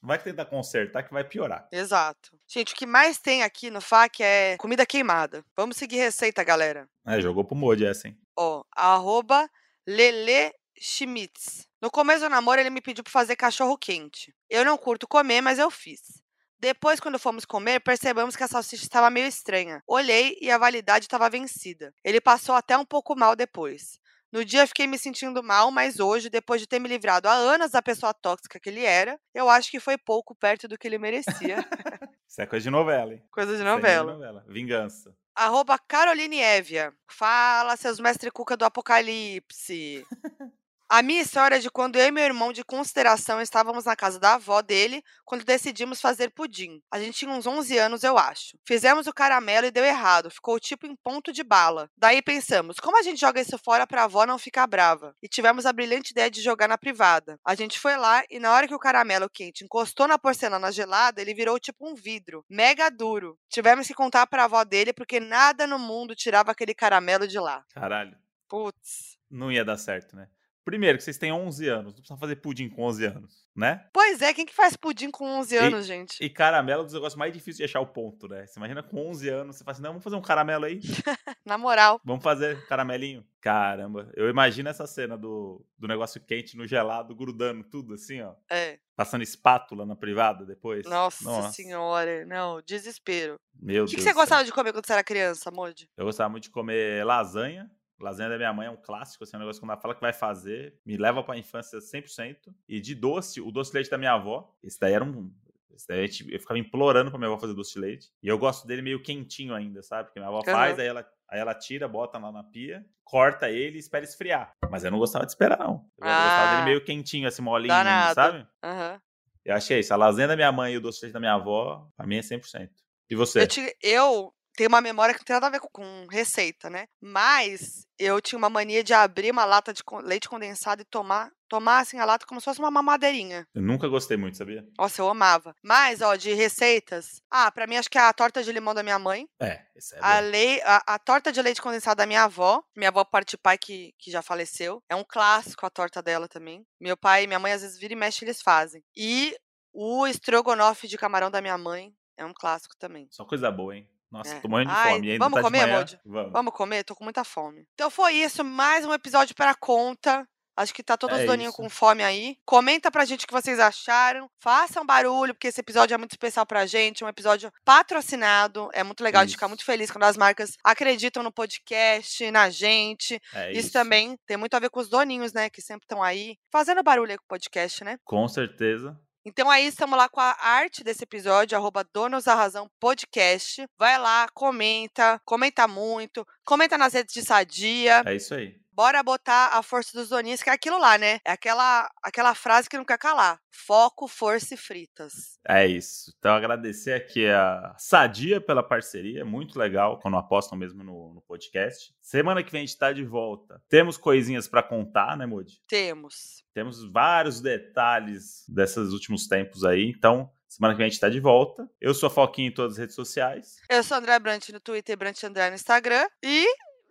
Não 0.03 0.09
vai 0.09 0.18
tentar 0.18 0.45
consertar 0.45 1.03
que 1.03 1.12
vai 1.12 1.24
piorar. 1.24 1.66
Exato. 1.72 2.39
Gente, 2.47 2.74
o 2.74 2.76
que 2.76 2.85
mais 2.87 3.18
tem 3.18 3.43
aqui 3.43 3.70
no 3.70 3.80
FAQ 3.80 4.22
é 4.22 4.57
comida 4.59 4.85
queimada. 4.85 5.43
Vamos 5.57 5.76
seguir 5.78 5.97
receita, 5.97 6.45
galera. 6.45 6.87
É, 7.07 7.20
jogou 7.20 7.45
pro 7.45 7.57
mod 7.57 7.85
essa, 7.85 8.09
hein? 8.09 8.18
Ó, 8.37 8.62
arroba 8.76 9.49
Lele 9.87 10.53
Schmitz. 10.78 11.66
No 11.80 11.91
começo 11.91 12.20
do 12.24 12.28
namoro, 12.30 12.61
ele 12.61 12.70
me 12.70 12.80
pediu 12.80 13.03
pra 13.05 13.11
fazer 13.12 13.37
cachorro 13.37 13.76
quente. 13.78 14.35
Eu 14.51 14.64
não 14.64 14.76
curto 14.76 15.07
comer, 15.09 15.41
mas 15.41 15.59
eu 15.59 15.70
fiz. 15.70 16.22
Depois, 16.65 16.99
quando 16.99 17.19
fomos 17.19 17.45
comer, 17.45 17.79
percebemos 17.81 18.35
que 18.35 18.43
a 18.43 18.49
salsicha 18.49 18.85
estava 18.85 19.11
meio 19.11 19.27
estranha. 19.27 19.83
Olhei 19.87 20.39
e 20.41 20.51
a 20.51 20.57
validade 20.57 21.05
estava 21.05 21.29
vencida. 21.29 21.93
Ele 22.03 22.23
passou 22.23 22.55
até 22.55 22.75
um 22.75 22.87
pouco 22.87 23.15
mal 23.15 23.37
depois. 23.37 24.01
No 24.33 24.43
dia 24.43 24.67
fiquei 24.67 24.87
me 24.87 24.97
sentindo 24.97 25.43
mal, 25.43 25.71
mas 25.71 26.01
hoje, 26.01 26.31
depois 26.31 26.62
de 26.62 26.67
ter 26.67 26.79
me 26.79 26.89
livrado 26.89 27.29
há 27.29 27.35
anos 27.35 27.73
da 27.73 27.83
pessoa 27.83 28.15
tóxica 28.15 28.59
que 28.59 28.71
ele 28.71 28.83
era, 28.83 29.21
eu 29.35 29.51
acho 29.51 29.71
que 29.71 29.79
foi 29.79 29.99
pouco 29.99 30.35
perto 30.35 30.67
do 30.67 30.79
que 30.79 30.89
ele 30.89 30.97
merecia. 30.97 31.59
Isso 32.27 32.41
é 32.41 32.47
coisa 32.47 32.65
de 32.65 32.71
novela, 32.71 33.12
hein? 33.12 33.23
Coisa 33.31 33.55
de 33.55 33.61
é 33.61 33.65
novela. 33.65 34.12
novela. 34.15 34.45
Vingança. 34.49 35.15
Arroba 35.37 35.79
Caroline 35.79 36.39
Évia. 36.41 36.95
Fala, 37.11 37.77
seus 37.77 38.01
mestre 38.01 38.31
cuca 38.31 38.57
do 38.57 38.65
apocalipse. 38.65 40.03
A 40.95 41.03
minha 41.03 41.23
história 41.23 41.57
é 41.57 41.59
de 41.59 41.73
quando 41.73 41.97
eu 41.97 42.07
e 42.07 42.13
meu 42.13 42.23
irmão 42.23 42.53
de 42.53 42.63
consideração 42.63 43.41
estávamos 43.41 43.85
na 43.85 43.97
casa 43.97 44.21
da 44.21 44.35
avó 44.35 44.63
dele 44.63 45.03
quando 45.25 45.45
decidimos 45.45 46.01
fazer 46.01 46.31
pudim. 46.31 46.81
A 46.89 47.01
gente 47.01 47.19
tinha 47.19 47.33
uns 47.33 47.49
11 47.49 47.77
anos, 47.79 48.05
eu 48.05 48.17
acho. 48.17 48.57
Fizemos 48.65 49.09
o 49.09 49.13
caramelo 49.13 49.67
e 49.67 49.73
deu 49.73 49.85
errado, 49.85 50.31
ficou 50.31 50.61
tipo 50.61 50.87
em 50.87 50.95
ponto 50.95 51.33
de 51.33 51.43
bala. 51.43 51.91
Daí 51.97 52.23
pensamos, 52.23 52.79
como 52.79 52.97
a 52.97 53.03
gente 53.03 53.21
joga 53.21 53.41
isso 53.41 53.59
fora 53.59 53.89
pra 53.89 54.05
avó 54.05 54.25
não 54.25 54.39
ficar 54.39 54.69
brava? 54.69 55.17
E 55.21 55.27
tivemos 55.27 55.67
a 55.67 55.73
brilhante 55.73 56.13
ideia 56.13 56.31
de 56.31 56.41
jogar 56.41 56.69
na 56.69 56.79
privada. 56.79 57.41
A 57.45 57.57
gente 57.57 57.77
foi 57.81 57.97
lá 57.97 58.23
e 58.31 58.39
na 58.39 58.53
hora 58.53 58.69
que 58.69 58.75
o 58.77 58.79
caramelo 58.79 59.29
quente 59.29 59.65
encostou 59.65 60.07
na 60.07 60.17
porcelana 60.17 60.71
gelada, 60.71 61.21
ele 61.21 61.35
virou 61.35 61.59
tipo 61.59 61.91
um 61.91 61.97
vidro, 61.97 62.45
mega 62.49 62.89
duro. 62.89 63.37
Tivemos 63.49 63.89
que 63.89 63.95
contar 63.95 64.29
pra 64.29 64.45
avó 64.45 64.63
dele 64.63 64.93
porque 64.93 65.19
nada 65.19 65.67
no 65.67 65.77
mundo 65.77 66.15
tirava 66.15 66.53
aquele 66.53 66.73
caramelo 66.73 67.27
de 67.27 67.41
lá. 67.41 67.65
Caralho. 67.75 68.17
Putz. 68.49 69.19
Não 69.29 69.51
ia 69.51 69.65
dar 69.65 69.77
certo, 69.77 70.15
né? 70.15 70.29
Primeiro, 70.65 70.97
que 70.97 71.05
vocês 71.05 71.19
têm 71.19 71.31
11 71.31 71.69
anos. 71.69 71.85
Não 71.87 72.01
precisa 72.01 72.17
fazer 72.19 72.37
pudim 72.37 72.69
com 72.69 72.83
11 72.85 73.05
anos, 73.05 73.47
né? 73.55 73.87
Pois 73.93 74.23
é, 74.23 74.33
quem 74.33 74.47
que 74.47 74.55
faz 74.55 74.77
pudim 74.77 75.11
com 75.11 75.27
11 75.41 75.57
anos, 75.59 75.87
gente? 75.87 76.17
E 76.25 76.31
caramelo 76.31 76.81
é 76.81 76.83
um 76.83 76.87
dos 76.87 76.95
negócios 76.95 77.19
mais 77.19 77.33
difíceis 77.33 77.57
de 77.59 77.65
achar 77.65 77.81
o 77.81 77.87
ponto, 77.87 78.27
né? 78.29 78.47
Você 78.47 78.59
imagina 78.59 78.83
com 78.83 79.09
11 79.11 79.29
anos, 79.29 79.57
você 79.57 79.65
fala 79.65 79.73
assim, 79.73 79.83
não, 79.83 79.91
vamos 79.91 80.05
fazer 80.05 80.17
um 80.17 80.23
caramelo 80.23 80.65
aí? 80.65 80.81
Na 81.45 81.59
moral. 81.59 82.01
Vamos 82.05 82.23
fazer 82.25 82.67
caramelinho? 82.67 83.25
Caramba, 83.41 84.11
eu 84.17 84.31
imagino 84.31 84.71
essa 84.71 84.87
cena 84.87 85.19
do, 85.19 85.62
do 85.79 85.87
negócio 85.87 86.19
quente 86.19 86.57
no 86.57 86.67
gelado, 86.67 87.15
grudando 87.15 87.62
tudo 87.62 87.93
assim, 87.93 88.23
ó. 88.23 88.35
É. 88.51 88.79
Passando 88.97 89.21
espátula 89.23 89.85
na 89.85 89.95
privada 89.95 90.47
depois. 90.47 90.87
Nossa, 90.87 91.53
senhora. 91.53 92.25
Não, 92.25 92.62
desespero. 92.62 93.39
Meu 93.61 93.85
O 93.85 93.87
que, 93.87 93.91
Deus. 93.91 93.91
que 93.97 94.01
você 94.01 94.05
céu. 94.05 94.15
gostava 94.15 94.45
de 94.45 94.53
comer 94.53 94.73
quando 94.73 94.87
você 94.87 94.93
era 94.95 95.05
criança, 95.05 95.51
Modi? 95.51 95.91
Eu 95.95 96.07
gostava 96.07 96.31
muito 96.31 96.45
de 96.45 96.51
comer 96.51 97.05
lasanha. 97.05 97.71
Lasanha 98.01 98.29
da 98.31 98.37
minha 98.37 98.53
mãe 98.53 98.67
é 98.67 98.71
um 98.71 98.77
clássico, 98.77 99.25
assim, 99.25 99.35
é 99.35 99.39
um 99.39 99.41
negócio 99.41 99.61
que 99.61 99.65
quando 99.67 99.73
ela 99.73 99.81
fala 99.81 99.95
que 99.95 100.01
vai 100.01 100.13
fazer, 100.13 100.79
me 100.85 100.97
leva 100.97 101.23
pra 101.23 101.37
infância 101.39 101.79
100%. 101.81 102.53
E 102.69 102.81
de 102.81 102.95
doce, 102.95 103.41
o 103.41 103.51
doce 103.51 103.71
de 103.71 103.77
leite 103.77 103.91
da 103.91 103.99
minha 103.99 104.13
avó, 104.13 104.53
esse 104.63 104.79
daí 104.79 104.93
era 104.93 105.05
um... 105.05 105.33
Esse 105.75 105.89
daí 105.89 106.05
a 106.05 106.07
gente- 106.07 106.33
eu 106.33 106.39
ficava 106.39 106.59
implorando 106.59 107.11
pra 107.11 107.19
minha 107.19 107.29
avó 107.31 107.39
fazer 107.39 107.53
doce 107.55 107.73
de 107.75 107.81
leite. 107.81 108.09
E 108.23 108.29
eu 108.29 108.39
gosto 108.39 108.65
dele 108.67 108.81
meio 108.83 109.03
quentinho 109.03 109.53
ainda, 109.55 109.83
sabe? 109.83 110.05
Porque 110.09 110.21
minha 110.21 110.29
avó 110.29 110.41
faz, 110.45 110.79
aí 110.79 110.87
ela, 110.87 111.05
aí 111.29 111.41
ela 111.41 111.53
tira, 111.55 111.89
bota 111.89 112.17
lá 112.17 112.31
na 112.31 112.45
pia, 112.45 112.85
corta 113.03 113.51
ele 113.51 113.77
e 113.77 113.81
espera 113.81 114.05
esfriar. 114.05 114.53
Mas 114.71 114.85
eu 114.85 114.91
não 114.93 114.99
gostava 115.01 115.25
de 115.27 115.33
esperar, 115.33 115.59
não. 115.59 115.85
Eu 115.99 116.05
gostava 116.07 116.51
dele 116.51 116.63
Ah. 116.63 116.65
meio 116.65 116.85
quentinho, 116.85 117.27
assim, 117.27 117.43
molinho, 117.43 117.69
Danado. 117.75 118.15
sabe? 118.15 118.47
Aham. 118.63 119.01
Eu 119.45 119.55
achei 119.57 119.81
isso. 119.81 119.93
A 119.93 119.97
lasanha 119.97 120.29
da 120.29 120.37
minha 120.37 120.53
mãe 120.53 120.75
e 120.75 120.77
o 120.77 120.81
doce 120.81 121.01
leite 121.03 121.13
da 121.13 121.21
minha 121.21 121.35
avó, 121.35 121.89
pra 121.97 122.07
mim 122.07 122.17
é 122.17 122.23
100%. 122.23 122.71
E 123.11 123.15
você? 123.17 123.43
Eu, 123.43 123.47
tinha- 123.49 123.73
eu 123.83 124.33
tenho 124.57 124.69
uma 124.69 124.81
memória 124.81 125.15
que 125.15 125.21
não 125.21 125.25
tem 125.25 125.35
nada 125.35 125.47
a 125.47 125.51
ver 125.51 125.61
com, 125.61 125.69
com 125.69 126.07
receita, 126.11 126.71
né? 126.71 126.87
Mas 127.01 127.87
eu 127.99 128.21
tinha 128.21 128.39
uma 128.39 128.51
mania 128.51 128.83
de 128.83 128.93
abrir 128.93 129.31
uma 129.31 129.45
lata 129.45 129.73
de 129.73 129.83
leite 130.03 130.29
condensado 130.29 130.83
e 130.83 130.85
tomar, 130.85 131.31
tomar 131.49 131.81
assim 131.81 131.99
a 131.99 132.05
lata 132.05 132.27
como 132.27 132.41
se 132.41 132.45
fosse 132.45 132.59
uma 132.61 132.71
mamadeirinha. 132.71 133.47
Eu 133.55 133.63
nunca 133.63 133.89
gostei 133.89 134.17
muito, 134.17 134.37
sabia? 134.37 134.67
Nossa, 134.79 135.01
eu 135.03 135.09
amava. 135.09 135.55
Mas, 135.63 136.01
ó, 136.01 136.15
de 136.17 136.33
receitas. 136.35 137.21
Ah, 137.31 137.51
pra 137.51 137.67
mim 137.67 137.77
acho 137.77 137.91
que 137.91 137.99
é 137.99 138.01
a 138.01 138.13
torta 138.13 138.43
de 138.43 138.53
limão 138.53 138.75
da 138.75 138.83
minha 138.83 138.99
mãe. 138.99 139.29
É, 139.41 139.63
esse 139.75 139.95
é 139.95 139.99
A, 140.01 140.21
lei, 140.21 140.61
a, 140.63 140.95
a 140.95 140.99
torta 140.99 141.33
de 141.33 141.43
leite 141.43 141.63
condensado 141.63 141.99
da 141.99 142.07
minha 142.07 142.25
avó. 142.25 142.63
Minha 142.77 142.91
avó 142.91 143.05
parte 143.05 143.37
pai 143.37 143.59
que, 143.59 143.93
que 143.99 144.11
já 144.11 144.23
faleceu. 144.23 144.83
É 144.89 144.95
um 144.95 145.05
clássico 145.05 145.67
a 145.67 145.71
torta 145.71 146.03
dela 146.03 146.29
também. 146.29 146.65
Meu 146.81 146.97
pai 146.97 147.25
e 147.25 147.27
minha 147.27 147.39
mãe, 147.39 147.53
às 147.53 147.63
vezes, 147.63 147.79
vira 147.79 147.93
e 147.93 147.97
mexe, 147.97 148.25
eles 148.25 148.43
fazem. 148.43 148.83
E 148.97 149.37
o 149.73 150.07
estrogonofe 150.07 150.87
de 150.87 150.97
camarão 150.97 151.31
da 151.31 151.41
minha 151.41 151.59
mãe 151.59 151.93
é 152.17 152.25
um 152.25 152.33
clássico 152.33 152.77
também. 152.79 153.09
Só 153.11 153.25
coisa 153.25 153.51
boa, 153.51 153.77
hein? 153.77 153.89
Nossa, 154.15 154.35
É. 154.37 154.41
tô 154.41 154.49
morrendo 154.49 154.71
de 154.71 154.77
Ai, 154.77 154.93
fome. 154.93 155.19
Vamos 155.19 155.37
tá 155.37 155.43
comer. 155.43 155.67
Moody? 155.67 156.01
Vamos. 156.05 156.33
Vamos 156.33 156.53
comer? 156.55 156.85
Tô 156.85 156.95
com 156.95 157.05
muita 157.05 157.25
fome. 157.25 157.67
Então 157.75 157.91
foi 157.91 158.12
isso, 158.15 158.45
mais 158.45 158.87
um 158.87 158.93
episódio 158.95 159.35
para 159.35 159.55
conta. 159.55 160.27
Acho 160.57 160.73
que 160.73 160.85
tá 160.85 160.97
todos 160.97 161.19
É 161.19 161.25
isso. 161.25 161.53
com 161.53 161.69
fome 161.69 162.05
aí. 162.05 162.37
Comenta 162.47 162.89
pra 162.89 163.05
gente 163.05 163.25
o 163.25 163.27
que 163.27 163.33
vocês 163.35 163.59
acharam. 163.59 164.31
Façam 164.39 164.87
barulho, 164.87 165.35
porque 165.35 165.49
esse 165.49 165.61
episódio 165.61 165.95
é 165.97 165.99
muito 165.99 166.12
especial 166.12 166.47
pra 166.47 166.65
gente. 166.65 167.03
É 167.03 167.07
um 167.07 167.09
episódio 167.09 167.51
patrocinado. 167.65 168.71
É 168.73 168.85
muito 168.85 169.03
legal, 169.03 169.23
a 169.23 169.25
gente 169.25 169.35
fica 169.35 169.47
Isso. 169.47 169.51
muito 169.51 169.65
feliz 169.65 169.91
quando 169.91 170.05
as 170.05 170.17
marcas 170.17 170.57
acreditam 170.62 171.25
no 171.25 171.33
podcast, 171.33 172.31
na 172.31 172.51
gente. 172.51 173.21
É 173.35 173.51
Isso, 173.51 173.61
isso. 173.62 173.73
também 173.73 174.17
tem 174.29 174.37
muito 174.37 174.55
a 174.55 174.61
ver 174.61 174.71
com 174.71 174.79
os 174.79 174.89
doninhos, 174.89 175.33
né? 175.33 175.51
Que 175.51 175.61
sempre 175.61 175.87
estão 175.87 176.01
aí 176.01 176.37
fazendo 176.53 176.85
barulho 176.85 177.11
aí 177.11 177.19
com 177.19 177.25
o 177.25 177.29
podcast, 177.29 177.83
né? 177.83 177.99
Com 178.05 178.29
certeza. 178.29 178.97
Então 179.27 179.51
aí 179.51 179.66
estamos 179.66 179.97
lá 179.97 180.07
com 180.09 180.20
a 180.20 180.37
arte 180.39 180.85
desse 180.85 181.05
episódio, 181.05 181.57
arroba 181.57 181.83
Donos 181.83 182.25
da 182.25 182.35
Razão 182.35 182.68
Podcast. 182.79 183.66
Vai 183.79 183.99
lá, 183.99 184.29
comenta, 184.35 185.18
comenta 185.25 185.66
muito, 185.66 186.27
comenta 186.45 186.77
nas 186.77 186.93
redes 186.93 187.14
de 187.14 187.22
Sadia. 187.22 188.03
É 188.05 188.14
isso 188.14 188.35
aí. 188.35 188.64
Bora 188.75 189.05
botar 189.05 189.51
a 189.53 189.62
força 189.62 189.97
dos 189.97 190.09
doninhos, 190.09 190.43
que 190.43 190.51
é 190.51 190.53
aquilo 190.53 190.79
lá, 190.79 190.99
né? 190.99 191.20
É 191.25 191.31
aquela, 191.31 191.89
aquela 192.03 192.35
frase 192.35 192.68
que 192.68 192.77
não 192.77 192.85
quer 192.85 192.99
calar. 192.99 193.39
Foco, 193.53 194.09
força 194.09 194.55
e 194.55 194.57
fritas. 194.57 195.39
É 195.47 195.64
isso. 195.64 196.12
Então, 196.18 196.35
agradecer 196.35 196.93
aqui 196.93 197.25
a 197.29 197.72
Sadia 197.79 198.41
pela 198.41 198.64
parceria. 198.64 199.25
Muito 199.25 199.57
legal 199.57 200.01
quando 200.01 200.16
apostam 200.16 200.59
mesmo 200.59 200.83
no, 200.83 201.14
no 201.14 201.22
podcast. 201.22 201.95
Semana 202.03 202.43
que 202.43 202.51
vem 202.51 202.62
a 202.62 202.66
gente 202.66 202.77
tá 202.77 202.93
de 202.93 203.05
volta. 203.05 203.62
Temos 203.68 203.97
coisinhas 203.97 204.49
pra 204.49 204.61
contar, 204.61 205.16
né, 205.16 205.25
Moody? 205.25 205.62
Temos. 205.68 206.45
Temos 206.53 206.85
vários 206.91 207.41
detalhes 207.41 208.45
desses 208.49 208.93
últimos 208.93 209.29
tempos 209.29 209.64
aí. 209.64 209.95
Então, 209.97 210.29
semana 210.49 210.75
que 210.75 210.79
vem 210.79 210.87
a 210.87 210.91
gente 210.91 211.01
tá 211.01 211.09
de 211.09 211.20
volta. 211.20 211.70
Eu 211.81 211.95
sou 211.95 212.09
a 212.09 212.11
Foquinha 212.11 212.49
em 212.49 212.55
todas 212.55 212.72
as 212.72 212.79
redes 212.79 212.97
sociais. 212.97 213.57
Eu 213.70 213.85
sou 213.85 213.97
André 213.97 214.18
Brant 214.18 214.49
no 214.49 214.59
Twitter 214.59 214.95
e 214.95 214.97
Brant 214.97 215.22
André 215.22 215.49
no 215.49 215.55
Instagram. 215.55 216.09
E 216.25 216.45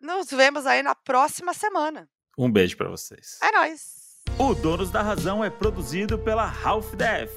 nos 0.03 0.29
vemos 0.29 0.65
aí 0.65 0.83
na 0.83 0.93
próxima 0.93 1.53
semana. 1.53 2.09
Um 2.37 2.51
beijo 2.51 2.75
pra 2.75 2.89
vocês. 2.89 3.39
É 3.41 3.51
nóis! 3.51 4.03
O 4.37 4.53
Donos 4.53 4.91
da 4.91 5.01
Razão 5.01 5.43
é 5.43 5.49
produzido 5.49 6.19
pela 6.19 6.51
Half 6.63 6.93
Def. 6.95 7.31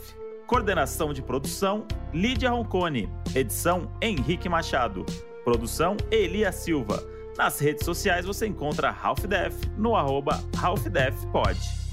Coordenação 0.47 1.13
de 1.13 1.23
produção: 1.23 1.87
Lídia 2.13 2.51
Roncone. 2.51 3.09
Edição: 3.35 3.91
Henrique 4.03 4.49
Machado. 4.49 5.07
Produção: 5.45 5.97
Elia 6.11 6.51
Silva. 6.51 7.03
Nas 7.37 7.61
redes 7.61 7.85
sociais 7.85 8.25
você 8.25 8.47
encontra 8.47 8.91
Half 8.91 9.27
Def 9.27 9.55
no 9.77 9.95
arroba 9.95 10.43
Half 10.61 10.89
Def 10.89 11.15
Pod. 11.27 11.86